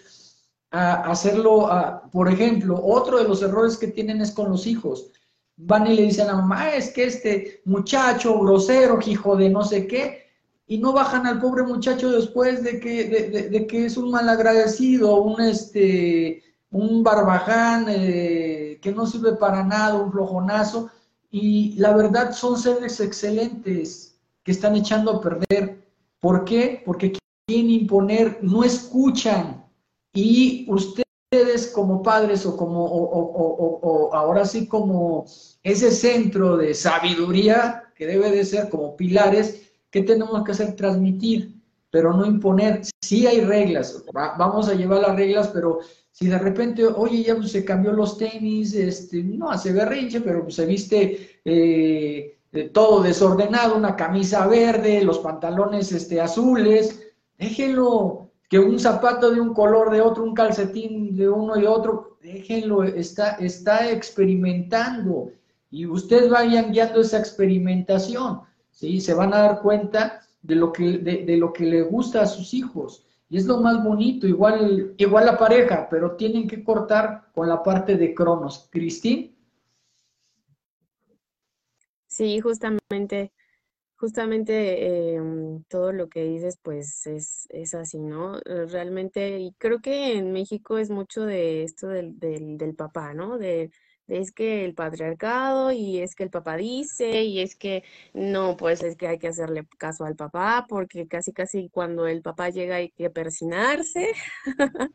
a 0.74 0.94
hacerlo, 1.10 1.68
por 2.10 2.28
ejemplo, 2.28 2.80
otro 2.84 3.18
de 3.18 3.28
los 3.28 3.42
errores 3.42 3.76
que 3.78 3.87
tienen 3.87 4.20
es 4.20 4.32
con 4.32 4.50
los 4.50 4.66
hijos. 4.66 5.12
Van 5.56 5.87
y 5.87 5.94
le 5.94 6.02
dicen 6.02 6.28
a 6.28 6.34
mamá, 6.34 6.74
es 6.74 6.90
que 6.90 7.04
este 7.04 7.62
muchacho 7.64 8.40
grosero, 8.40 8.98
hijo 9.06 9.37
de 9.37 9.50
no 9.50 9.62
sé 9.62 9.87
qué, 9.87 10.24
y 10.66 10.78
no 10.78 10.92
bajan 10.92 11.26
al 11.26 11.40
pobre 11.40 11.62
muchacho 11.62 12.10
después 12.10 12.64
de 12.64 12.80
que, 12.80 13.04
de, 13.50 13.66
que 13.68 13.87
es 13.87 13.96
un 13.96 14.10
malagradecido, 14.10 15.22
un 15.22 15.40
este 15.40 16.42
un 16.72 17.04
barbaján 17.04 17.87
eh, 17.88 18.80
que 18.82 18.90
no 18.90 19.06
sirve 19.06 19.34
para 19.37 19.62
nada, 19.62 19.94
un 19.94 20.10
flojonazo, 20.10 20.90
y 21.30 21.74
la 21.76 21.94
verdad 21.94 22.32
son 22.32 22.58
seres 22.58 22.98
excelentes 22.98 24.18
que 24.42 24.50
están 24.50 24.74
echando 24.74 25.12
a 25.12 25.20
perder. 25.20 25.87
¿Por 26.18 26.44
qué? 26.44 26.82
Porque 26.84 27.12
quieren 27.46 27.70
imponer, 27.70 28.40
no 28.42 28.64
escuchan, 28.64 29.63
y 30.14 30.66
ustedes 30.70 31.66
como 31.74 32.03
padres 32.03 32.46
o 32.46 32.57
como, 32.57 34.11
ahora 34.12 34.44
sí 34.44 34.66
como 34.66 35.27
ese 35.62 35.90
centro 35.90 36.57
de 36.57 36.72
sabiduría 36.72 37.85
que 37.96 38.07
debe 38.07 38.31
de 38.31 38.44
ser 38.44 38.68
como 38.70 38.96
pilares, 38.96 39.70
¿qué 39.90 40.03
tenemos 40.03 40.44
que 40.44 40.53
hacer? 40.53 40.77
Transmitir, 40.77 41.55
pero 41.90 42.12
no 42.12 42.24
imponer. 42.24 42.83
Sí 43.03 43.27
hay 43.27 43.40
reglas, 43.40 44.05
vamos 44.12 44.68
a 44.68 44.74
llevar 44.74 45.00
las 45.00 45.16
reglas, 45.16 45.48
pero 45.48 45.81
si 46.11 46.29
de 46.29 46.38
repente, 46.38 46.85
oye, 46.85 47.24
ya 47.24 47.42
se 47.42 47.64
cambió 47.64 47.92
los 47.92 48.16
tenis, 48.16 48.72
este, 48.74 49.22
no 49.24 49.50
hace 49.50 49.72
berrinche, 49.72 50.20
pero 50.20 50.48
se 50.48 50.64
viste 50.64 51.40
eh, 51.44 52.38
todo 52.72 53.03
desordenado, 53.03 53.77
una 53.77 53.96
camisa 53.96 54.46
verde, 54.46 55.03
los 55.03 55.18
pantalones 55.18 55.90
este, 55.90 56.20
azules, 56.20 57.00
déjenlo, 57.37 58.23
que 58.54 58.60
un 58.60 58.78
zapato 58.78 59.32
de 59.32 59.40
un 59.40 59.52
color 59.52 59.90
de 59.90 60.00
otro, 60.00 60.22
un 60.22 60.32
calcetín 60.32 61.16
de 61.16 61.28
uno 61.28 61.58
y 61.58 61.66
otro, 61.66 62.18
déjenlo, 62.22 62.84
está, 62.84 63.32
está 63.32 63.90
experimentando 63.90 65.32
y 65.72 65.86
ustedes 65.86 66.30
vayan 66.30 66.70
guiando 66.70 67.00
esa 67.00 67.18
experimentación, 67.18 68.42
¿sí? 68.70 69.00
Se 69.00 69.12
van 69.12 69.34
a 69.34 69.38
dar 69.38 69.60
cuenta 69.60 70.20
de 70.40 70.54
lo 70.54 70.72
que, 70.72 70.98
de 70.98 71.36
lo 71.36 71.52
que 71.52 71.64
le 71.64 71.82
gusta 71.82 72.22
a 72.22 72.26
sus 72.26 72.54
hijos. 72.54 73.04
Y 73.28 73.38
es 73.38 73.46
lo 73.46 73.60
más 73.60 73.82
bonito, 73.82 74.28
igual, 74.28 74.94
igual 74.98 75.26
la 75.26 75.36
pareja, 75.36 75.88
pero 75.90 76.12
tienen 76.12 76.46
que 76.46 76.62
cortar 76.62 77.32
con 77.34 77.48
la 77.48 77.60
parte 77.60 77.96
de 77.96 78.14
Cronos. 78.14 78.68
Cristín. 78.70 79.36
Sí, 82.06 82.38
justamente, 82.38 83.32
justamente 83.96 85.14
em, 85.16 85.62
todo 85.64 85.92
lo 85.92 86.09
que 86.09 86.24
dices, 86.24 86.59
pues 86.62 87.07
es, 87.07 87.46
es 87.50 87.74
así, 87.74 87.98
¿no? 87.98 88.40
Realmente, 88.68 89.38
y 89.40 89.52
creo 89.59 89.80
que 89.80 90.16
en 90.18 90.33
México 90.33 90.78
es 90.78 90.90
mucho 90.90 91.24
de 91.24 91.62
esto 91.64 91.88
del, 91.88 92.18
del, 92.18 92.59
del 92.59 92.74
papá, 92.74 93.14
¿no? 93.14 93.38
De 93.38 93.70
es 94.07 94.33
que 94.33 94.64
el 94.64 94.74
patriarcado 94.74 95.72
y 95.72 96.00
es 96.00 96.14
que 96.14 96.24
el 96.24 96.30
papá 96.30 96.57
dice 96.57 97.22
y 97.24 97.40
es 97.40 97.57
que 97.57 97.85
no, 98.12 98.57
pues 98.57 98.83
es 98.83 98.96
que 98.96 99.09
hay 99.09 99.18
que 99.18 99.28
hacerle 99.28 99.66
caso 99.78 100.04
al 100.04 100.16
papá 100.16 100.66
porque 100.68 101.07
casi 101.09 101.33
casi 101.33 101.70
cuando 101.70 102.07
el 102.07 102.20
papá 102.22 102.50
llega 102.50 102.76
hay 102.76 102.90
que 102.90 103.11
persinarse, 103.11 104.12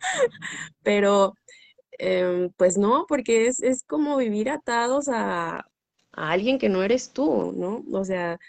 pero 0.83 1.33
em, 1.99 2.51
pues 2.57 2.77
no, 2.77 3.05
porque 3.07 3.47
es, 3.47 3.61
es 3.61 3.83
como 3.83 4.17
vivir 4.17 4.49
atados 4.49 5.09
a, 5.09 5.59
a 5.59 6.31
alguien 6.31 6.59
que 6.59 6.69
no 6.69 6.83
eres 6.83 7.13
tú, 7.13 7.53
¿no? 7.55 7.83
O 7.93 8.05
sea, 8.05 8.39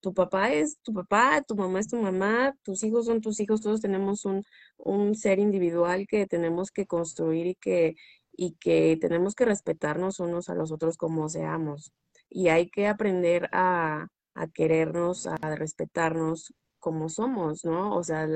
tu 0.00 0.14
papá 0.14 0.52
es 0.52 0.78
tu 0.82 0.92
papá, 0.92 1.42
tu 1.42 1.56
mamá 1.56 1.80
es 1.80 1.88
tu 1.88 1.96
mamá, 1.96 2.54
tus 2.62 2.82
hijos 2.84 3.06
son 3.06 3.20
tus 3.20 3.40
hijos, 3.40 3.60
todos 3.60 3.80
tenemos 3.80 4.24
un, 4.24 4.44
un 4.76 5.14
ser 5.14 5.38
individual 5.38 6.06
que 6.08 6.26
tenemos 6.26 6.70
que 6.70 6.86
construir 6.86 7.46
y 7.46 7.54
que, 7.56 7.96
y 8.32 8.52
que 8.54 8.96
tenemos 9.00 9.34
que 9.34 9.44
respetarnos 9.44 10.20
unos 10.20 10.48
a 10.48 10.54
los 10.54 10.72
otros 10.72 10.96
como 10.96 11.28
seamos. 11.28 11.92
Y 12.30 12.48
hay 12.48 12.70
que 12.70 12.86
aprender 12.86 13.48
a, 13.52 14.08
querernos, 14.54 15.26
a 15.26 15.36
respetarnos 15.56 16.54
como 16.78 17.08
somos, 17.08 17.64
¿no? 17.64 17.94
O 17.96 18.04
sea, 18.04 18.26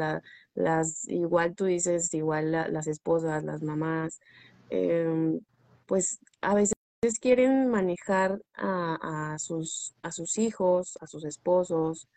las, 0.54 1.08
igual 1.08 1.54
tú 1.54 1.66
dices, 1.66 2.12
igual 2.14 2.50
las 2.52 2.86
esposas, 2.88 3.44
las 3.44 3.62
mamás, 3.62 4.20
em, 4.70 5.40
pues 5.86 6.18
a 6.40 6.54
veces 6.54 6.74
quieren 7.20 7.68
manejar 7.68 8.40
a, 8.54 9.36
sus, 9.38 9.94
a 10.02 10.12
sus 10.12 10.38
hijos, 10.38 10.96
a 11.00 11.06
sus 11.06 11.24
esposos, 11.24 12.08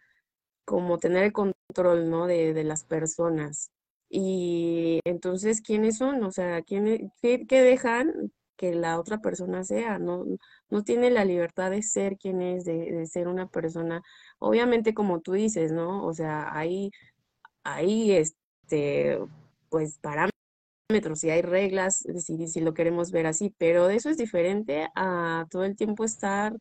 como 0.65 0.99
tener 0.99 1.23
el 1.23 1.33
control, 1.33 2.09
¿no? 2.09 2.27
De, 2.27 2.53
de 2.53 2.63
las 2.63 2.83
personas. 2.83 3.71
Y 4.09 4.99
entonces, 5.05 5.61
¿quiénes 5.61 5.97
son? 5.97 6.23
O 6.23 6.31
sea, 6.31 6.61
¿quién, 6.61 7.11
qué, 7.21 7.45
dejan 7.47 8.31
que 8.57 8.75
la 8.75 8.99
otra 8.99 9.19
persona 9.21 9.63
sea? 9.63 9.97
No, 9.99 10.25
no 10.69 10.83
tiene 10.83 11.09
la 11.09 11.25
libertad 11.25 11.71
de 11.71 11.81
ser 11.81 12.17
quien 12.17 12.41
es, 12.41 12.65
de, 12.65 13.07
ser 13.07 13.27
una 13.27 13.47
persona, 13.47 14.03
obviamente 14.39 14.93
como 14.93 15.21
tú 15.21 15.33
dices, 15.33 15.71
¿no? 15.71 16.05
O 16.05 16.13
sea, 16.13 16.55
hay, 16.55 16.91
hay 17.63 18.11
este, 18.13 19.19
pues 19.69 19.97
parámetros 19.99 20.34
y 20.89 21.29
hay 21.29 21.41
reglas, 21.41 22.05
si, 22.17 22.47
si 22.47 22.61
lo 22.61 22.73
queremos 22.73 23.11
ver 23.11 23.25
así, 23.25 23.53
pero 23.57 23.89
eso 23.89 24.09
es 24.09 24.17
diferente 24.17 24.87
a 24.95 25.45
todo 25.49 25.63
el 25.63 25.75
tiempo 25.75 26.03
estar 26.03 26.55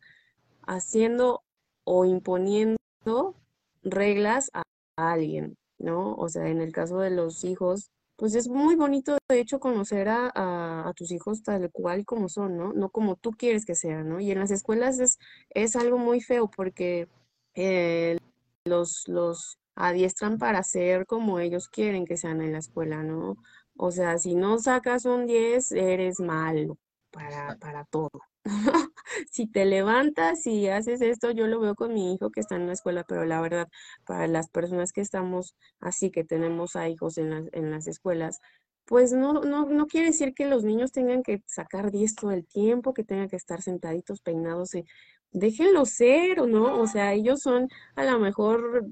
haciendo 0.65 1.43
o 1.83 2.05
imponiendo 2.05 3.35
reglas 3.83 4.49
a 4.53 4.63
alguien. 4.97 5.55
¿no? 5.77 6.15
O 6.15 6.29
sea, 6.29 6.47
en 6.47 6.61
el 6.61 6.71
caso 6.71 6.99
de 6.99 7.11
los 7.11 7.43
hijos, 7.43 7.91
pues 8.15 8.35
es 8.35 8.47
muy 8.47 8.75
bonito, 8.75 9.17
de 9.29 9.39
hecho, 9.39 9.59
conocer 9.59 10.07
a, 10.09 10.31
a, 10.33 10.93
tus 10.93 11.11
hijos 11.11 11.43
tal 11.43 11.69
cual 11.71 12.05
como 12.05 12.29
son, 12.29 12.57
¿no? 12.57 12.73
No 12.73 12.89
como 12.89 13.17
tú 13.17 13.31
quieres 13.31 13.65
que 13.65 13.75
sean, 13.75 14.09
¿no? 14.09 14.19
Y 14.21 14.31
en 14.31 14.39
las 14.39 14.51
escuelas 14.51 14.99
es, 14.99 15.19
es 15.49 15.75
algo 15.75 15.97
muy 15.97 16.21
feo 16.21 16.49
porque 16.49 17.09
eh, 17.55 18.17
los, 18.65 19.07
los 19.07 19.59
adiestran 19.75 20.37
para 20.37 20.63
ser 20.63 21.05
como 21.05 21.39
ellos 21.39 21.67
quieren 21.67 22.05
que 22.05 22.17
sean 22.17 22.41
en 22.41 22.53
la 22.53 22.59
escuela, 22.59 23.03
¿no? 23.03 23.37
O 23.77 23.91
sea, 23.91 24.17
si 24.17 24.35
no 24.35 24.57
sacas 24.59 25.05
un 25.05 25.25
10, 25.27 25.71
eres 25.73 26.19
malo 26.19 26.77
para, 27.11 27.57
para 27.57 27.85
todo. 27.85 28.11
si 29.31 29.47
te 29.47 29.65
levantas 29.65 30.45
y 30.47 30.67
haces 30.67 31.01
esto, 31.01 31.31
yo 31.31 31.47
lo 31.47 31.59
veo 31.59 31.75
con 31.75 31.93
mi 31.93 32.13
hijo 32.13 32.29
que 32.29 32.41
está 32.41 32.55
en 32.55 32.67
la 32.67 32.73
escuela, 32.73 33.03
pero 33.07 33.25
la 33.25 33.41
verdad, 33.41 33.67
para 34.05 34.27
las 34.27 34.49
personas 34.49 34.91
que 34.91 35.01
estamos 35.01 35.55
así, 35.79 36.11
que 36.11 36.23
tenemos 36.23 36.75
a 36.75 36.89
hijos 36.89 37.17
en 37.17 37.31
las, 37.31 37.45
en 37.53 37.71
las 37.71 37.87
escuelas, 37.87 38.39
pues 38.85 39.13
no, 39.13 39.41
no, 39.41 39.65
no 39.65 39.87
quiere 39.87 40.07
decir 40.07 40.33
que 40.33 40.45
los 40.45 40.63
niños 40.63 40.91
tengan 40.91 41.23
que 41.23 41.41
sacar 41.47 41.91
10 41.91 42.15
todo 42.15 42.31
el 42.31 42.45
tiempo, 42.45 42.93
que 42.93 43.03
tengan 43.03 43.29
que 43.29 43.35
estar 43.35 43.61
sentaditos, 43.61 44.21
peinados, 44.21 44.75
y 44.75 44.85
déjenlo 45.31 45.85
ser, 45.85 46.39
¿o 46.39 46.47
no? 46.47 46.79
O 46.81 46.87
sea, 46.87 47.13
ellos 47.13 47.41
son 47.41 47.67
a 47.95 48.05
lo 48.05 48.19
mejor 48.19 48.85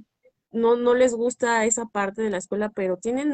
no, 0.53 0.75
no 0.75 0.93
les 0.93 1.13
gusta 1.13 1.65
esa 1.65 1.85
parte 1.87 2.21
de 2.21 2.29
la 2.29 2.37
escuela, 2.37 2.69
pero 2.69 2.97
tienen 2.97 3.33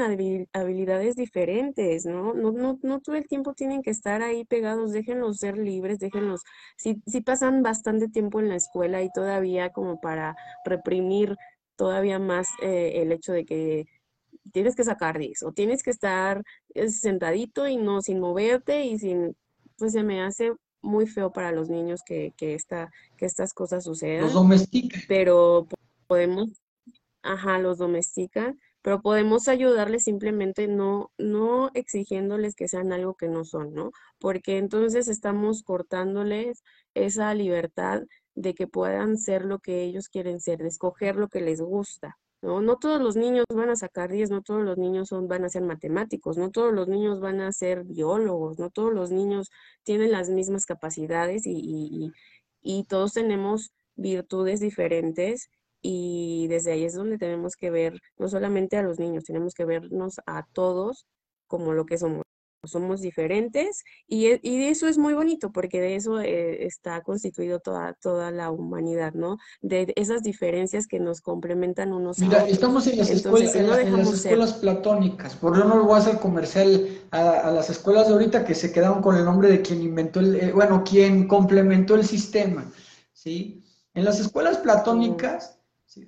habilidades 0.54 1.16
diferentes, 1.16 2.06
¿no? 2.06 2.34
No, 2.34 2.52
no, 2.52 2.80
no 2.82 3.02
todo 3.02 3.16
el 3.16 3.28
tiempo 3.28 3.54
tienen 3.54 3.82
que 3.82 3.92
estar 3.92 4.22
ahí 4.22 4.46
pegados, 4.46 4.94
déjenlos 4.94 5.38
ser 5.38 5.58
libres, 5.58 6.00
déjenlos, 6.00 6.44
si, 6.78 7.02
si 7.06 7.22
pasan 7.22 7.62
bastante 7.62 8.08
tiempo 8.08 8.40
en 8.40 8.50
la 8.50 8.56
escuela 8.56 9.04
y 9.04 9.12
todavía 9.12 9.72
como 9.72 10.00
para 10.00 10.36
reprimir 10.66 11.36
todavía 11.76 12.20
más 12.20 12.48
eh, 12.62 12.94
el 12.96 13.12
hecho 13.12 13.34
de 13.34 13.46
que 13.46 13.86
tienes 14.52 14.76
que 14.76 14.84
sacar 14.84 15.18
10 15.20 15.44
o 15.44 15.52
tienes 15.52 15.84
que 15.84 15.92
estar 15.92 16.44
eh, 16.74 16.90
sentadito 16.90 17.68
y 17.68 17.78
no 17.78 18.02
sin 18.02 18.20
moverte 18.20 18.86
y 18.86 18.98
sin, 18.98 19.36
pues 19.78 19.92
se 19.92 20.04
me 20.04 20.22
hace 20.22 20.54
muy 20.82 21.08
feo 21.08 21.32
para 21.32 21.52
los 21.52 21.70
niños 21.70 22.02
que, 22.06 22.34
que, 22.38 22.54
esta, 22.54 22.92
que 23.18 23.26
estas 23.26 23.54
cosas 23.54 23.84
sucedan. 23.84 24.24
Los 24.24 24.34
domestican. 24.34 25.02
Pero 25.08 25.68
podemos, 26.08 26.50
ajá, 27.24 27.60
los 27.60 27.78
domestican, 27.78 28.60
pero 28.82 29.02
podemos 29.02 29.48
ayudarles 29.48 30.04
simplemente 30.06 30.68
no, 30.68 31.12
no 31.18 31.70
exigiéndoles 31.74 32.56
que 32.56 32.68
sean 32.68 32.94
algo 32.94 33.16
que 33.16 33.28
no 33.28 33.44
son, 33.46 33.74
¿no? 33.74 33.92
Porque 34.20 34.58
entonces 34.58 35.08
estamos 35.08 35.64
cortándoles 35.64 36.64
esa 36.94 37.34
libertad 37.34 38.04
de 38.36 38.54
que 38.54 38.68
puedan 38.68 39.18
ser 39.18 39.44
lo 39.46 39.60
que 39.60 39.84
ellos 39.84 40.08
quieren 40.10 40.40
ser, 40.40 40.60
de 40.60 40.70
escoger 40.70 41.18
lo 41.18 41.28
que 41.28 41.42
les 41.42 41.62
gusta. 41.62 42.18
¿no? 42.42 42.62
No 42.62 42.78
todos 42.78 43.02
los 43.02 43.18
niños 43.18 43.46
van 43.54 43.70
a 43.70 43.76
sacar 43.76 44.12
10, 44.12 44.30
no 44.30 44.42
todos 44.42 44.64
los 44.64 44.78
niños 44.78 45.10
son, 45.10 45.28
van 45.28 45.44
a 45.44 45.50
ser 45.50 45.64
matemáticos, 45.64 46.38
no 46.38 46.52
todos 46.52 46.74
los 46.74 46.88
niños 46.88 47.20
van 47.20 47.42
a 47.42 47.52
ser 47.52 47.84
biólogos, 47.84 48.60
no 48.60 48.70
todos 48.70 48.94
los 48.94 49.12
niños 49.12 49.50
tienen 49.84 50.12
las 50.12 50.30
mismas 50.30 50.66
capacidades 50.66 51.44
y, 51.46 52.12
y 52.62 52.84
todos 52.86 53.14
tenemos 53.14 53.74
virtudes 53.96 54.62
diferentes 54.62 55.50
y 55.82 56.48
desde 56.48 56.74
ahí 56.74 56.84
es 56.84 56.94
donde 56.94 57.18
tenemos 57.18 57.56
que 57.56 57.72
ver 57.72 58.00
no 58.18 58.28
solamente 58.28 58.78
a 58.78 58.84
los 58.84 59.00
niños, 59.00 59.24
tenemos 59.24 59.54
que 59.54 59.66
vernos 59.66 60.20
a 60.26 60.46
todos 60.54 61.06
como 61.48 61.74
lo 61.74 61.86
que 61.86 61.98
somos. 61.98 62.24
Somos 62.66 63.00
diferentes 63.00 63.86
y, 64.06 64.26
e, 64.26 64.40
y, 64.44 64.66
eso 64.66 64.90
es 64.90 64.98
muy 64.98 65.14
bonito 65.14 65.50
porque 65.50 65.80
de 65.80 65.96
eso 65.96 66.20
eh, 66.20 66.66
está 66.66 67.00
constituido 67.04 67.60
toda, 67.60 67.94
toda 67.94 68.32
la 68.32 68.52
humanidad, 68.52 69.14
¿no? 69.14 69.38
De 69.62 69.94
esas 69.96 70.24
diferencias 70.24 70.86
que 70.86 71.00
nos 71.00 71.22
complementan 71.22 71.94
unos 71.94 72.20
Mira, 72.20 72.46
estamos 72.50 72.86
en 72.88 72.98
las, 72.98 73.12
escuelas, 73.12 73.56
en, 73.56 73.70
las 73.70 74.14
escuelas 74.14 74.54
platónicas, 74.56 75.38
por 75.38 75.58
lo 75.58 75.86
voy 75.86 75.96
a 75.96 76.00
hacer 76.00 76.20
comercial 76.20 76.86
a, 77.12 77.50
las 77.50 77.70
escuelas 77.70 78.08
de 78.08 78.14
ahorita 78.16 78.44
que 78.44 78.54
se 78.54 78.74
quedaron 78.74 79.02
con 79.02 79.16
el 79.16 79.24
nombre 79.24 79.48
de 79.48 79.62
quien 79.62 79.82
inventó 79.82 80.20
el, 80.20 80.36
eh, 80.36 80.52
bueno, 80.52 80.84
quien 80.84 81.30
complementó 81.30 81.96
el 81.96 82.04
sistema, 82.04 82.70
¿sí? 83.14 83.64
En 83.94 84.04
las 84.04 84.20
escuelas 84.20 84.58
platónicas 84.58 85.59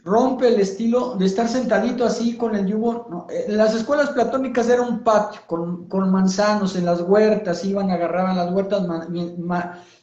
rompe 0.03 0.47
el 0.47 0.59
estilo 0.59 1.15
de 1.15 1.25
estar 1.25 1.47
sentadito 1.47 2.05
así 2.05 2.37
con 2.37 2.55
el 2.55 2.67
yugo. 2.67 3.27
En 3.29 3.57
las 3.57 3.75
escuelas 3.75 4.09
platónicas 4.11 4.69
era 4.69 4.81
un 4.81 5.03
patio 5.03 5.41
con, 5.47 6.11
manzanos 6.11 6.75
en 6.75 6.85
las 6.85 7.01
huertas, 7.01 7.63
iban, 7.65 7.91
agarraban 7.91 8.37
las 8.37 8.51
huertas 8.51 8.87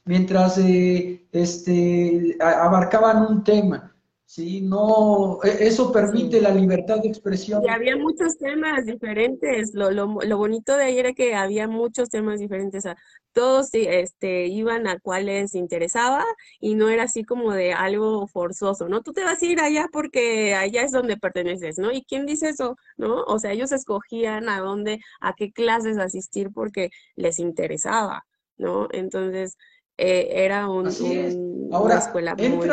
mientras 0.05 0.59
eh, 0.59 1.27
este, 1.33 2.37
abarcaban 2.41 3.27
un 3.27 3.45
tema. 3.45 3.95
Sí, 4.29 4.61
no, 4.61 5.39
e, 5.43 5.69
eso 5.69 5.91
permite 5.91 6.43
la 6.43 6.51
libertad 6.51 7.01
de 7.01 7.09
expresión. 7.09 7.65
Y 7.65 7.69
había 7.71 7.97
muchos 7.97 8.37
temas 8.37 8.85
diferentes. 8.85 9.73
Lo, 9.73 9.91
lo, 9.91 10.19
lo, 10.23 10.37
bonito 10.37 10.77
de 10.77 10.85
ayer 10.85 11.07
era 11.07 11.15
que 11.15 11.35
había 11.35 11.67
muchos 11.67 12.11
temas 12.11 12.39
diferentes. 12.39 12.85
O 12.85 12.95
todos 13.33 13.71
este, 13.73 14.47
iban 14.49 14.87
a 14.87 14.99
cuál 15.01 15.27
les 15.27 15.55
interesaba 15.55 16.23
y 16.61 16.75
no 16.75 16.91
era 16.91 17.05
así 17.05 17.25
como 17.25 17.55
de 17.55 17.73
algo 17.73 18.27
forzoso, 18.27 18.87
¿no? 18.87 19.01
Tú 19.01 19.15
te 19.15 19.25
vas 19.25 19.41
a 19.41 19.47
ir 19.47 19.61
allá 19.63 19.87
porque 19.91 20.55
allá 20.55 20.83
es 20.83 20.93
donde 20.93 21.17
perteneces, 21.17 21.79
¿no? 21.79 21.91
¿Y 21.91 22.03
quién 22.03 22.27
dice 22.27 22.51
eso? 22.51 22.77
¿No? 22.99 23.23
O 23.23 23.39
sea, 23.39 23.53
ellos 23.53 23.73
escogían 23.73 24.51
a 24.51 24.61
dónde, 24.61 24.99
a 25.23 25.33
qué 25.33 25.53
clases 25.53 25.97
asistir 25.97 26.51
porque 26.53 26.91
les 27.17 27.39
interesaba, 27.39 28.27
¿no? 28.59 28.89
Entonces, 28.93 29.57
eh, 29.99 30.45
era 30.45 30.69
un, 30.69 30.87
una 30.87 31.99
escuela 31.99 32.37
muy 32.37 32.69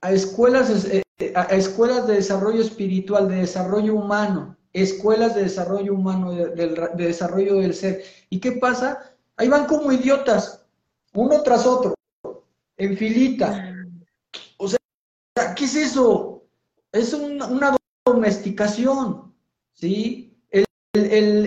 a 0.00 0.12
escuelas, 0.12 0.86
eh, 0.86 1.02
a 1.34 1.42
escuelas 1.54 2.06
de 2.06 2.14
desarrollo 2.14 2.62
espiritual, 2.62 3.28
de 3.28 3.36
desarrollo 3.36 3.94
humano, 3.94 4.56
escuelas 4.72 5.34
de 5.34 5.42
desarrollo 5.42 5.92
humano, 5.92 6.32
de, 6.32 6.88
desarrollo 6.96 7.56
del 7.56 7.74
ser. 7.74 8.02
¿Y 8.30 8.40
qué 8.40 8.52
pasa? 8.52 9.14
Ahí 9.36 9.48
van 9.48 9.66
como 9.66 9.92
idiotas, 9.92 10.64
uno 11.12 11.42
tras 11.42 11.66
otro, 11.66 11.94
en 12.78 12.96
filita. 12.96 13.74
O 14.56 14.68
sea, 14.68 14.78
¿qué 15.54 15.66
es 15.66 15.76
eso? 15.76 16.44
Es 16.92 17.12
una 17.12 17.76
domesticación, 18.06 19.34
¿sí? 19.74 20.34
El, 20.50 20.64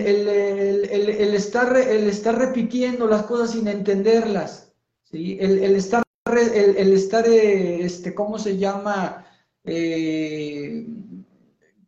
el, 0.00 1.34
estar, 1.34 1.76
el 1.76 2.06
estar 2.08 2.38
repitiendo 2.38 3.08
las 3.08 3.24
cosas 3.24 3.50
sin 3.50 3.66
entenderlas. 3.66 4.71
¿Sí? 5.12 5.38
El, 5.40 5.76
estar, 5.76 6.02
el, 6.26 6.92
estar 6.92 7.26
este, 7.26 8.14
¿cómo 8.14 8.38
se 8.38 8.56
llama? 8.56 9.24
Eh, 9.64 10.86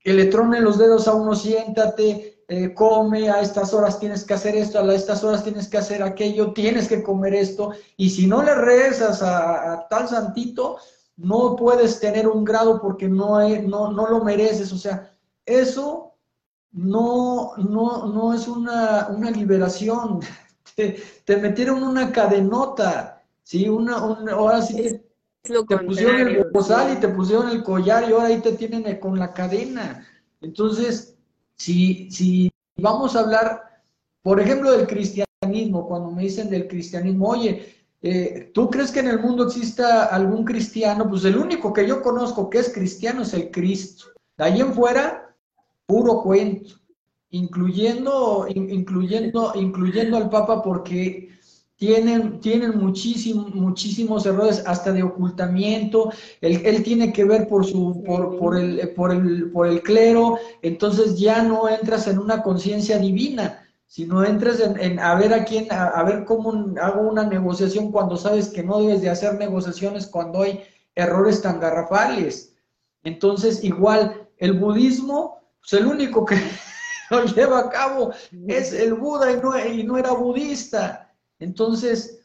que 0.04 0.12
le 0.12 0.26
tronen 0.26 0.62
los 0.62 0.78
dedos 0.78 1.08
a 1.08 1.14
uno, 1.14 1.34
siéntate, 1.34 2.44
eh, 2.46 2.74
come, 2.74 3.30
a 3.30 3.40
estas 3.40 3.72
horas 3.72 3.98
tienes 3.98 4.22
que 4.24 4.34
hacer 4.34 4.54
esto, 4.54 4.78
a 4.78 4.94
estas 4.94 5.24
horas 5.24 5.42
tienes 5.42 5.66
que 5.66 5.78
hacer 5.78 6.02
aquello, 6.02 6.52
tienes 6.52 6.88
que 6.88 7.02
comer 7.02 7.34
esto, 7.34 7.72
y 7.96 8.10
si 8.10 8.26
no 8.26 8.42
le 8.42 8.54
rezas 8.54 9.22
a, 9.22 9.86
tal 9.88 10.06
santito, 10.06 10.76
no 11.16 11.56
puedes 11.56 12.00
tener 12.00 12.28
un 12.28 12.44
grado 12.44 12.82
porque 12.82 13.08
no, 13.08 13.40
no, 13.62 13.92
no 13.92 14.06
lo 14.08 14.22
mereces, 14.22 14.72
o 14.72 14.76
sea, 14.76 15.10
eso 15.46 16.16
no, 16.72 17.56
no, 17.56 18.06
no 18.06 18.34
es 18.34 18.46
una, 18.46 19.08
una 19.08 19.30
liberación, 19.30 20.20
te 20.76 21.36
metieron 21.38 21.82
una 21.82 22.12
cadenota, 22.12 23.13
Sí, 23.44 23.68
una, 23.68 23.98
ahora 23.98 24.62
sí 24.62 25.00
te, 25.42 25.78
pusieron 25.78 26.20
el 26.20 26.50
bozal 26.50 26.96
y 26.96 27.00
te 27.00 27.08
pusieron 27.08 27.50
el 27.50 27.62
collar 27.62 28.08
y 28.08 28.12
ahora 28.12 28.28
ahí 28.28 28.40
te 28.40 28.52
tienen 28.52 28.98
con 28.98 29.18
la 29.18 29.34
cadena. 29.34 30.06
Entonces, 30.40 31.16
si, 31.54 32.10
si 32.10 32.50
vamos 32.76 33.14
a 33.14 33.20
hablar, 33.20 33.62
por 34.22 34.40
ejemplo, 34.40 34.72
del 34.72 34.86
cristianismo, 34.86 35.86
cuando 35.86 36.10
me 36.10 36.22
dicen 36.22 36.48
del 36.48 36.66
cristianismo, 36.66 37.28
oye, 37.28 37.84
eh, 38.00 38.50
¿tú 38.54 38.70
crees 38.70 38.90
que 38.90 39.00
en 39.00 39.08
el 39.08 39.20
mundo 39.20 39.44
exista 39.44 40.06
algún 40.06 40.44
cristiano? 40.44 41.06
Pues 41.08 41.26
el 41.26 41.36
único 41.36 41.72
que 41.72 41.86
yo 41.86 42.02
conozco 42.02 42.48
que 42.48 42.58
es 42.58 42.72
cristiano 42.72 43.22
es 43.22 43.34
el 43.34 43.50
Cristo. 43.50 44.06
De 44.38 44.44
ahí 44.44 44.60
en 44.60 44.72
fuera, 44.72 45.36
puro 45.86 46.22
cuento, 46.22 46.76
incluyendo, 47.28 48.46
incluyendo, 48.48 49.52
incluyendo 49.54 50.16
al 50.16 50.30
Papa 50.30 50.62
porque 50.62 51.33
tienen, 51.84 52.40
tienen 52.40 52.78
muchísimos 52.78 54.24
errores, 54.24 54.62
hasta 54.66 54.90
de 54.90 55.02
ocultamiento, 55.02 56.10
él, 56.40 56.82
tiene 56.82 57.12
que 57.12 57.24
ver 57.24 57.46
por, 57.46 57.66
su, 57.66 58.02
por, 58.06 58.38
por, 58.38 58.56
el, 58.56 58.88
por, 58.94 59.12
el, 59.12 59.50
por 59.50 59.66
el 59.66 59.82
clero, 59.82 60.38
entonces 60.62 61.18
ya 61.18 61.42
no 61.42 61.68
entras 61.68 62.06
en 62.06 62.18
una 62.18 62.42
conciencia 62.42 62.98
divina, 62.98 63.66
sino 63.86 64.24
entras 64.24 64.60
en, 64.60 64.98
a 64.98 65.14
ver 65.16 65.34
a 65.34 65.44
quién, 65.44 65.66
a, 65.70 66.02
ver 66.04 66.24
cómo 66.24 66.74
hago 66.80 67.02
una 67.02 67.24
negociación 67.24 67.92
cuando 67.92 68.16
sabes 68.16 68.48
que 68.48 68.62
no 68.62 68.80
debes 68.80 69.02
de 69.02 69.10
hacer 69.10 69.34
negociaciones 69.34 70.06
cuando 70.06 70.40
hay 70.40 70.64
errores 70.94 71.42
tan 71.42 71.60
garrafales. 71.60 72.54
Entonces, 73.02 73.62
igual, 73.62 74.26
el 74.38 74.54
budismo, 74.54 75.42
pues 75.60 75.74
el 75.74 75.86
único 75.86 76.24
que 76.24 76.36
lo 77.10 77.26
lleva 77.26 77.58
a 77.58 77.68
cabo 77.68 78.12
es 78.48 78.72
el 78.72 78.94
Buda 78.94 79.32
y 79.32 79.36
no, 79.36 79.66
y 79.66 79.82
no 79.84 79.98
era 79.98 80.12
budista. 80.12 81.03
Entonces, 81.44 82.20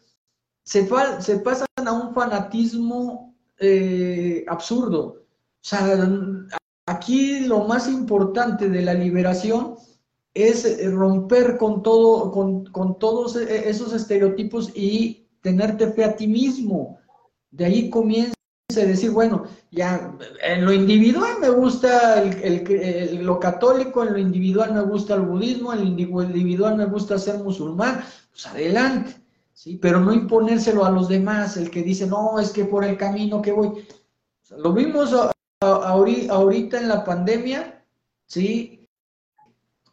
se, 0.64 0.84
pasan 0.84 1.68
a 1.86 1.92
un 1.92 2.14
fanatismo 2.14 3.36
eh, 3.60 4.46
absurdo. 4.48 5.26
O 5.62 5.62
sea, 5.62 5.98
aquí 6.86 7.42
lo 7.42 7.66
más 7.66 7.90
importante 7.90 8.70
de 8.70 8.82
la 8.82 8.94
liberación 8.94 9.76
es 10.34 10.64
romper 10.94 11.58
con, 11.58 11.84
todo, 11.84 12.32
con, 12.32 13.00
todos 13.00 13.36
e, 13.36 13.70
esos 13.70 13.94
estereotipos 13.94 14.72
y 14.74 15.28
tenerte 15.42 15.92
fe 15.92 16.06
a 16.06 16.16
ti 16.16 16.28
mismo. 16.28 17.00
De 17.52 17.66
ahí 17.66 17.90
comienza 17.90 18.36
decir, 18.76 19.12
bueno, 19.12 19.46
ya 19.72 20.16
en 20.44 20.64
lo 20.64 20.72
individual 20.72 21.38
me 21.40 21.50
gusta 21.50 22.24
lo 23.20 23.40
católico, 23.40 24.04
en 24.04 24.14
lo 24.14 24.20
individual 24.20 24.74
me 24.74 24.82
gusta 24.82 25.16
el 25.16 25.22
budismo, 25.22 25.74
en 25.74 25.80
lo 25.80 25.86
individual 25.86 26.78
me 26.78 26.86
gusta 26.86 27.18
ser 27.18 27.40
musulmán, 27.40 28.04
pues 28.30 28.46
adelante, 28.46 29.16
¿sí? 29.54 29.78
Pero 29.82 30.00
no 30.00 30.14
imponérselo 30.14 30.86
a 30.86 30.92
los 30.92 31.10
demás, 31.10 31.58
el 31.58 31.72
que 31.72 31.82
dice, 31.82 32.06
no, 32.06 32.40
es 32.40 32.52
que 32.52 32.66
por 32.66 32.86
el 32.86 32.98
camino 32.98 33.42
que 33.42 33.52
voy. 33.52 33.88
lo 34.58 34.74
vimos 34.74 35.16
ahorita 35.62 36.80
en 36.80 36.88
la 36.88 37.04
pandemia, 37.04 37.84
¿sí? 38.28 38.88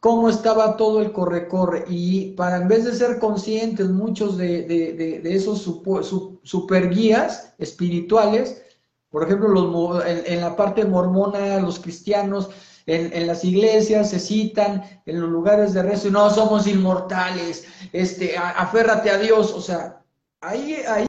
Cómo 0.01 0.29
estaba 0.29 0.77
todo 0.77 1.01
el 1.01 1.13
corre-corre. 1.13 1.87
Y 1.89 2.33
para 2.33 2.59
en 2.59 2.69
vez 2.69 2.85
de 2.85 2.95
ser 2.95 3.19
conscientes 3.19 3.89
muchos 3.89 4.37
de, 4.37 5.23
esos 5.25 5.63
super, 5.63 6.05
super 6.05 6.91
guías 6.91 7.55
espirituales, 7.59 8.63
Por 9.11 9.25
ejemplo, 9.25 9.49
los, 9.49 10.05
en, 10.05 10.41
la 10.41 10.57
parte 10.57 10.85
mormona, 10.85 11.61
los 11.61 11.79
cristianos, 11.79 12.51
en, 12.87 13.27
las 13.27 13.45
iglesias 13.45 14.11
se 14.11 14.21
citan, 14.21 14.83
en 15.07 15.21
los 15.21 15.31
lugares 15.31 15.75
de 15.75 15.83
rezo, 15.83 16.09
y 16.09 16.11
no, 16.11 16.31
somos 16.31 16.67
inmortales, 16.67 17.67
este, 17.93 18.37
aférrate 18.37 19.11
a 19.11 19.19
Dios, 19.19 19.53
o 19.53 19.61
sea, 19.61 20.03
ahí, 20.41 20.77
ahí 20.89 21.07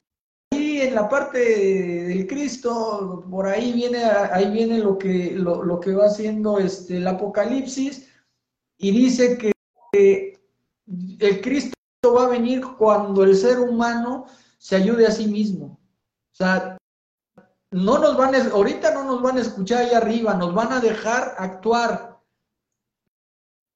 en 0.81 0.95
la 0.95 1.09
parte 1.09 1.37
del 2.07 2.27
Cristo, 2.27 3.25
por 3.29 3.47
ahí 3.47 3.73
viene, 3.73 4.03
ahí 4.03 4.49
viene 4.51 4.79
lo 4.79 4.97
que, 4.97 5.31
lo, 5.31 5.79
que 5.79 5.93
va 5.93 6.05
haciendo 6.05 6.59
este, 6.59 6.97
el 6.97 7.07
Apocalipsis, 7.07 8.07
y 8.77 8.91
dice 8.91 9.37
que 9.37 9.51
el 11.19 11.41
Cristo 11.41 11.73
va 12.15 12.25
a 12.25 12.29
venir 12.29 12.61
cuando 12.77 13.23
el 13.23 13.35
ser 13.35 13.59
humano 13.59 14.25
se 14.57 14.75
ayude 14.75 15.07
a 15.07 15.11
sí 15.11 15.27
mismo. 15.27 15.79
O 16.31 16.35
sea, 16.35 16.76
no 17.71 17.99
nos 17.99 18.17
van 18.17 18.35
a, 18.35 18.43
ahorita 18.49 18.93
no 18.93 19.03
nos 19.03 19.21
van 19.21 19.37
a 19.37 19.41
escuchar 19.41 19.79
ahí 19.85 19.93
arriba, 19.93 20.33
nos 20.33 20.53
van 20.53 20.71
a 20.73 20.79
dejar 20.79 21.35
actuar. 21.37 22.21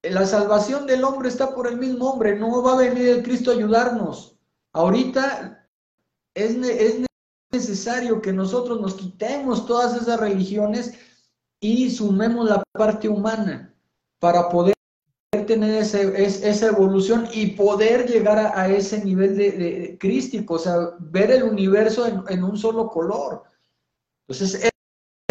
La 0.04 0.25
salvación 0.25 0.88
del 0.88 1.04
hombre 1.04 1.30
está 1.30 1.54
por 1.54 1.67
el 1.67 1.77
mismo 1.77 2.10
hombre, 2.10 2.36
no 2.36 2.63
va 2.63 2.73
a 2.73 2.77
venir 2.77 3.08
el 3.08 3.23
Cristo 3.23 3.51
a 3.51 3.54
ayudarnos. 3.54 4.38
Ahorita 4.73 5.67
es, 6.34 6.56
es 6.56 7.06
necesario 7.51 8.21
que 8.21 8.34
nosotros 8.34 8.80
nos 8.82 8.95
quitemos 8.95 9.65
todas 9.65 10.01
esas 10.01 10.19
religiones 10.19 10.93
y 11.60 11.91
sumemos 11.91 12.49
la 12.49 12.63
parte 12.73 13.08
humana 13.08 13.75
para 14.19 14.49
poder 14.49 14.73
tener 15.45 15.82
ese, 15.82 16.23
esa 16.23 16.67
evolución 16.67 17.27
y 17.34 17.47
poder 17.47 18.08
llegar 18.08 18.38
a, 18.38 18.67
ese 18.67 19.04
nivel 19.04 19.38
de, 19.38 19.97
crístico, 19.99 20.56
o 20.56 20.60
sea, 20.60 20.75
ver 20.99 21.32
el 21.32 21.43
universo 21.43 22.06
en, 22.27 22.43
un 22.43 22.58
solo 22.58 22.89
color. 22.89 23.43
Entonces, 24.31 24.63
es, 24.63 24.71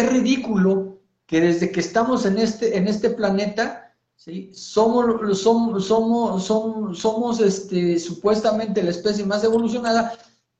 ridículo 0.09 0.99
que 1.25 1.39
desde 1.39 1.71
que 1.71 1.79
estamos 1.79 2.25
en 2.25 2.37
este, 2.37 2.75
en 2.75 2.87
este 2.87 3.11
planeta, 3.11 3.95
¿sí? 4.15 4.51
somos, 4.53 5.39
somos, 5.39 5.85
somos, 5.85 6.43
somos, 6.43 6.99
somos 6.99 7.39
este, 7.39 7.97
supuestamente 7.99 8.83
la 8.83 8.89
especie 8.89 9.23
más 9.25 9.43
evolucionada 9.43 10.17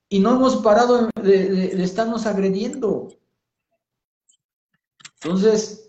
y 0.08 0.20
no 0.20 0.36
hemos 0.36 0.56
parado 0.56 1.10
de, 1.22 1.48
de 1.76 1.84
estarnos 1.84 2.24
agrediendo. 2.24 3.08
Entonces, 5.22 5.82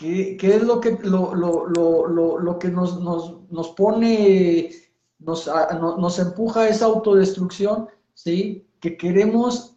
¿Qué, 0.00 0.38
es 0.40 0.62
lo 0.62 0.80
que, 0.80 0.92
lo, 1.02 1.34
lo, 1.34 1.66
lo, 1.66 2.38
lo 2.38 2.58
que 2.58 2.68
nos, 2.68 2.98
nos, 3.02 3.42
nos, 3.50 3.68
pone, 3.72 4.70
nos, 5.18 5.46
nos 5.98 6.18
empuja 6.18 6.60
a 6.62 6.68
esa 6.70 6.86
autodestrucción? 6.86 7.86
¿sí? 8.14 8.66
Que 8.80 8.96
queremos 8.96 9.76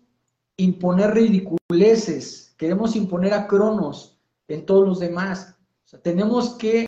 imponer 0.64 1.14
ridiculeces, 1.14 2.54
queremos 2.58 2.96
imponer 2.96 3.34
a 3.34 3.48
Cronos 3.48 4.20
en 4.48 4.66
todos 4.66 4.88
los 4.88 5.00
demás. 5.00 5.56
Tenemos 6.02 6.56
que 6.56 6.88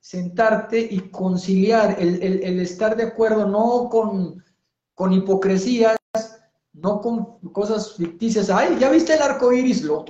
sentarte 0.00 0.78
y 0.78 1.08
conciliar 1.10 1.96
el, 1.98 2.22
el, 2.22 2.60
estar 2.60 2.94
de 2.94 3.04
acuerdo 3.04 3.48
no 3.48 3.88
con, 3.88 4.44
con 4.94 5.12
hipocresías, 5.12 5.96
no 6.74 7.00
con 7.00 7.38
cosas 7.52 7.94
ficticias. 7.96 8.50
Ay, 8.50 8.76
¿ya 8.78 8.90
viste 8.90 9.14
el 9.14 9.22
arco 9.22 9.50
iris? 9.52 9.82
Lo, 9.82 10.04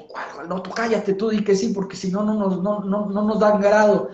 no, 0.48 0.62
tú 0.62 0.70
cállate, 0.70 1.14
tú 1.14 1.28
di 1.28 1.44
que 1.44 1.54
sí, 1.54 1.68
porque 1.68 1.96
si 1.96 2.10
no, 2.10 2.24
no 2.24 2.34
nos, 2.34 2.60
no, 2.60 2.80
no, 2.80 3.06
no 3.06 3.22
nos 3.22 3.38
dan 3.38 3.60
grado. 3.60 4.10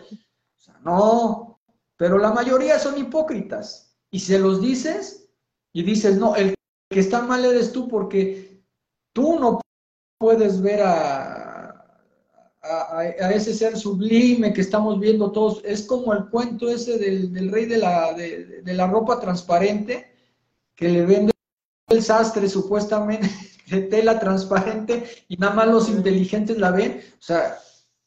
No, 0.84 1.60
pero 1.96 2.18
la 2.18 2.32
mayoría 2.32 2.78
son 2.78 2.98
hipócritas. 2.98 3.96
Y 4.10 4.20
se 4.20 4.38
los 4.38 4.60
dices 4.60 5.28
y 5.72 5.82
dices, 5.82 6.18
no, 6.18 6.34
el 6.34 6.54
que 6.90 7.00
está 7.00 7.22
mal 7.22 7.44
eres 7.44 7.72
tú 7.72 7.88
porque 7.88 8.49
tú 9.20 9.38
no 9.38 9.60
puedes 10.18 10.60
ver 10.60 10.80
a, 10.82 11.86
a, 12.62 13.04
ese 13.32 13.54
ser 13.54 13.76
sublime 13.76 14.52
que 14.52 14.60
estamos 14.62 14.98
viendo 14.98 15.30
todos. 15.30 15.62
Es 15.64 15.82
como 15.82 16.12
el 16.14 16.28
cuento 16.30 16.68
ese 16.68 16.98
del, 16.98 17.32
del 17.32 17.50
rey 17.50 17.66
de 17.66 17.78
la, 17.78 18.14
de, 18.14 18.62
de 18.62 18.74
la 18.74 18.86
ropa 18.86 19.20
transparente 19.20 20.12
que 20.74 20.88
le 20.88 21.04
vende 21.04 21.32
el 21.88 22.02
sastre 22.02 22.48
supuestamente 22.48 23.28
de 23.66 23.82
tela 23.82 24.18
transparente 24.18 25.04
y 25.28 25.36
nada 25.36 25.54
más 25.54 25.68
los 25.68 25.88
inteligentes 25.88 26.56
la 26.58 26.70
ven. 26.70 27.02
O 27.18 27.22
sea, 27.22 27.58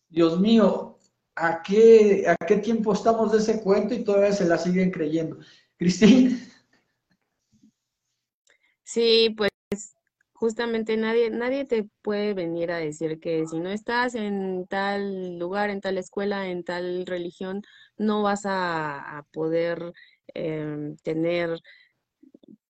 Dios 0.09 0.39
mío, 0.39 0.97
¿a 1.35 1.61
qué, 1.61 2.25
a 2.27 2.35
qué 2.45 2.57
tiempo 2.57 2.93
estamos 2.93 3.31
de 3.31 3.37
ese 3.37 3.61
cuento 3.61 3.93
y 3.93 4.03
todavía 4.03 4.33
se 4.33 4.45
la 4.45 4.57
siguen 4.57 4.91
creyendo? 4.91 5.37
Cristina. 5.77 6.39
Sí, 8.83 9.33
pues 9.35 9.49
justamente 10.43 10.97
nadie, 10.97 11.29
nadie 11.29 11.63
te 11.63 11.87
puede 12.01 12.33
venir 12.33 12.69
a 12.73 12.77
decir 12.77 13.21
que 13.21 13.47
si 13.47 13.61
no 13.61 13.69
estás 13.69 14.13
en 14.13 14.67
tal 14.67 15.39
lugar, 15.39 15.69
en 15.69 15.79
tal 15.79 15.97
escuela, 15.97 16.49
en 16.49 16.65
tal 16.65 17.05
religión, 17.05 17.61
no 17.97 18.23
vas 18.23 18.41
a, 18.45 19.25
poder 19.31 19.93
em, 20.33 20.97
tener 20.97 21.61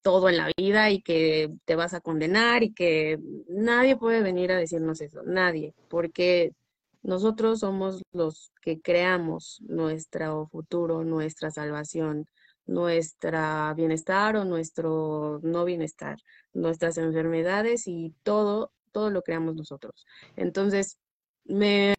todo 0.04 0.30
en 0.30 0.38
la 0.38 0.52
vida 0.56 0.92
y 0.92 1.02
que 1.02 1.50
te 1.66 1.76
vas 1.76 1.96
a 1.96 2.02
condenar 2.02 2.62
y 2.62 2.74
que 2.76 3.18
nadie 3.48 3.98
puede 3.98 4.22
venir 4.22 4.52
a 4.52 4.58
decirnos 4.58 5.02
eso, 5.02 5.24
nadie, 5.24 5.74
porque 5.90 6.54
nosotros 7.02 7.62
somos 7.62 8.04
los 8.12 8.52
que 8.62 8.82
creamos 8.82 9.62
nuestro 9.62 10.48
futuro, 10.52 11.04
nuestra 11.04 11.50
salvación, 11.50 12.28
nuestra 12.66 13.74
bienestar 13.76 14.36
o 14.36 14.46
nuestro 14.46 15.40
no 15.44 15.66
bienestar, 15.66 16.18
nuestras 16.54 16.98
enfermedades 16.98 17.88
y 17.88 18.14
todo, 18.24 18.72
todo 18.92 19.10
lo 19.10 19.22
creamos 19.22 19.56
nosotros. 19.56 20.06
Entonces, 20.36 20.98
me, 21.46 21.96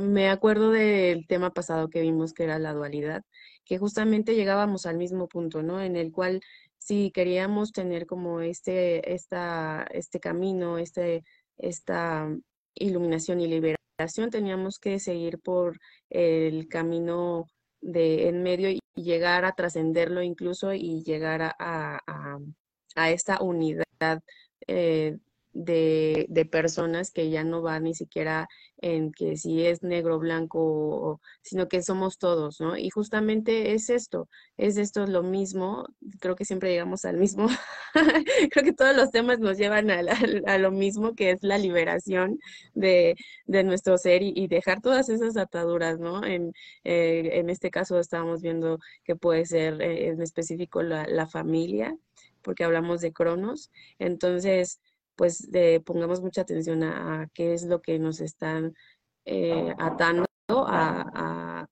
me 0.00 0.28
acuerdo 0.28 0.70
del 0.70 1.26
tema 1.26 1.52
pasado 1.52 1.88
que 1.88 2.02
vimos 2.02 2.32
que 2.32 2.44
era 2.44 2.58
la 2.58 2.74
dualidad, 2.74 3.22
que 3.64 3.78
justamente 3.78 4.34
llegábamos 4.34 4.86
al 4.86 4.96
mismo 4.98 5.28
punto, 5.28 5.62
¿no? 5.62 5.80
En 5.80 5.96
el 5.96 6.12
cual 6.12 6.40
si 6.78 7.10
queríamos 7.10 7.72
tener 7.72 8.06
como 8.06 8.40
este, 8.40 9.14
esta, 9.14 9.86
este 9.92 10.20
camino, 10.20 10.78
este, 10.78 11.24
esta 11.58 12.28
iluminación 12.74 13.40
y 13.40 13.48
liberación, 13.48 14.30
teníamos 14.30 14.78
que 14.78 15.00
seguir 15.00 15.38
por 15.40 15.78
el 16.08 16.68
camino 16.68 17.46
de 17.80 18.28
en 18.28 18.42
medio 18.42 18.70
y 18.70 18.80
llegar 19.02 19.44
a 19.44 19.52
trascenderlo 19.52 20.22
incluso 20.22 20.72
y 20.74 21.02
llegar 21.04 21.42
a, 21.42 21.54
a, 21.58 22.38
a 22.96 23.10
esta 23.10 23.42
unidad 23.42 23.86
eh, 24.66 25.18
de, 25.52 26.26
de, 26.28 26.44
personas 26.44 27.10
que 27.10 27.30
ya 27.30 27.44
no 27.44 27.62
van 27.62 27.84
ni 27.84 27.94
siquiera 27.94 28.48
en 28.80 29.12
que 29.12 29.36
si 29.36 29.64
es 29.66 29.82
negro, 29.82 30.18
blanco, 30.18 31.20
sino 31.42 31.68
que 31.68 31.82
somos 31.82 32.18
todos, 32.18 32.60
¿no? 32.60 32.76
Y 32.76 32.90
justamente 32.90 33.72
es 33.72 33.90
esto, 33.90 34.28
es 34.56 34.76
esto 34.76 35.06
lo 35.06 35.22
mismo, 35.22 35.86
creo 36.20 36.36
que 36.36 36.44
siempre 36.44 36.70
llegamos 36.70 37.04
al 37.04 37.16
mismo, 37.16 37.48
creo 38.52 38.64
que 38.64 38.72
todos 38.72 38.94
los 38.94 39.10
temas 39.10 39.40
nos 39.40 39.58
llevan 39.58 39.90
a, 39.90 40.00
a, 40.46 40.58
lo 40.58 40.70
mismo, 40.70 41.14
que 41.14 41.32
es 41.32 41.42
la 41.42 41.58
liberación 41.58 42.38
de, 42.74 43.16
de 43.46 43.64
nuestro 43.64 43.98
ser 43.98 44.22
y, 44.22 44.46
dejar 44.48 44.80
todas 44.80 45.08
esas 45.08 45.36
ataduras, 45.36 45.98
¿no? 45.98 46.24
En, 46.24 46.52
eh, 46.84 47.30
en 47.34 47.50
este 47.50 47.70
caso 47.70 47.98
estábamos 47.98 48.42
viendo 48.42 48.78
que 49.04 49.16
puede 49.16 49.44
ser 49.44 49.80
eh, 49.82 50.08
en 50.08 50.22
específico 50.22 50.82
la, 50.82 51.06
la 51.06 51.26
familia, 51.26 51.96
porque 52.42 52.64
hablamos 52.64 53.00
de 53.00 53.12
Cronos, 53.12 53.70
entonces 53.98 54.80
pues 55.18 55.48
pongamos 55.84 56.22
mucha 56.22 56.42
atención 56.42 56.84
a, 56.84 57.28
qué 57.34 57.52
es 57.52 57.64
lo 57.64 57.82
que 57.82 57.98
nos 57.98 58.20
están 58.20 58.72
eh, 59.24 59.74
atando 59.76 60.26
a, 60.48 61.66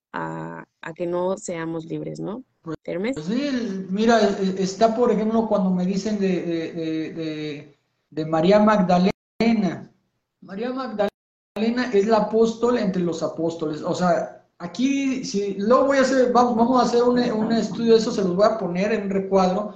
que 0.94 1.06
no 1.06 1.36
seamos 1.36 1.84
libres, 1.84 2.20
¿no? 2.20 2.42
Pues, 2.62 2.76
sí, 3.24 3.86
mira, 3.90 4.20
e, 4.20 4.60
e, 4.60 4.62
está 4.62 4.94
por 4.94 5.10
ejemplo 5.12 5.46
cuando 5.46 5.70
me 5.70 5.84
dicen 5.84 6.18
de, 6.18 7.76
de, 8.10 8.24
María 8.24 8.58
Magdalena. 8.58 9.92
María 10.40 10.72
Magdalena 10.72 11.90
es 11.92 12.06
la 12.06 12.16
apóstol 12.16 12.78
entre 12.78 13.02
los 13.02 13.22
apóstoles. 13.22 13.82
O 13.82 13.94
sea, 13.94 14.46
aquí, 14.58 15.24
si 15.24 15.54
luego 15.54 15.86
voy 15.86 15.98
a 15.98 16.02
hacer, 16.02 16.32
vamos, 16.32 16.56
vamos 16.56 16.80
a 16.80 16.86
hacer 16.86 17.02
un, 17.02 17.18
un 17.18 17.52
estudio 17.52 17.92
de 17.92 17.98
eso, 17.98 18.10
se 18.10 18.22
los 18.22 18.34
voy 18.34 18.46
a 18.46 18.58
poner 18.58 18.92
en 18.92 19.10
recuadro 19.10 19.74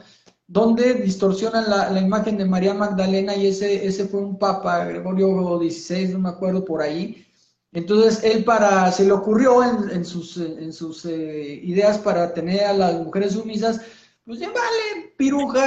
donde 0.51 0.95
distorsionan 0.95 1.71
la, 1.71 2.01
imagen 2.01 2.37
de 2.37 2.45
María 2.45 2.75
Magdalena 2.75 3.37
y 3.37 3.47
ese, 3.47 3.87
ese 3.87 4.09
fue 4.09 4.19
un 4.19 4.37
papa, 4.37 4.85
Gregorio 4.85 5.61
XVI, 5.61 6.09
no 6.09 6.19
me 6.19 6.29
acuerdo 6.31 6.65
por 6.65 6.83
ahí. 6.83 7.25
Entonces 7.71 8.25
él 8.25 8.43
para, 8.43 8.91
se 8.91 9.05
le 9.05 9.13
ocurrió 9.13 9.63
en, 9.63 10.05
sus, 10.05 10.39
en 10.39 10.73
sus 10.73 11.05
eh, 11.05 11.61
ideas 11.63 11.99
para 11.99 12.35
tener 12.35 12.65
a 12.65 12.73
las 12.73 12.95
mujeres 12.95 13.35
sumisas, 13.35 13.81
pues 14.25 14.41
ya 14.41 14.49
vale, 14.49 15.15
piruja 15.17 15.63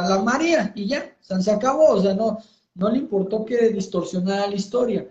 a, 0.00 0.08
la 0.08 0.22
María 0.24 0.72
y 0.74 0.88
ya, 0.88 1.16
se 1.20 1.52
acabó, 1.52 1.90
o 1.90 2.02
sea, 2.02 2.14
no, 2.14 2.38
no 2.74 2.90
le 2.90 2.98
importó 2.98 3.44
que 3.44 3.68
distorsionara 3.68 4.48
la 4.48 4.56
historia. 4.56 5.08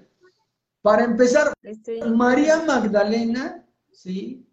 Para 0.81 1.05
empezar, 1.05 1.53
este 1.63 2.03
María 2.03 2.63
Magdalena, 2.63 3.65
¿sí? 3.93 4.45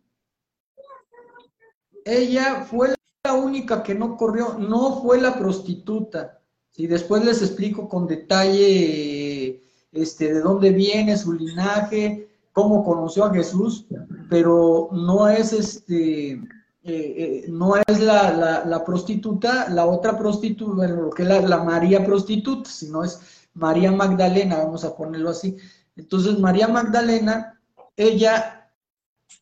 Ella 2.05 2.65
fue 2.65 2.96
la 3.27 3.35
única 3.35 3.83
que 3.83 3.95
no 3.95 4.17
corrió 4.17 4.55
no 4.59 5.01
fue 5.03 5.21
la 5.21 5.39
prostituta, 5.39 6.41
¿sí? 6.71 6.87
Después 6.87 7.25
les 7.25 7.43
explico 7.43 7.89
con 7.89 8.07
detalle 8.07 9.63
este, 9.93 10.33
de 10.33 10.41
dónde 10.41 10.71
viene 10.71 11.17
su 11.17 11.33
linaje, 11.33 12.29
cómo 12.53 12.85
conoció 12.85 13.25
a 13.25 13.35
Jesús, 13.35 13.87
pero 14.31 14.89
no 14.93 15.29
es 15.29 15.53
este 15.53 16.41
eh, 16.89 17.15
eh, 17.19 17.45
no 17.49 17.75
es 17.75 17.99
la, 17.99 18.83
prostituta, 18.87 19.69
la 19.71 19.87
otra 19.87 20.17
prostituta, 20.17 20.73
bueno, 20.73 21.03
lo 21.03 21.11
que 21.11 21.25
es 21.25 21.29
la, 21.29 21.65
María 21.65 22.05
prostituta, 22.05 22.71
sino 22.71 23.03
es 23.03 23.21
María 23.55 23.91
Magdalena, 23.91 24.59
vamos 24.59 24.85
a 24.85 24.97
ponerlo 24.97 25.31
así. 25.31 25.57
Entonces, 25.97 26.39
María 26.39 26.69
Magdalena, 26.69 27.61
ella, 27.97 28.71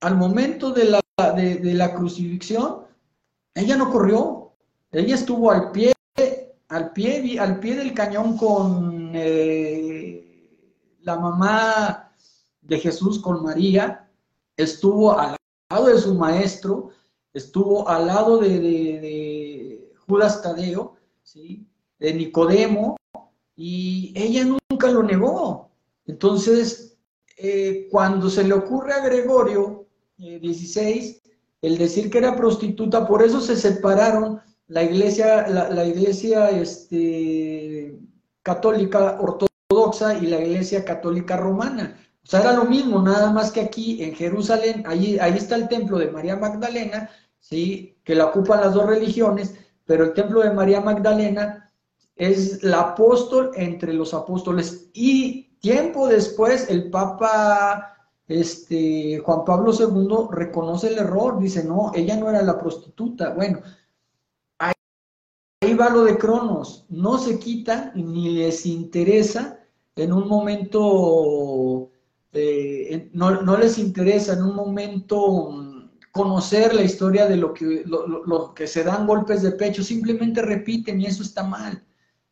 al 0.01 0.17
momento 0.17 0.71
de 0.71 0.85
la, 0.87 1.01
de, 1.37 1.75
la 1.75 1.95
crucifixión, 1.95 2.84
ella 3.55 3.77
no 3.77 3.91
corrió, 3.91 4.53
ella 4.91 5.15
estuvo 5.15 5.51
al 5.51 5.71
pie, 5.71 5.93
al 6.69 6.93
pie, 6.93 7.39
al 7.39 7.61
pie 7.61 7.77
del 7.77 7.95
cañón 7.95 8.37
con 8.37 9.13
eh, 9.15 10.49
la 11.03 11.17
mamá 11.19 12.13
de 12.61 12.79
Jesús, 12.79 13.21
con 13.21 13.45
María, 13.45 14.11
estuvo 14.57 15.19
al 15.19 15.37
lado 15.71 15.87
de 15.87 15.99
su 15.99 16.15
maestro, 16.15 16.91
estuvo 17.33 17.89
al 17.89 18.07
lado 18.07 18.39
de, 18.39 19.93
Judas 20.07 20.43
Tadeo, 20.43 20.97
¿sí? 21.23 21.67
de 21.99 22.13
Nicodemo, 22.13 22.97
y 23.57 24.13
ella 24.17 24.45
nunca 24.45 24.91
lo 24.91 25.03
negó. 25.03 25.71
Entonces, 26.07 26.99
eh, 27.39 27.89
cuando 27.91 28.29
se 28.29 28.45
le 28.45 28.53
ocurre 28.53 28.93
a 28.93 29.05
Gregorio 29.05 29.87
eh, 30.19 30.39
16 30.39 31.24
el 31.67 31.79
decir 31.79 32.11
que 32.11 32.19
era 32.19 32.37
prostituta, 32.37 33.07
por 33.07 33.23
eso 33.23 33.41
se 33.41 33.57
separaron 33.57 34.41
la 34.69 34.83
iglesia, 34.83 35.47
la, 35.49 35.85
iglesia 35.85 36.51
este, 36.51 37.99
católica 38.43 39.19
ortodoxa 39.21 40.19
y 40.19 40.27
la 40.27 40.41
iglesia 40.41 40.85
católica 40.85 41.37
romana. 41.37 41.99
O 42.23 42.27
sea, 42.27 42.41
era 42.41 42.53
lo 42.53 42.65
mismo, 42.65 43.03
nada 43.03 43.31
más 43.31 43.51
que 43.51 43.61
aquí 43.61 44.03
en 44.03 44.15
Jerusalén, 44.15 44.85
ahí, 44.87 45.19
ahí 45.19 45.37
está 45.37 45.57
el 45.57 45.69
templo 45.69 45.99
de 45.99 46.11
María 46.11 46.37
Magdalena, 46.37 47.11
¿sí? 47.41 47.97
que 48.05 48.15
la 48.15 48.27
ocupan 48.27 48.61
las 48.61 48.75
dos 48.75 48.87
religiones, 48.87 49.55
pero 49.87 50.05
el 50.05 50.15
templo 50.15 50.41
de 50.43 50.51
María 50.51 50.81
Magdalena 50.81 51.71
es 52.17 52.63
la 52.63 52.81
apóstol 52.81 53.53
entre 53.55 53.93
los 53.93 54.15
apóstoles. 54.15 54.91
Y 54.93 55.57
tiempo 55.61 56.09
después 56.09 56.69
el 56.69 56.91
Papa 56.91 57.94
este, 58.27 59.19
Juan 59.19 59.45
Pablo 59.45 59.73
II 59.73 60.29
reconoce 60.31 60.89
el 60.89 60.99
error, 60.99 61.39
dice, 61.39 61.65
no, 61.65 61.93
ella 61.95 62.17
no 62.17 62.31
era 62.31 62.43
la 62.43 62.59
prostituta. 62.59 63.35
Bueno, 63.35 63.61
ahí, 64.59 65.75
va 65.75 65.91
lo 65.91 66.05
de 66.05 66.17
Cronos, 66.17 66.87
no 66.89 67.19
se 67.19 67.39
quita 67.39 67.93
ni 67.95 68.31
les 68.31 68.67
interesa 68.67 69.61
en 69.97 70.13
un 70.13 70.29
momento, 70.29 71.91
eh, 72.33 73.11
no, 73.13 73.43
no 73.43 73.57
les 73.57 73.79
interesa 73.79 74.33
en 74.35 74.43
un 74.43 74.55
momento 74.57 75.75
conocer 76.15 76.75
la 76.75 76.83
historia 76.83 77.27
de 77.27 77.37
lo 77.37 77.53
que, 77.53 77.83
lo, 77.85 78.55
que 78.55 78.69
se 78.69 78.85
dan 78.85 79.07
golpes 79.07 79.43
de 79.43 79.51
pecho, 79.51 79.83
simplemente 79.83 80.43
repiten 80.43 81.01
y 81.01 81.07
eso 81.07 81.25
está 81.25 81.43
mal. 81.43 81.85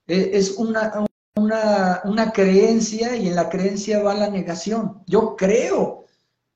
E, 0.07 0.31
es 0.35 0.53
una, 0.57 1.05
una, 1.37 2.33
creencia 2.33 3.17
y 3.17 3.29
en 3.29 3.37
la 3.37 3.49
creencia 3.49 4.03
va 4.03 4.15
la 4.15 4.31
negación. 4.31 5.03
Yo 5.07 5.37
creo, 5.37 5.83
o 5.83 6.07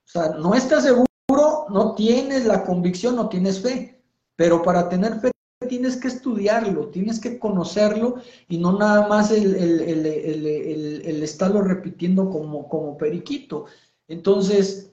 sea, 0.05 0.29
no 0.29 0.53
estás 0.53 0.83
seguro, 0.83 1.65
no 1.69 1.95
tienes 1.95 2.45
la 2.45 2.63
convicción, 2.63 3.15
no 3.15 3.29
tienes 3.29 3.61
fe, 3.61 4.01
pero 4.35 4.61
para 4.61 4.89
tener 4.89 5.19
fe 5.19 5.31
tienes 5.67 5.97
que 5.97 6.07
estudiarlo, 6.07 6.89
tienes 6.89 7.19
que 7.19 7.39
conocerlo 7.39 8.15
y 8.47 8.57
no 8.57 8.77
nada 8.77 9.07
más 9.07 9.31
el, 9.31 9.55
el 9.55 11.23
estarlo 11.23 11.61
repitiendo 11.61 12.29
como, 12.29 12.69
como 12.69 12.97
periquito. 12.97 13.65
Entonces, 14.07 14.91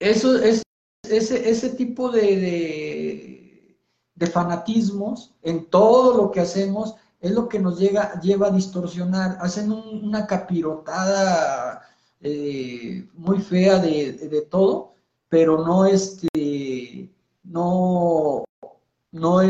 eso 0.00 0.38
es, 0.38 0.62
ese, 1.02 1.48
ese 1.48 1.70
tipo 1.70 2.10
de, 2.10 3.76
de, 4.14 4.26
fanatismos 4.26 5.34
en 5.42 5.66
todo 5.66 6.16
lo 6.16 6.30
que 6.30 6.40
hacemos 6.40 6.96
es 7.20 7.30
lo 7.32 7.48
que 7.48 7.58
nos 7.58 7.78
llega, 7.78 8.20
lleva 8.20 8.48
a 8.48 8.50
distorsionar. 8.50 9.38
Hacen 9.40 9.72
una 9.72 10.26
capirotada 10.26 11.82
eh, 12.20 13.08
muy 13.14 13.40
fea 13.40 13.78
de, 13.78 14.46
todo, 14.50 14.94
pero 15.28 15.64
no 15.64 15.86
este, 15.86 17.10
no, 17.44 18.44
no, 19.12 19.42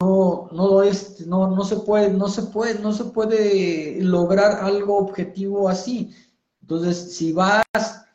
no, 0.00 0.48
no, 0.52 0.82
es, 0.82 1.26
no, 1.26 1.48
no 1.48 1.64
se 1.64 1.76
puede, 1.76 2.10
no 2.10 2.28
se 2.28 2.42
puede, 2.42 2.78
no 2.80 2.92
se 2.92 3.04
puede 3.04 3.98
lograr 4.02 4.64
algo 4.64 4.98
objetivo 4.98 5.68
así. 5.68 6.14
Entonces, 6.62 7.14
si 7.14 7.32
vas 7.32 7.64
a 7.74 8.06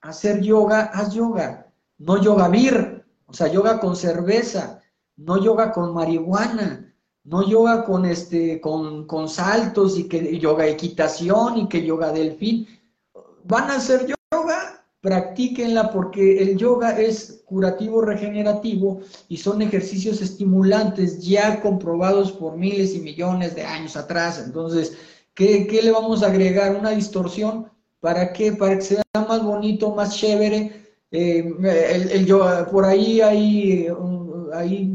hacer 0.00 0.40
yoga, 0.40 0.90
haz 0.94 1.14
yoga 1.14 1.66
no 1.98 2.22
yoga 2.22 2.48
vir, 2.48 3.04
o 3.26 3.32
sea, 3.32 3.48
yoga 3.48 3.80
con 3.80 3.96
cerveza, 3.96 4.80
no 5.16 5.42
yoga 5.42 5.72
con 5.72 5.94
marihuana, 5.94 6.94
no 7.26 7.46
yoga 7.48 7.84
con 7.84 8.06
este, 8.06 8.60
con, 8.60 9.06
con 9.06 9.28
saltos 9.28 9.98
y 9.98 10.04
que 10.04 10.38
yoga 10.38 10.66
equitación 10.66 11.58
y 11.58 11.68
que 11.68 11.84
yoga 11.84 12.12
delfín. 12.12 12.66
Van 13.44 13.70
a 13.70 13.76
hacer 13.76 14.06
yoga, 14.32 14.84
practíquenla 15.00 15.90
porque 15.92 16.42
el 16.42 16.56
yoga 16.56 16.98
es 16.98 17.42
curativo 17.44 18.00
regenerativo 18.00 19.00
y 19.28 19.36
son 19.36 19.60
ejercicios 19.62 20.20
estimulantes 20.20 21.20
ya 21.24 21.60
comprobados 21.60 22.32
por 22.32 22.56
miles 22.56 22.94
y 22.94 23.00
millones 23.00 23.54
de 23.56 23.64
años 23.64 23.96
atrás. 23.96 24.42
Entonces, 24.44 24.96
¿qué, 25.34 25.66
qué 25.66 25.82
le 25.82 25.90
vamos 25.90 26.22
a 26.22 26.28
agregar? 26.28 26.76
¿Una 26.76 26.90
distorsión? 26.90 27.68
¿Para 28.00 28.32
qué? 28.32 28.52
Para 28.52 28.76
que 28.76 28.82
sea 28.82 29.02
más 29.14 29.42
bonito, 29.42 29.94
más 29.94 30.16
chévere, 30.16 30.86
eh, 31.10 31.52
el, 32.12 32.24
yoga, 32.26 32.68
por 32.70 32.84
ahí, 32.84 33.20
ahí, 33.20 33.88
ahí 34.54 34.94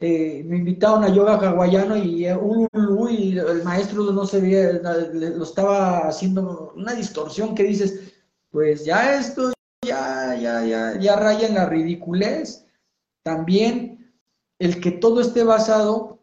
eh, 0.00 0.42
me 0.46 0.56
invitaron 0.58 1.04
a 1.04 1.08
yoga 1.08 1.36
hawaiano 1.36 1.96
y, 1.96 2.24
y 2.24 3.38
el 3.38 3.64
maestro 3.64 4.12
no 4.12 4.26
se 4.26 4.40
veía, 4.40 4.80
lo 5.12 5.42
estaba 5.42 6.06
haciendo 6.08 6.72
una 6.76 6.94
distorsión 6.94 7.54
que 7.54 7.64
dices, 7.64 8.12
pues 8.50 8.84
ya 8.84 9.18
esto 9.18 9.52
ya, 9.84 10.36
ya, 10.40 10.64
ya, 10.64 10.98
ya 10.98 11.16
raya 11.16 11.48
en 11.48 11.54
la 11.54 11.66
ridiculez. 11.66 12.64
También 13.24 14.12
el 14.58 14.80
que 14.80 14.92
todo 14.92 15.20
esté 15.20 15.44
basado 15.44 16.18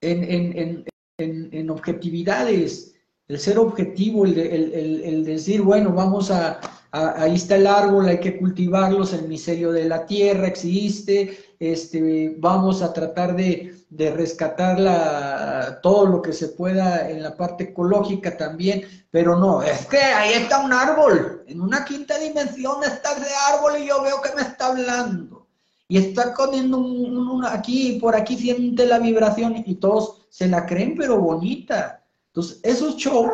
en, 0.00 0.24
en, 0.24 0.84
en, 1.18 1.48
en 1.52 1.70
objetividades, 1.70 2.94
el 3.28 3.38
ser 3.38 3.58
objetivo, 3.58 4.24
el, 4.24 4.38
el, 4.38 5.02
el 5.04 5.24
decir, 5.24 5.62
bueno, 5.62 5.92
vamos 5.92 6.30
a, 6.30 6.60
ahí 6.90 7.34
está 7.34 7.56
el 7.56 7.66
árbol, 7.66 8.08
hay 8.08 8.18
que 8.18 8.38
cultivarlos, 8.38 9.12
el 9.12 9.28
miserio 9.28 9.70
de 9.72 9.84
la 9.84 10.04
tierra 10.06 10.48
existe, 10.48 11.38
este, 11.60 12.34
vamos 12.38 12.80
a 12.80 12.92
tratar 12.92 13.36
de, 13.36 13.76
rescatar 13.90 14.80
la, 14.80 15.78
todo 15.82 16.06
lo 16.06 16.22
que 16.22 16.32
se 16.32 16.48
pueda 16.48 17.10
en 17.10 17.22
la 17.22 17.36
parte 17.36 17.64
ecológica 17.64 18.36
también, 18.36 18.82
pero 19.10 19.36
no, 19.36 19.62
es 19.62 19.84
que 19.86 19.98
ahí 19.98 20.32
está 20.32 20.64
un 20.64 20.72
árbol, 20.72 21.44
en 21.46 21.60
una 21.60 21.84
quinta 21.84 22.18
dimensión 22.18 22.82
está 22.82 23.12
ese 23.12 23.30
árbol 23.52 23.78
y 23.78 23.86
yo 23.86 24.02
veo 24.02 24.22
que 24.22 24.34
me 24.34 24.42
está 24.42 24.68
hablando. 24.68 25.48
Y 25.86 25.98
está 25.98 26.32
poniendo 26.34 26.78
un, 26.78 27.44
aquí, 27.44 27.98
por 28.00 28.14
aquí 28.14 28.36
siente 28.36 28.86
la 28.86 29.00
vibración 29.00 29.62
y 29.66 29.74
todos 29.74 30.24
se 30.30 30.46
la 30.46 30.64
creen, 30.64 30.94
pero 30.96 31.18
bonita. 31.18 32.04
Entonces, 32.28 32.60
esos 32.62 32.96
shows 32.96 33.32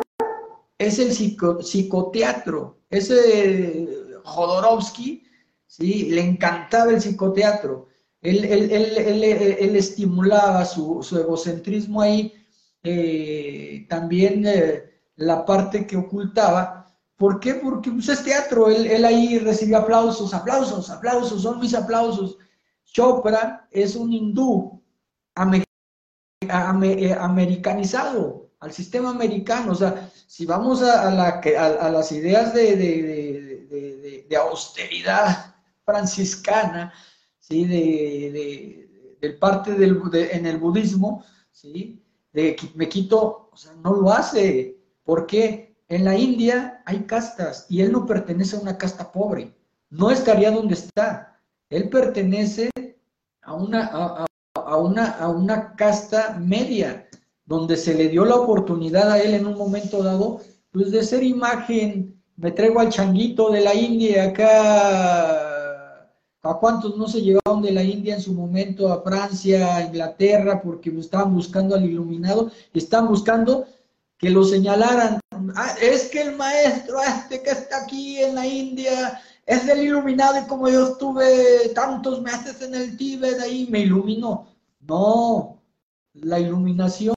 es 0.79 0.97
el 0.97 1.13
psicoteatro. 1.13 2.79
Ese 2.89 3.87
Jodorowsky, 4.23 5.23
¿sí? 5.67 6.09
le 6.09 6.21
encantaba 6.21 6.91
el 6.91 6.99
psicoteatro. 6.99 7.89
Él, 8.27 8.43
él, 8.43 9.75
estimulaba 9.77 10.65
su, 10.65 10.99
egocentrismo 11.17 12.01
ahí, 12.01 12.33
eh, 12.83 13.85
también 13.89 14.45
eh, 14.45 15.01
la 15.15 15.45
parte 15.45 15.87
que 15.87 15.95
ocultaba. 15.95 16.93
¿Por 17.15 17.39
qué? 17.39 17.53
Porque 17.55 17.89
pues, 17.89 18.09
es 18.09 18.23
teatro, 18.25 18.69
él, 18.69 19.05
ahí 19.05 19.39
recibió 19.39 19.77
aplausos, 19.77 20.33
aplausos, 20.33 20.89
aplausos, 20.89 21.41
son 21.41 21.61
mis 21.61 21.73
aplausos. 21.73 22.37
Chopra 22.85 23.65
es 23.71 23.95
un 23.95 24.11
hindú 24.11 24.83
eh, 26.41 27.13
americanizado, 27.17 28.49
al 28.59 28.73
sistema 28.73 29.11
americano. 29.11 29.71
O 29.71 29.75
sea, 29.75 30.11
si 30.27 30.45
vamos 30.45 30.83
a, 30.83 31.09
las 31.11 32.11
ideas 32.11 32.53
de, 32.53 34.27
austeridad 34.37 35.55
franciscana, 35.85 36.93
¿sí? 37.47 37.65
de, 37.65 39.29
parte 39.39 39.73
del, 39.73 40.01
en 40.13 40.45
el 40.45 40.57
budismo, 40.57 41.23
¿sí? 41.51 42.01
de 42.33 42.55
me 42.75 42.87
quito, 42.87 43.49
o 43.51 43.57
sea, 43.57 43.73
no 43.83 43.93
lo 43.93 44.11
hace. 44.11 44.77
porque 45.03 45.75
En 45.89 46.05
la 46.05 46.17
India 46.17 46.81
hay 46.85 47.05
castas 47.05 47.65
y 47.69 47.81
él 47.81 47.91
no 47.91 48.05
pertenece 48.05 48.55
a 48.57 48.59
una 48.59 48.77
casta 48.77 49.11
pobre. 49.11 49.55
No 49.89 50.11
estaría 50.11 50.51
donde 50.51 50.73
está. 50.73 51.39
Él 51.69 51.89
pertenece 51.89 52.69
a 53.41 53.53
una, 53.53 53.85
a 53.85 54.77
una, 54.77 55.11
a 55.11 55.29
una 55.29 55.75
casta 55.75 56.37
media 56.39 57.07
donde 57.45 57.77
se 57.77 57.93
le 57.93 58.09
dio 58.09 58.25
la 58.25 58.35
oportunidad 58.35 59.09
a 59.09 59.19
él 59.19 59.33
en 59.33 59.45
un 59.45 59.57
momento 59.57 60.03
dado, 60.03 60.41
pues 60.71 60.91
de 60.91 61.01
ser 61.03 61.23
imagen, 61.23 62.21
me 62.35 62.51
traigo 62.51 62.81
al 62.81 62.89
changuito 62.89 63.49
de 63.49 63.61
la 63.61 63.73
India 63.73 64.25
acá, 64.25 65.46
¿a 66.49 66.59
cuántos 66.59 66.97
no 66.97 67.07
se 67.07 67.21
llevaron 67.21 67.61
de 67.61 67.71
la 67.71 67.83
India 67.83 68.15
en 68.15 68.21
su 68.21 68.33
momento 68.33 68.91
a 68.91 69.01
Francia, 69.01 69.75
a 69.75 69.83
Inglaterra, 69.83 70.61
porque 70.61 70.89
estaban 70.97 71.33
buscando 71.33 71.75
al 71.75 71.85
iluminado, 71.85 72.51
estaban 72.73 73.07
buscando 73.07 73.65
que 74.17 74.29
lo 74.29 74.43
señalaran, 74.43 75.19
ah, 75.55 75.75
es 75.81 76.07
que 76.09 76.21
el 76.21 76.35
maestro 76.35 76.99
este 77.01 77.41
que 77.43 77.51
está 77.51 77.83
aquí 77.83 78.17
en 78.19 78.35
la 78.35 78.45
India 78.45 79.21
es 79.45 79.65
del 79.65 79.81
iluminado 79.81 80.39
y 80.39 80.47
como 80.47 80.67
yo 80.69 80.89
estuve 80.89 81.69
tantos 81.75 82.21
meses 82.21 82.61
en 82.61 82.75
el 82.75 82.97
Tíbet 82.97 83.39
ahí 83.39 83.67
me 83.69 83.81
iluminó. 83.81 84.47
No, 84.79 85.61
la 86.13 86.39
iluminación 86.39 87.15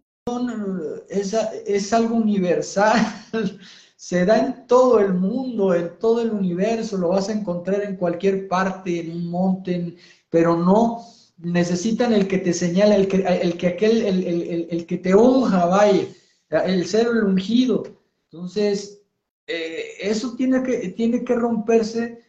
es, 1.08 1.34
es 1.66 1.92
algo 1.92 2.16
universal, 2.16 2.96
se 4.00 4.24
da 4.24 4.38
en 4.38 4.66
todo 4.66 4.98
el 4.98 5.12
mundo, 5.12 5.74
en 5.74 5.98
todo 5.98 6.22
el 6.22 6.30
universo, 6.30 6.96
lo 6.96 7.08
vas 7.08 7.28
a 7.28 7.34
encontrar 7.34 7.82
en 7.82 7.96
cualquier 7.96 8.48
parte, 8.48 8.98
en 8.98 9.10
un 9.10 9.30
monte, 9.30 9.94
pero 10.30 10.56
no 10.56 11.04
necesitan 11.36 12.14
el 12.14 12.26
que 12.26 12.38
te 12.38 12.54
señala, 12.54 12.96
el 12.96 13.08
que, 13.08 13.18
el 13.18 13.58
que 13.58 13.66
aquel, 13.66 14.00
el, 14.06 14.68
el, 14.70 14.86
que 14.86 14.96
te 14.96 15.14
unja, 15.14 15.66
vaya, 15.66 16.08
el 16.48 16.86
ser 16.86 17.08
el 17.08 17.24
ungido. 17.24 17.82
Entonces, 18.30 19.02
eh, 19.46 19.84
eso 20.00 20.34
tiene 20.34 20.62
que, 20.62 20.88
tiene 20.96 21.22
que 21.22 21.34
romperse 21.34 22.20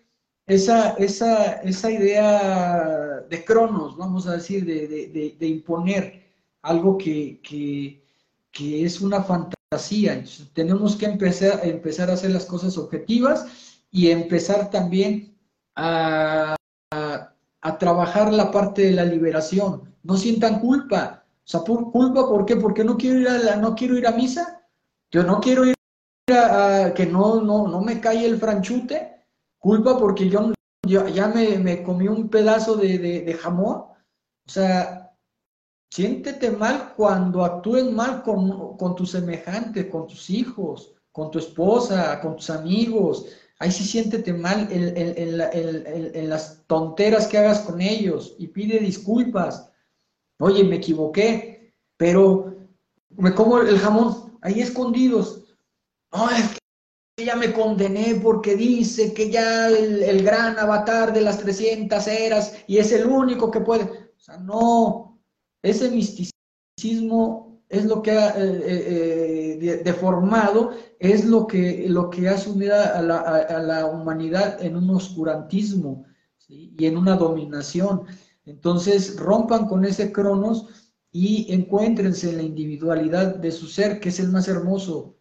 esa, 0.47 0.89
esa, 0.95 1.53
esa 1.61 1.89
idea 1.89 3.21
de 3.29 3.45
cronos, 3.45 3.95
vamos 3.95 4.27
a 4.27 4.33
decir, 4.33 4.65
de, 4.65 4.87
de, 4.89 5.37
de 5.39 5.47
imponer 5.47 6.33
algo 6.63 6.97
que, 6.97 7.39
que, 7.41 8.03
que, 8.51 8.83
es 8.83 8.99
una 8.99 9.23
fantasía. 9.23 9.60
Tenemos 10.53 10.97
que 10.97 11.05
empezar, 11.05 11.61
empezar 11.63 12.09
a 12.09 12.13
hacer 12.13 12.31
las 12.31 12.45
cosas 12.45 12.77
objetivas 12.77 13.45
y 13.89 14.09
empezar 14.09 14.69
también 14.69 15.37
a, 15.77 16.57
a, 16.91 17.77
trabajar 17.77 18.33
la 18.33 18.51
parte 18.51 18.81
de 18.81 18.91
la 18.91 19.05
liberación. 19.05 19.95
No 20.03 20.17
sientan 20.17 20.59
culpa. 20.59 21.23
O 21.37 21.47
sea, 21.47 21.61
por, 21.61 21.89
culpa, 21.91 22.27
¿por 22.27 22.45
qué? 22.45 22.57
Porque 22.57 22.83
no 22.83 22.97
quiero 22.97 23.19
ir 23.19 23.29
a 23.29 23.37
la, 23.37 23.55
no 23.55 23.73
quiero 23.73 23.97
ir 23.97 24.07
a 24.07 24.11
misa. 24.11 24.61
Yo 25.09 25.23
no 25.23 25.39
quiero 25.39 25.65
ir 25.65 25.75
a, 26.29 26.91
que 26.93 27.05
no, 27.05 27.41
no, 27.41 27.67
no 27.69 27.79
me 27.79 28.01
cae 28.01 28.25
el 28.25 28.37
franchute. 28.37 29.25
Culpa 29.57 29.97
porque 29.97 30.27
yo, 30.27 30.51
ya 30.83 31.27
me, 31.29 31.57
me, 31.59 31.81
comí 31.81 32.09
un 32.09 32.27
pedazo 32.27 32.75
de, 32.75 32.97
de 32.97 33.33
jamón. 33.35 33.85
O 34.45 34.49
sea, 34.49 35.10
Siéntete 35.93 36.51
mal 36.51 36.93
cuando 36.95 37.43
actúes 37.43 37.91
mal 37.91 38.23
con, 38.23 38.77
con 38.77 38.95
tus 38.95 39.11
semejantes, 39.11 39.87
con 39.87 40.07
tus 40.07 40.29
hijos, 40.29 40.93
con 41.11 41.29
tu 41.31 41.39
esposa, 41.39 42.21
con 42.21 42.37
tus 42.37 42.49
amigos. 42.49 43.25
Ahí 43.59 43.71
sí 43.71 43.83
siéntete 43.83 44.31
mal 44.31 44.69
en, 44.71 46.29
las 46.29 46.63
tonteras 46.65 47.27
que 47.27 47.37
hagas 47.37 47.59
con 47.59 47.81
ellos 47.81 48.35
y 48.39 48.47
pide 48.47 48.79
disculpas. 48.79 49.69
Oye, 50.39 50.63
me 50.63 50.77
equivoqué, 50.77 51.73
pero 51.97 52.55
me 53.09 53.35
como 53.35 53.59
el 53.59 53.77
jamón 53.77 54.39
ahí 54.41 54.61
escondidos. 54.61 55.43
No, 56.13 56.29
es 56.29 56.57
que 57.17 57.25
ya 57.25 57.35
me 57.35 57.51
condené 57.51 58.15
porque 58.15 58.55
dice 58.55 59.13
que 59.13 59.29
ya 59.29 59.67
el, 59.67 60.01
el 60.03 60.23
gran 60.23 60.57
avatar 60.57 61.11
de 61.11 61.21
las 61.21 61.39
300 61.39 62.07
eras 62.07 62.55
y 62.65 62.77
es 62.77 62.93
el 62.93 63.05
único 63.07 63.51
que 63.51 63.59
puede. 63.59 63.83
O 63.83 64.19
sea, 64.19 64.37
no, 64.37 65.10
ese 65.61 65.91
misticismo 65.91 67.51
es 67.69 67.85
lo 67.85 68.01
que 68.01 68.11
ha 68.11 68.29
eh, 68.31 68.61
eh, 68.65 69.59
eh, 69.61 69.81
deformado, 69.83 70.71
es 70.99 71.23
lo 71.25 71.47
que, 71.47 71.85
lo 71.87 72.09
que 72.09 72.27
ha 72.27 72.37
sumido 72.37 72.75
a 72.75 73.01
la, 73.01 73.85
humanidad 73.85 74.61
en 74.61 74.75
un 74.75 74.89
oscurantismo 74.89 76.05
y 76.49 76.85
en 76.85 76.97
una 76.97 77.15
dominación. 77.15 78.03
Entonces 78.45 79.15
rompan 79.17 79.67
con 79.67 79.85
ese 79.85 80.11
cronos 80.11 80.67
y 81.13 81.53
encuéntrense 81.53 82.29
en 82.29 82.37
la 82.37 82.43
individualidad 82.43 83.35
de 83.35 83.51
su 83.51 83.67
ser, 83.67 84.01
que 84.01 84.09
es 84.09 84.19
el 84.19 84.29
más 84.29 84.49
hermoso. 84.49 85.15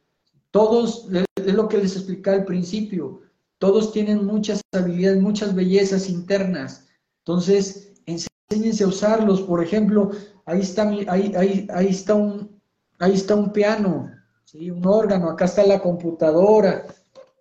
Todos, 0.51 1.07
es 1.37 1.55
lo 1.55 1.69
que 1.69 1.79
les 1.79 1.95
explicaba 1.95 2.39
al 2.39 2.45
principio, 2.45 3.21
todos 3.59 3.93
tienen 3.93 4.25
muchas 4.25 4.61
habilidades, 4.73 5.23
muchas 5.23 5.55
bellezas 5.55 6.09
internas. 6.09 6.89
Entonces, 7.19 7.93
enséñense 8.07 8.85
a 8.85 8.89
usarlos. 8.89 9.43
Por 9.43 9.63
ejemplo, 9.63 10.11
ahí 10.47 10.61
está, 10.61 10.89
ahí, 10.89 11.33
ahí, 11.37 11.67
ahí 11.73 11.89
está, 11.89 12.15
un, 12.15 12.61
ahí 12.99 13.15
está 13.15 13.35
un 13.35 13.53
piano, 13.53 14.11
¿sí? 14.45 14.71
un 14.71 14.87
órgano, 14.87 15.31
acá 15.31 15.45
está 15.45 15.65
la 15.65 15.81
computadora. 15.81 16.87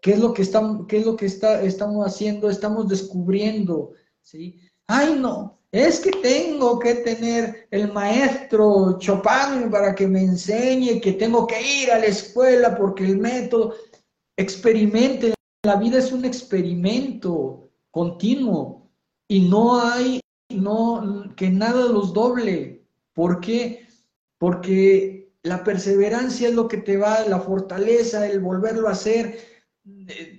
¿Qué 0.01 0.13
es 0.13 0.19
lo 0.19 0.33
que, 0.33 0.43
estamos, 0.43 0.87
qué 0.87 0.97
es 0.99 1.05
lo 1.05 1.15
que 1.15 1.25
está, 1.25 1.61
estamos 1.61 2.05
haciendo? 2.05 2.49
Estamos 2.49 2.87
descubriendo. 2.87 3.91
¿sí? 4.21 4.59
Ay, 4.87 5.17
no, 5.19 5.59
es 5.71 5.99
que 5.99 6.11
tengo 6.11 6.79
que 6.79 6.95
tener 6.95 7.67
el 7.69 7.91
maestro 7.91 8.97
Chopin 8.97 9.69
para 9.69 9.93
que 9.93 10.07
me 10.07 10.21
enseñe, 10.21 10.99
que 10.99 11.13
tengo 11.13 11.45
que 11.45 11.61
ir 11.61 11.91
a 11.91 11.99
la 11.99 12.07
escuela 12.07 12.75
porque 12.75 13.05
el 13.05 13.17
método, 13.17 13.75
experimente, 14.35 15.33
la 15.63 15.75
vida 15.75 15.99
es 15.99 16.11
un 16.11 16.25
experimento 16.25 17.69
continuo 17.91 18.89
y 19.27 19.47
no 19.47 19.79
hay, 19.79 20.21
no, 20.49 21.33
que 21.35 21.49
nada 21.49 21.85
los 21.85 22.13
doble. 22.13 22.78
¿Por 23.19 23.41
qué? 23.41 23.85
Porque 24.37 25.33
la 25.43 25.65
perseverancia 25.65 26.47
es 26.47 26.55
lo 26.55 26.69
que 26.69 26.77
te 26.77 26.95
va, 26.95 27.25
la 27.27 27.41
fortaleza, 27.41 28.25
el 28.25 28.39
volverlo 28.39 28.87
a 28.87 28.93
hacer. 28.93 29.37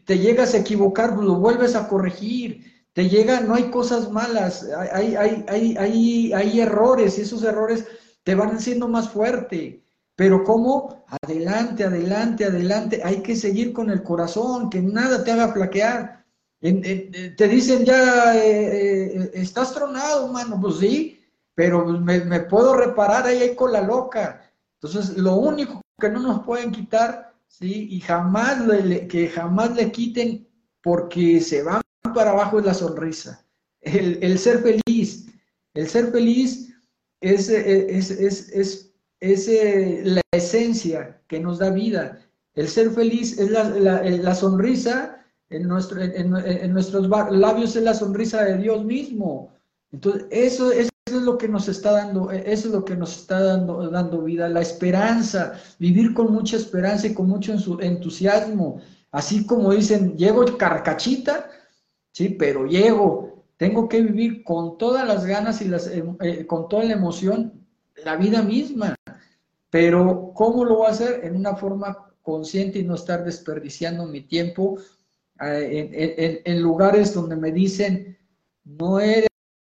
Te 0.07 0.19
llegas 0.19 0.55
a 0.55 0.61
equivocar, 0.61 1.15
lo 1.19 1.35
vuelves 1.35 1.75
a 1.75 1.87
corregir. 1.89 2.65
Te 2.95 3.07
llega, 3.11 3.43
no 3.43 3.55
hay 3.55 3.65
cosas 3.65 4.11
malas, 4.11 4.67
hay, 4.95 5.15
hay, 5.15 5.45
hay, 5.47 5.77
hay, 5.77 6.33
hay 6.33 6.61
errores 6.61 7.19
y 7.19 7.21
esos 7.21 7.43
errores 7.43 7.85
te 8.23 8.35
van 8.35 8.57
haciendo 8.57 8.89
más 8.89 9.11
fuerte. 9.11 9.85
Pero 10.17 10.43
¿cómo? 10.43 11.05
Adelante, 11.21 11.85
adelante, 11.85 12.47
adelante. 12.47 13.03
Hay 13.05 13.21
que 13.21 13.37
seguir 13.37 13.75
con 13.75 13.91
el 13.91 14.03
corazón, 14.03 14.71
que 14.71 14.81
nada 14.81 15.23
te 15.23 15.33
haga 15.33 15.53
flaquear. 15.53 16.25
te 16.63 17.47
dicen 17.47 17.85
ya, 17.85 18.35
eh, 18.39 19.19
eh, 19.19 19.31
estás 19.35 19.75
tronado, 19.75 20.29
mano. 20.29 20.59
Pues 20.59 20.77
sí, 20.79 21.20
pero 21.61 21.85
me, 21.85 22.41
puedo 22.41 22.75
reparar 22.75 23.27
ahí 23.27 23.55
con 23.55 23.71
la 23.71 23.83
loca. 23.83 24.51
Entonces, 24.81 25.19
lo 25.19 25.37
único 25.37 25.83
que 26.01 26.09
no 26.09 26.21
nos 26.21 26.43
pueden 26.43 26.73
quitar, 26.73 27.35
¿sí? 27.49 27.89
Y 27.91 28.01
jamás 28.01 28.67
le, 28.67 29.07
que 29.07 29.29
jamás 29.29 29.77
le 29.77 29.93
quiten 29.93 30.49
porque 30.83 31.39
se 31.43 31.63
van 31.63 31.83
para 32.15 32.31
abajo 32.31 32.61
es 32.61 32.65
la 32.65 32.73
sonrisa. 32.73 33.47
El, 33.83 34.39
ser 34.39 34.61
feliz, 34.61 35.27
el 35.75 35.87
ser 35.87 36.11
feliz 36.11 36.75
es, 37.21 37.51
es, 37.51 38.11
es, 38.11 38.95
es, 39.21 39.49
eh, 39.49 40.01
la 40.03 40.23
esencia 40.33 41.21
que 41.27 41.41
nos 41.41 41.59
da 41.59 41.69
vida. 41.69 42.27
El 42.55 42.69
ser 42.69 42.91
feliz 42.91 43.39
es 43.39 43.51
la, 43.51 43.65
la, 43.65 44.35
sonrisa, 44.35 45.23
en, 45.51 45.69
nuestro, 45.69 46.01
en, 46.01 46.73
nuestros 46.73 47.07
labios 47.07 47.77
es 47.77 47.83
la 47.83 47.93
sonrisa 47.93 48.45
de 48.45 48.57
Dios 48.57 48.83
mismo. 48.83 49.53
Entonces, 49.93 50.27
eso 50.31 50.73
es 50.73 50.90
es 51.21 51.27
lo 51.27 51.39
que 51.39 51.49
nos 51.49 51.69
está 51.69 51.93
dando, 51.93 52.31
e, 52.31 52.53
eso 52.53 52.69
es 52.69 52.75
lo 52.75 52.85
que 52.85 52.97
nos 52.97 53.17
está 53.17 53.41
dando, 53.41 53.89
dando 53.91 54.23
vida, 54.23 54.49
la 54.49 54.61
esperanza, 54.61 55.55
vivir 55.79 56.15
con 56.15 56.33
mucha 56.33 56.57
esperanza 56.57 57.07
y 57.07 57.15
con 57.15 57.29
mucho 57.29 57.55
entusiasmo. 57.81 58.81
Así 59.13 59.47
como 59.47 59.73
dicen, 59.73 60.17
llego 60.17 60.45
carcachita, 60.57 61.51
sí, 62.13 62.31
pero 62.31 62.67
llego, 62.67 63.45
tengo 63.57 63.89
que 63.89 64.03
vivir 64.03 64.45
con 64.45 64.79
todas 64.79 65.07
las 65.07 65.25
ganas 65.25 65.61
y 65.63 65.69
las, 65.69 65.87
em, 65.89 66.17
eh, 66.21 66.47
con 66.47 66.69
toda 66.69 66.85
la 66.85 66.95
emoción 66.95 67.53
la 68.05 68.17
vida 68.17 68.43
misma. 68.43 68.95
Pero, 69.71 70.33
¿cómo 70.35 70.65
lo 70.65 70.77
voy 70.77 70.87
a 70.87 70.91
hacer? 70.91 71.25
En 71.25 71.37
una 71.37 71.55
forma 71.55 72.13
consciente 72.23 72.79
y 72.79 72.85
no 72.85 72.95
estar 72.95 73.25
desperdiciando 73.25 74.07
mi 74.07 74.23
tiempo 74.23 74.79
eh, 75.43 76.43
en 76.45 76.63
lugares 76.63 77.15
donde 77.15 77.37
me 77.37 77.53
dicen, 77.53 78.19
no 78.65 79.01
eres 79.01 79.30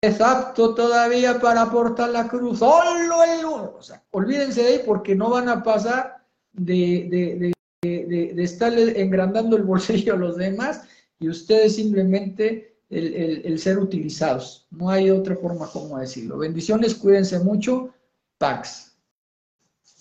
es 0.02 0.20
apto 0.20 0.74
todavía 0.74 1.38
para 1.40 1.70
portar 1.70 2.10
la 2.10 2.26
cruz, 2.26 2.58
solo 2.58 3.22
el 3.22 3.44
uno. 3.44 3.74
O 3.78 3.82
sea, 3.82 4.02
olvídense 4.10 4.62
de 4.62 4.68
ahí 4.68 4.82
porque 4.84 5.14
no 5.14 5.30
van 5.30 5.48
a 5.48 5.62
pasar 5.62 6.24
de, 6.52 7.52
de, 7.82 8.42
estar 8.42 8.76
engrandando 8.76 9.56
el 9.56 9.62
bolsillo 9.62 10.14
a 10.14 10.16
los 10.16 10.36
demás 10.36 10.82
y 11.20 11.28
ustedes 11.28 11.76
simplemente 11.76 12.76
el, 12.90 13.58
ser 13.60 13.78
utilizados. 13.78 14.66
No 14.70 14.90
hay 14.90 15.08
otra 15.08 15.36
forma 15.36 15.68
como 15.68 15.98
decirlo. 15.98 16.38
Bendiciones, 16.38 16.96
cuídense 16.96 17.38
mucho. 17.38 17.90
Pax. 18.38 18.96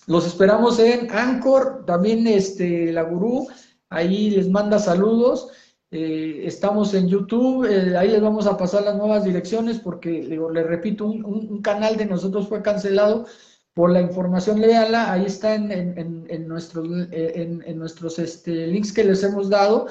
Los 0.08 0.26
esperamos 0.26 0.80
en 0.80 1.12
Anchor, 1.12 1.86
también 1.86 2.26
este, 2.26 2.92
la 2.92 3.04
gurú, 3.04 3.48
ahí 3.90 4.32
les 4.32 4.50
manda 4.50 4.80
saludos. 4.80 5.50
Eh, 5.92 6.44
estamos 6.46 6.94
en 6.94 7.10
YouTube, 7.10 7.66
eh, 7.66 7.98
ahí 7.98 8.08
les 8.08 8.22
vamos 8.22 8.48
a 8.48 8.58
pasar 8.58 8.84
las 8.84 8.96
nuevas 8.96 9.26
direcciones 9.26 9.78
porque, 9.80 10.24
les 10.24 10.66
repito, 10.66 11.06
un, 11.06 11.62
canal 11.62 11.98
de 11.98 12.06
nosotros 12.06 12.48
fue 12.48 12.62
cancelado, 12.62 13.26
por 13.74 13.92
la 13.92 14.02
información, 14.02 14.60
léala, 14.60 15.12
ahí 15.12 15.26
está 15.26 15.56
en, 15.56 16.48
nuestros, 16.48 16.88
en, 17.12 17.78
nuestros 17.80 18.20
este, 18.20 18.68
links 18.68 18.92
que 18.92 19.04
les 19.06 19.24
hemos 19.24 19.50
dado, 19.50 19.88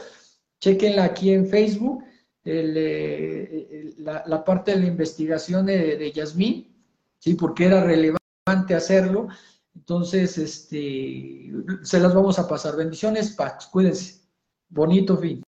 chequenla 0.60 1.04
aquí 1.04 1.32
en 1.32 1.46
Facebook, 1.46 2.04
eh, 2.44 3.94
la, 3.98 4.44
parte 4.44 4.72
de 4.72 4.80
la 4.80 4.86
investigación 4.86 5.64
de, 5.66 5.96
de 5.96 6.12
Yasmín, 6.12 6.76
¿sí? 7.18 7.34
porque 7.34 7.66
era 7.66 7.82
relevante 7.82 8.74
hacerlo, 8.74 9.28
entonces, 9.74 10.36
este, 10.38 11.52
se 11.82 12.00
las 12.00 12.14
vamos 12.14 12.38
a 12.38 12.48
pasar. 12.48 12.76
Bendiciones, 12.76 13.32
Pax, 13.32 13.66
cuídense. 13.66 14.20
Bonito 14.68 15.16
fin. 15.16 15.42